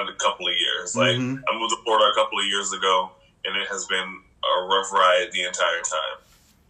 [0.08, 0.96] a couple of years.
[0.96, 1.42] Like Mhm.
[1.48, 3.12] I moved to Florida a couple of years ago,
[3.44, 6.18] and it has been a rough ride the entire time.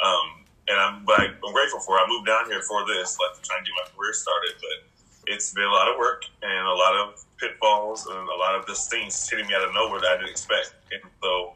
[0.01, 1.99] Um, and I'm, but I'm grateful for.
[1.99, 2.03] it.
[2.03, 4.53] I moved down here for this, like to try and get my career started.
[4.61, 8.55] But it's been a lot of work and a lot of pitfalls and a lot
[8.55, 10.75] of just things hitting me out of nowhere that I didn't expect.
[10.93, 11.55] And so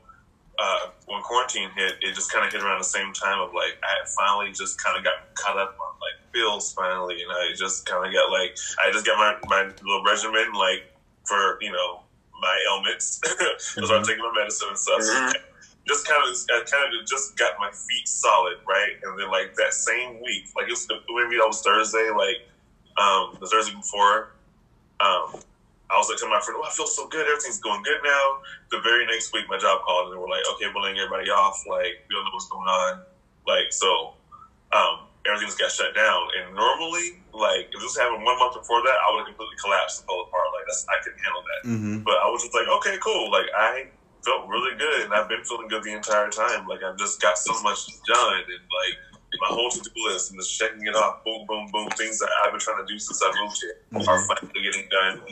[0.59, 3.79] uh, when quarantine hit, it just kind of hit around the same time of like
[3.83, 7.87] I finally just kind of got caught up on like bills finally, and I just
[7.87, 10.85] kind of got like I just got my my little regimen like
[11.25, 12.03] for you know
[12.41, 13.21] my ailments.
[13.59, 15.01] so I'm taking my medicine and stuff.
[15.01, 15.33] Mhm.
[15.89, 18.93] Just kind of, I kind of just got my feet solid, right?
[19.03, 22.47] And then like that same week, like it was maybe that was Thursday, like
[23.03, 24.31] um, the Thursday before,
[25.01, 25.41] um,
[25.93, 27.29] I was like telling my friend, "Oh, I feel so good.
[27.29, 28.25] Everything's going good now."
[28.73, 31.29] The very next week, my job called and they were like, "Okay, we're laying everybody
[31.29, 31.61] off.
[31.69, 33.05] Like, we don't know what's going on.
[33.47, 34.17] Like, so
[34.73, 36.21] um, everything just got shut down.
[36.41, 40.01] And normally, like, if this happened one month before that, I would have completely collapsed
[40.01, 40.49] and fell apart.
[40.57, 41.61] Like, that's I couldn't handle that.
[41.69, 41.97] Mm-hmm.
[42.09, 43.29] But I was just like, okay, cool.
[43.29, 43.93] Like, I
[44.25, 46.65] felt really good, and I've been feeling good the entire time.
[46.67, 48.97] Like, I've just got so much done, and like
[49.41, 51.89] my whole to do list and just checking it off, boom, boom, boom.
[51.99, 54.07] Things that I've been trying to do since I moved here Mhm.
[54.07, 55.25] are finally getting done.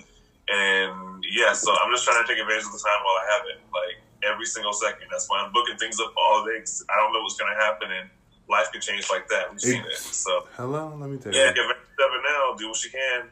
[0.51, 3.43] And yeah, so I'm just trying to take advantage of the time while I have
[3.55, 3.97] it, like
[4.27, 5.07] every single second.
[5.11, 6.59] That's why I'm booking things up for all day.
[6.59, 8.11] 'cause I don't know what's going to happen, and
[8.49, 9.51] life can change like that.
[9.51, 9.95] We've seen it.
[9.99, 11.49] So Hello, let me tell Yeah.
[11.49, 11.55] you.
[11.55, 12.55] take advantage of it now.
[12.59, 13.31] Do what you can.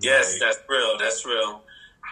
[0.00, 0.98] Yes, Like, that's real.
[0.98, 1.62] That's real.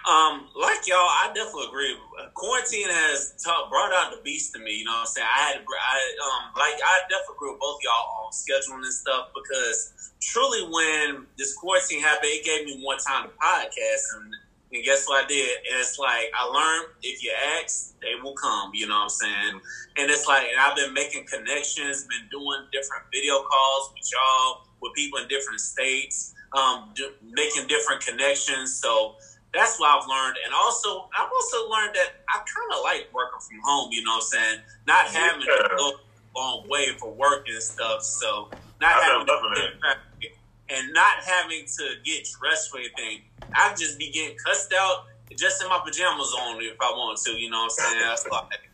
[0.02, 1.94] Um, like y'all, I definitely agree.
[2.34, 4.82] Quarantine has ta- brought out the beast to me.
[4.82, 5.28] You know what I'm saying?
[5.30, 9.30] I had, I um, like, I definitely agree with both y'all on scheduling and stuff
[9.30, 14.34] because truly, when this quarantine happened, it gave me more time to podcast, and,
[14.74, 15.54] and guess what I did?
[15.70, 17.30] And it's like I learned if you
[17.62, 18.74] ask, they will come.
[18.74, 19.54] You know what I'm saying?
[19.98, 24.66] And it's like, and I've been making connections, been doing different video calls with y'all,
[24.82, 28.74] with people in different states, um, do, making different connections.
[28.74, 29.14] So
[29.54, 30.36] that's what I've learned.
[30.44, 33.90] And also, I've also learned that I kind of like working from home.
[33.92, 34.58] You know what I'm saying?
[34.86, 35.76] Not having to Yeah.
[35.76, 38.02] go a long way for work and stuff.
[38.02, 38.48] So
[38.80, 39.78] not I've having been to loving
[40.20, 40.32] get it.
[40.70, 43.22] and not having to get dressed for anything.
[43.54, 45.04] I just be getting cussed out
[45.38, 47.32] just in my pajamas on if I want to.
[47.32, 48.00] You know what I'm saying?
[48.00, 48.70] That's like.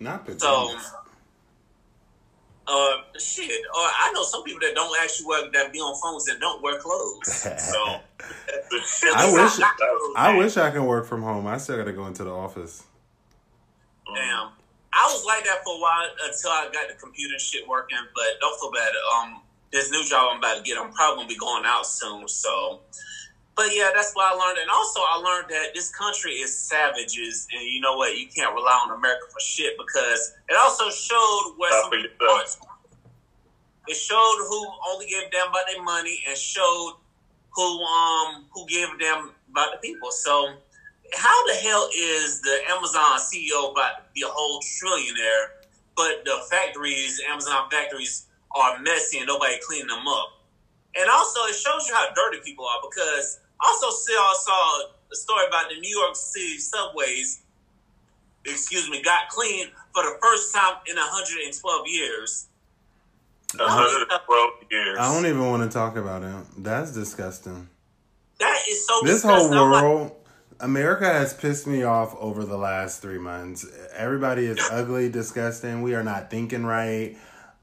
[0.00, 0.92] Not So, pajamas.
[2.66, 3.50] Uh, shit.
[3.50, 6.62] Or I know some people that don't actually work that be on phones and don't
[6.62, 7.26] wear clothes.
[7.32, 7.48] So,
[9.14, 10.36] I wish- clothes, I man.
[10.38, 11.46] wish I can work from home.
[11.46, 12.84] I still got to go into the office.
[14.14, 14.50] Damn.
[14.94, 17.96] I was like that for a while until I got the computer shit working.
[18.14, 18.92] But don't feel bad.
[19.16, 19.40] Um,
[19.72, 22.28] this new job I'm about to get, I'm probably gonna be going out soon.
[22.28, 22.80] So,
[23.54, 24.58] but yeah, that's what I learned.
[24.58, 28.16] And also, I learned that this country is savages, and you know what?
[28.16, 32.58] You can't rely on America for shit because it also showed where some yourself.
[33.88, 36.96] It showed who only gave damn about their money, and showed
[37.54, 40.10] who um who gave a damn about the people.
[40.10, 40.54] So
[41.14, 46.38] how the hell is the Amazon CEO about to be a whole trillionaire, but the
[46.50, 50.41] factories, Amazon factories, are messy and nobody cleaning them up?
[50.96, 55.16] And also, it shows you how dirty people are because I also saw, saw a
[55.16, 57.42] story about the New York City subways,
[58.44, 62.48] excuse me, got cleaned for the first time in 112 years.
[63.56, 64.98] 112 years.
[64.98, 66.34] I don't even want to talk about it.
[66.58, 67.68] That's disgusting.
[68.38, 69.58] That is so This whole disgusting.
[69.58, 70.12] I'm like, world,
[70.60, 73.66] America has pissed me off over the last three months.
[73.94, 75.82] Everybody is ugly, disgusting.
[75.82, 77.16] We are not thinking right.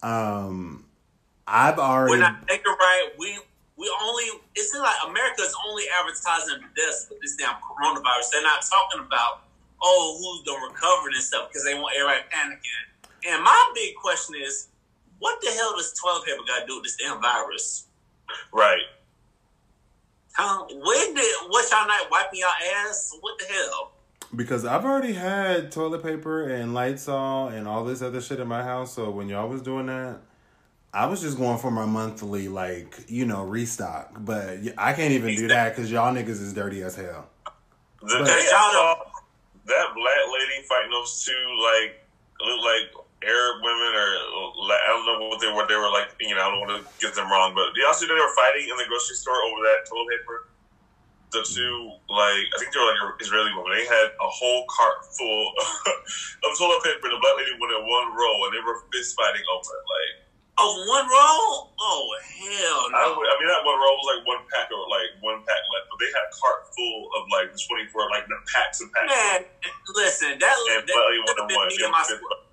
[0.04, 0.79] Um,
[1.50, 2.12] I've already.
[2.12, 3.10] We're not thinking right.
[3.18, 3.38] We
[3.76, 8.32] we only it seems like America's only advertising deaths with this damn coronavirus.
[8.32, 9.42] They're not talking about
[9.82, 13.34] oh who's done recovered and stuff because they want everybody panicking.
[13.34, 14.68] And my big question is,
[15.18, 17.88] what the hell does toilet paper got to do with this damn virus?
[18.54, 18.86] Right.
[20.34, 20.66] Huh?
[20.70, 23.18] When did what y'all not wiping y'all ass?
[23.20, 23.92] What the hell?
[24.36, 28.64] Because I've already had toilet paper and Lysol and all this other shit in my
[28.64, 28.94] house.
[28.94, 30.20] So when y'all was doing that,
[30.94, 34.10] I was just going for my monthly, like, you know, restock.
[34.20, 37.30] But I can't even do that because y'all niggas is dirty as hell.
[38.02, 38.96] The But- day I saw
[39.70, 42.02] that black lady fighting those two like
[42.42, 42.88] look like
[43.22, 44.10] Arab women or
[44.66, 45.68] like, I don't know what they were.
[45.68, 47.94] They were like you know I don't want to get them wrong, but do y'all
[47.94, 50.48] see that they were fighting in the grocery store over that toilet paper?
[51.36, 53.78] The two like I think they were like Israeli women.
[53.78, 55.46] They had a whole cart full
[56.48, 57.12] of toilet paper.
[57.12, 59.86] and The black lady went in one row and they were fist fighting over it.
[59.86, 60.12] Like
[60.60, 61.72] Oh, one roll?
[61.80, 65.10] Oh hell I, would- I mean that one roll was like one pack or like
[65.24, 68.28] one pack left, but they had a cart full of like the twenty four like
[68.28, 69.08] the packs and packs.
[69.10, 69.40] Man,
[69.96, 71.68] listen, that, And that, black lady could went have in been one.
[71.72, 72.44] me They and my were-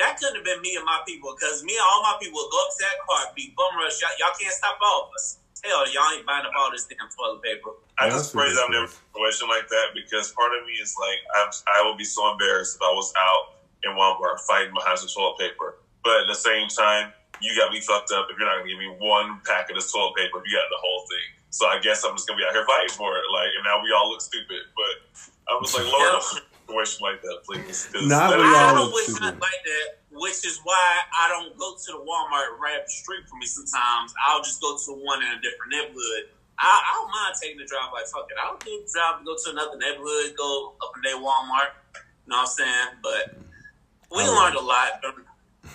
[0.00, 2.48] that couldn't have been me and my people because me and all my people would
[2.48, 4.00] go up to that car, be bum rush.
[4.00, 5.36] Y'all, y'all can't stop all of us.
[5.60, 7.76] Hell, y'all ain't buying up all this damn toilet paper.
[8.00, 10.64] I That's just pray that I'm never in a situation like that because part of
[10.64, 14.40] me is like I'm, I would be so embarrassed if I was out in Walmart
[14.48, 15.76] fighting behind some toilet paper.
[16.00, 18.78] But at the same time, you got me fucked up if you're not gonna give
[18.78, 21.28] me one pack of this toilet paper if you got the whole thing.
[21.50, 23.24] So I guess I'm just gonna be out here fighting for it.
[23.32, 24.70] Like, and now we all look stupid.
[24.76, 24.94] But
[25.50, 27.88] I was like, Lord, don't put a situation like that, please.
[27.90, 29.22] 'Cause Nah, that we is- all I don't wish stupid.
[29.34, 32.92] nothing like that, which is why I don't go to the Walmart right up the
[32.92, 33.46] street from me.
[33.46, 36.30] Sometimes I'll just go to one in a different neighborhood.
[36.62, 37.90] I, I don't mind taking the drive.
[37.92, 41.02] Like fuck it, I'll do the drive to go to another neighborhood, go up in
[41.02, 41.72] their Walmart.
[41.96, 42.88] You know what I'm saying?
[43.02, 43.34] But
[44.14, 44.34] we Oh.
[44.38, 45.24] learned a lot during,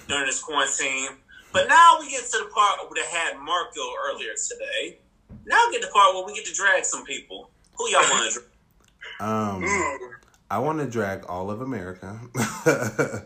[0.08, 1.18] during this quarantine.
[1.56, 3.80] But now we get to the part that had Marco
[4.10, 5.00] earlier today.
[5.46, 7.50] Now we get the part where we get to drag some people.
[7.78, 8.40] Who y'all want to
[9.20, 9.30] drag?
[9.30, 10.18] Um,
[10.52, 12.20] I want to drag all of America.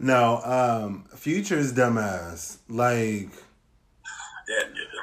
[0.00, 2.58] no, um, Future's dumbass.
[2.68, 3.28] Like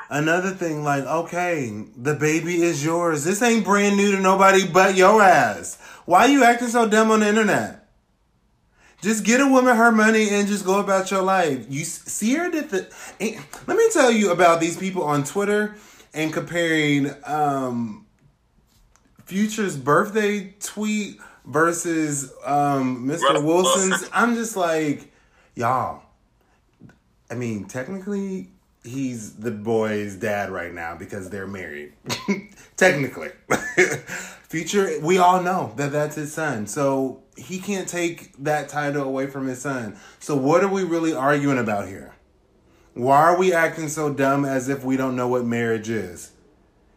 [0.09, 3.23] another thing, like okay, the baby is yours.
[3.23, 5.77] This ain't brand new to nobody but your ass.
[6.03, 7.78] Why you acting so dumb on the internet?
[9.01, 11.65] Just get a woman her money and just go about your life.
[11.69, 12.87] You Ciara did the.
[13.67, 15.75] Let me tell you about these people on Twitter
[16.13, 18.05] and comparing um,
[19.25, 23.43] Future's birthday tweet versus um, Mr.
[23.43, 24.09] Wilson's.
[24.11, 25.11] I'm just like,
[25.55, 26.01] y'all.
[27.31, 28.49] I mean, technically,
[28.83, 31.93] he's the boy's dad right now because they're married.
[32.77, 33.29] technically.
[34.49, 36.65] Future, we all know that that's his son.
[36.65, 39.97] So he can't take that title away from his son.
[40.19, 42.15] So what are we really arguing about here?
[42.93, 46.31] Why are we acting so dumb as if we don't know what marriage is?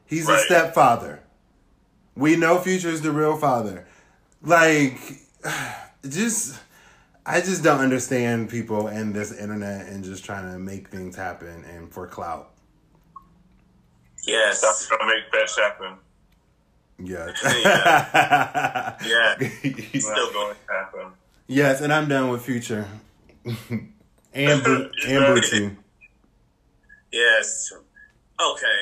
[0.07, 1.23] He's a stepfather.
[2.17, 3.87] We know Future is the real father.
[4.43, 4.99] Like,
[6.09, 6.59] just,
[7.25, 11.65] I just don't understand people and this internet and just trying to make things happen
[11.65, 12.51] and for clout.
[14.27, 14.59] Yes.
[14.59, 15.99] Stop trying to make fetch happen.
[17.05, 17.33] Yeah.
[19.05, 19.35] Yeah.
[19.63, 21.13] It's not going to happen.
[21.47, 22.87] yes, and I'm done with Future.
[23.45, 25.77] and Bo- and.
[27.13, 27.73] Yes.
[28.41, 28.79] Okay.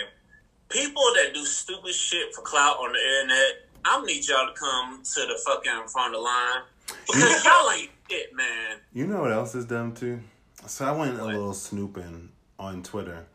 [0.69, 5.03] People that do stupid shit for clout on the internet, I'm need y'all to come
[5.03, 6.63] to the fucking front of the line.
[7.07, 8.77] Because y'all ain't shit, man.
[8.93, 10.21] You know what else is dumb too?
[10.67, 12.29] So I went a little snooping
[12.59, 13.27] on Twitter.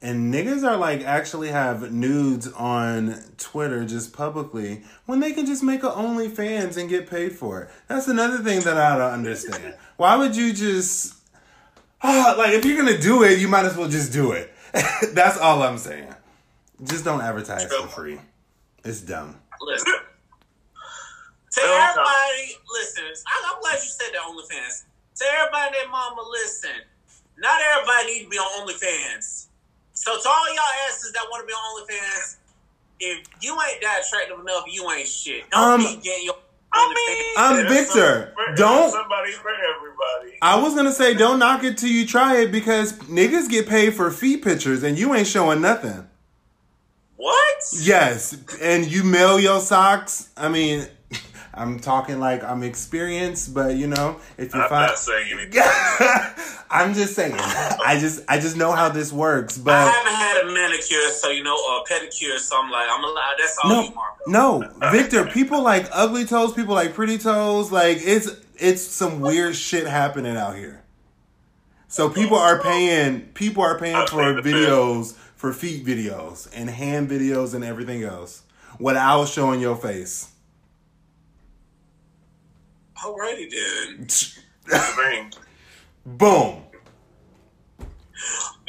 [0.00, 5.62] And niggas are like actually have nudes on Twitter just publicly when they can just
[5.62, 7.70] make a OnlyFans and get paid for it.
[7.88, 9.74] That's another thing that I don't understand.
[9.96, 11.14] Why would you just
[12.00, 14.52] ah, like if you're gonna do it, you might as well just do it.
[15.14, 16.14] That's all I'm saying.
[16.84, 18.20] Just don't advertise for free.
[18.84, 19.36] It's dumb.
[19.60, 19.94] Listen.
[21.50, 23.04] To everybody, listen.
[23.26, 24.84] I- I'm glad you said that OnlyFans.
[25.16, 26.70] To everybody, that mama, listen.
[27.38, 29.46] Not everybody need to be on OnlyFans.
[29.98, 32.36] So to all y'all asses that want to be on OnlyFans,
[33.00, 35.50] if you ain't that attractive enough, you ain't shit.
[35.50, 36.36] Don't Um, be getting your.
[36.72, 38.32] I mean, I'm there's Victor.
[38.46, 40.38] some- Don't- somebody for everybody.
[40.40, 43.96] I was gonna say don't knock it till you try it because niggas get paid
[43.96, 46.08] for feet pictures and you ain't showing nothing.
[47.16, 47.56] What?
[47.72, 50.28] Yes, and you mail your socks.
[50.36, 50.86] I mean,
[51.58, 55.60] I'm talking like I'm experienced, but you know, if you I'm find, not saying anything.
[56.70, 57.34] I'm just saying.
[57.38, 61.30] I just I just know how this works, But I haven't had a manicure, so
[61.30, 63.34] you know, or a pedicure, so I'm like, I'm allowed.
[63.38, 64.70] That's all you, no, Marco.
[64.80, 65.24] no, Victor.
[65.26, 66.52] People like ugly toes.
[66.52, 67.72] People like pretty toes.
[67.72, 70.84] Like it's it's some weird shit happening out here.
[71.88, 73.22] So people are paying.
[73.32, 74.54] People are paying I for pay the bill.
[75.02, 78.42] videos, for feet videos, and hand videos, and everything else,
[78.78, 80.32] without showing your face.
[83.02, 84.00] Alrighty then.
[84.00, 85.32] That's the thing.
[86.04, 86.62] Boom.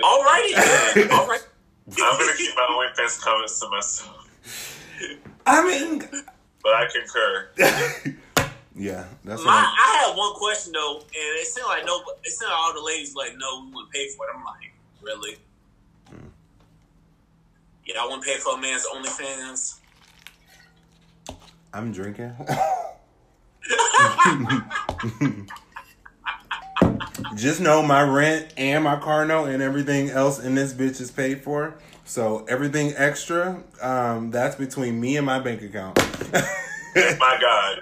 [0.01, 1.11] Alrighty then.
[1.11, 1.41] All right.
[1.91, 4.29] I'm gonna keep my OnlyFans comments to myself,
[5.45, 5.99] I mean,
[6.61, 7.49] but I concur.
[8.75, 12.29] yeah, that's My, what I had one question though, and it seemed like no, it
[12.29, 14.35] seemed like all the ladies like, no, we wouldn't pay for it.
[14.35, 15.37] I'm like, really?
[16.09, 16.27] Hmm.
[17.85, 19.79] Yeah, I wouldn't pay for a man's OnlyFans.
[21.73, 22.33] I'm drinking.
[27.35, 31.11] Just know my rent and my car note and everything else in this bitch is
[31.11, 31.75] paid for.
[32.05, 35.97] So everything extra, um, that's between me and my bank account.
[36.95, 37.79] My God,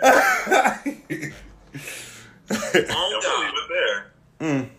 [2.50, 4.12] Oh I'm gonna leave it there.
[4.40, 4.70] Mm.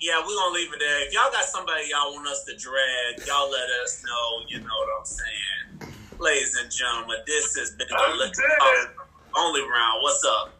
[0.00, 1.06] Yeah, we're gonna leave it there.
[1.06, 4.44] If y'all got somebody y'all want us to drag, y'all let us know.
[4.48, 5.80] You know what I'm saying,
[6.18, 7.16] ladies and gentlemen.
[7.26, 9.03] This has been the
[9.36, 9.72] I'm Liquor dead.
[9.72, 10.02] Talk only round.
[10.02, 10.50] What's up?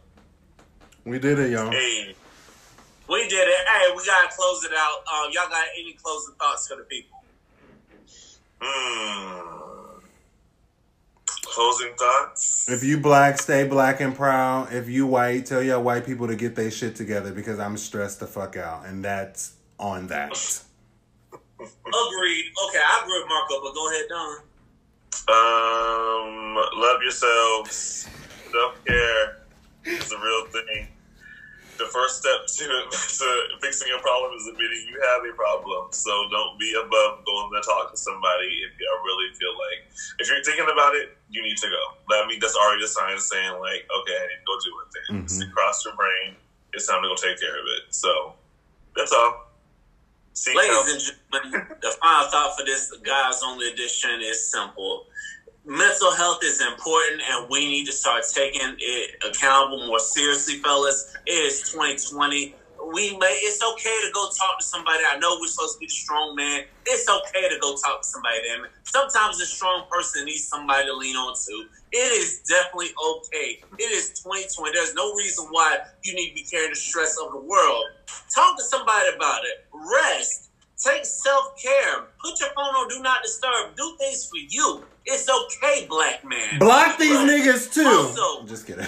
[1.05, 1.71] We did it, y'all.
[1.71, 2.15] Hey,
[3.09, 3.67] We did it.
[3.69, 4.99] Hey, we gotta close it out.
[5.13, 7.25] Um, y'all got any closing thoughts for the people?
[8.61, 9.99] hmm.
[11.45, 12.69] Closing thoughts.
[12.69, 14.73] If you black, stay black and proud.
[14.73, 18.21] If you white, tell your white people to get their shit together because I'm stressed
[18.21, 18.87] the fuck out.
[18.87, 20.31] And that's on that.
[21.61, 22.45] Agreed.
[22.69, 24.39] Okay, I agree with Marco, but go ahead, Don.
[25.29, 28.09] Um, love yourselves.
[28.55, 29.43] Self care
[29.83, 30.87] is a real thing.
[31.75, 33.27] The first step to, to
[33.59, 35.91] fixing a problem is admitting you have a problem.
[35.91, 39.91] So don't be above going to talk to somebody if you really feel like
[40.23, 41.83] if you're thinking about it, you need to go.
[42.15, 44.89] I mean, that's already a sign saying like, okay, I need to go do it.
[44.95, 45.31] Then Mhm.
[45.31, 46.37] Sit across your brain.
[46.75, 47.91] It's time to go take care of it.
[47.91, 48.35] So
[48.95, 49.51] that's all.
[50.35, 50.87] Seek help.
[50.87, 55.07] Ladies and gentlemen, the final thought for this guys only edition is simple.
[55.65, 61.17] Mental health is important and we need to start taking it accountable more seriously, fellas.
[61.27, 62.55] It is 2020
[62.93, 65.03] we may it's okay to go talk to somebody.
[65.09, 66.65] I know we're supposed to be the strong man.
[66.87, 68.39] It's okay to go talk to somebody.
[68.47, 68.67] Damn.
[68.85, 71.67] Sometimes a strong person needs somebody to lean on to.
[71.93, 73.63] It is definitely okay.
[73.79, 74.73] It is 2020.
[74.73, 77.85] There's no reason why you need to be carrying the stress of the world.
[78.35, 79.67] Talk to somebody about it.
[79.73, 80.51] Rest.
[80.77, 82.05] Take self care.
[82.23, 83.77] Put your phone on do not disturb.
[83.77, 84.85] Do things for you.
[85.07, 86.59] It's okay, black man.
[86.59, 87.87] Block these but niggas too.
[87.87, 88.87] Also, just kidding.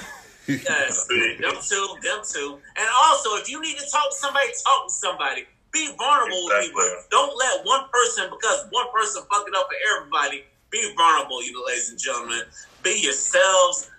[0.48, 1.06] Yes,
[1.40, 2.58] them too, them too.
[2.76, 5.44] And also, if you need to talk to somebody, talk to somebody.
[5.72, 6.72] Be vulnerable exactly.
[6.74, 7.02] with people.
[7.10, 10.44] Don't let one person, because one person fucking up for everybody.
[10.70, 12.42] Be vulnerable, you know, ladies and gentlemen.
[12.82, 13.90] Be yourselves.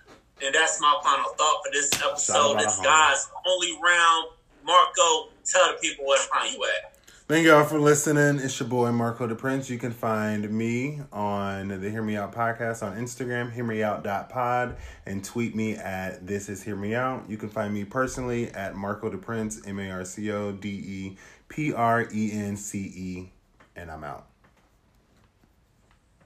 [0.42, 2.60] And that's my final thought for this episode.
[2.60, 4.30] It's guys only round.
[4.64, 6.97] Marco, tell the people where to find you at.
[7.28, 8.42] Thank y'all for listening.
[8.42, 9.68] It's your boy Marco De Prince.
[9.68, 15.54] You can find me on the Hear Me Out podcast on Instagram, hearmeout.pod, and tweet
[15.54, 17.28] me at This Is Hear Me Out.
[17.28, 20.70] You can find me personally at Marco De Prince, M A R C O D
[20.70, 21.18] E
[21.50, 23.30] P R E N C E,
[23.76, 24.26] and I'm out.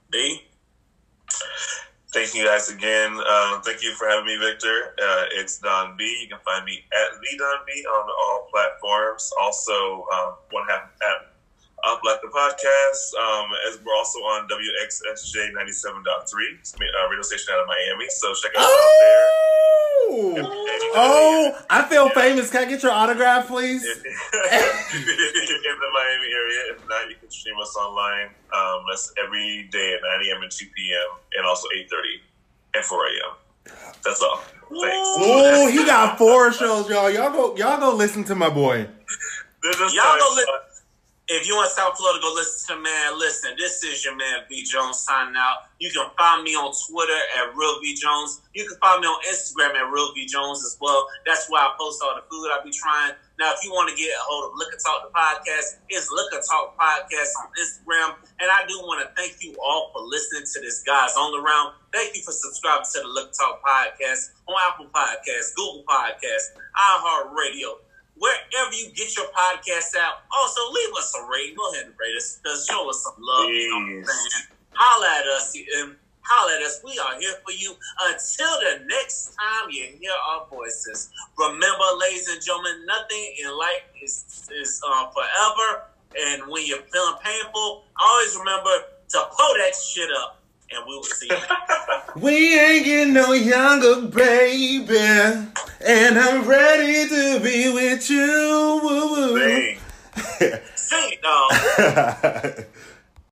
[0.09, 0.41] B.
[2.13, 3.17] Thank you guys again.
[3.25, 4.93] Uh, thank you for having me, Victor.
[5.01, 6.03] Uh, it's Don B.
[6.21, 9.31] You can find me at the Don B on all platforms.
[9.41, 11.32] Also, um, one half at
[11.85, 17.59] Off Black the Podcast, um, as we're also on WXSJ 97.3, uh, radio station out
[17.59, 18.05] of Miami.
[18.09, 20.31] So check us oh!
[20.31, 20.51] out there.
[20.95, 22.13] oh, I feel yeah.
[22.13, 22.49] famous.
[22.49, 23.83] Can I get your autograph, please?
[23.83, 26.61] in the Miami area.
[26.71, 28.29] If not, you can stream us online.
[28.55, 30.43] Um, that's every day at 9 a.m.
[30.43, 31.17] and 2 p.m.
[31.37, 32.21] and also 8.30
[32.75, 33.75] and 4 a.m.
[34.05, 34.37] That's all.
[34.37, 35.09] Thanks.
[35.19, 37.09] Oh, he got four shows, y'all.
[37.09, 38.87] Y'all go, y'all go listen to my boy.
[39.63, 40.72] Y'all go listen.
[41.31, 43.15] If you want South Florida, go listen to man.
[43.15, 45.71] Listen, this is your man V Jones signing out.
[45.79, 48.43] You can find me on Twitter at Real V Jones.
[48.51, 51.07] You can find me on Instagram at Real V Jones as well.
[51.25, 53.15] That's where I post all the food I be trying.
[53.39, 56.43] Now, if you want to get a hold of Liquor Talk the podcast, it's Liquor
[56.43, 58.19] Talk podcast on Instagram.
[58.43, 61.39] And I do want to thank you all for listening to this guys on the
[61.39, 61.71] round.
[61.95, 67.79] Thank you for subscribing to the Liquor Talk podcast on Apple Podcasts, Google Podcasts, iHeartRadio
[68.23, 70.23] wherever you get your podcast out.
[70.31, 71.55] Also, leave us a rating.
[71.55, 72.39] Go ahead and rate us.
[72.45, 73.49] Just show us some love.
[73.49, 74.47] You know what I'm saying?
[74.71, 75.53] Holla at us.
[75.55, 76.79] And holla at us.
[76.85, 77.75] We are here for you
[78.07, 81.11] until the next time you hear our voices.
[81.37, 85.91] Remember, ladies and gentlemen, nothing in life is, is uh, forever.
[86.15, 88.71] And when you're feeling painful, always remember
[89.09, 90.39] to pull that shit up
[90.75, 91.29] and we will see
[92.15, 99.79] we ain't getting no younger, baby, and I'm ready to be with you.
[100.15, 102.65] Sing, Sing it, dog.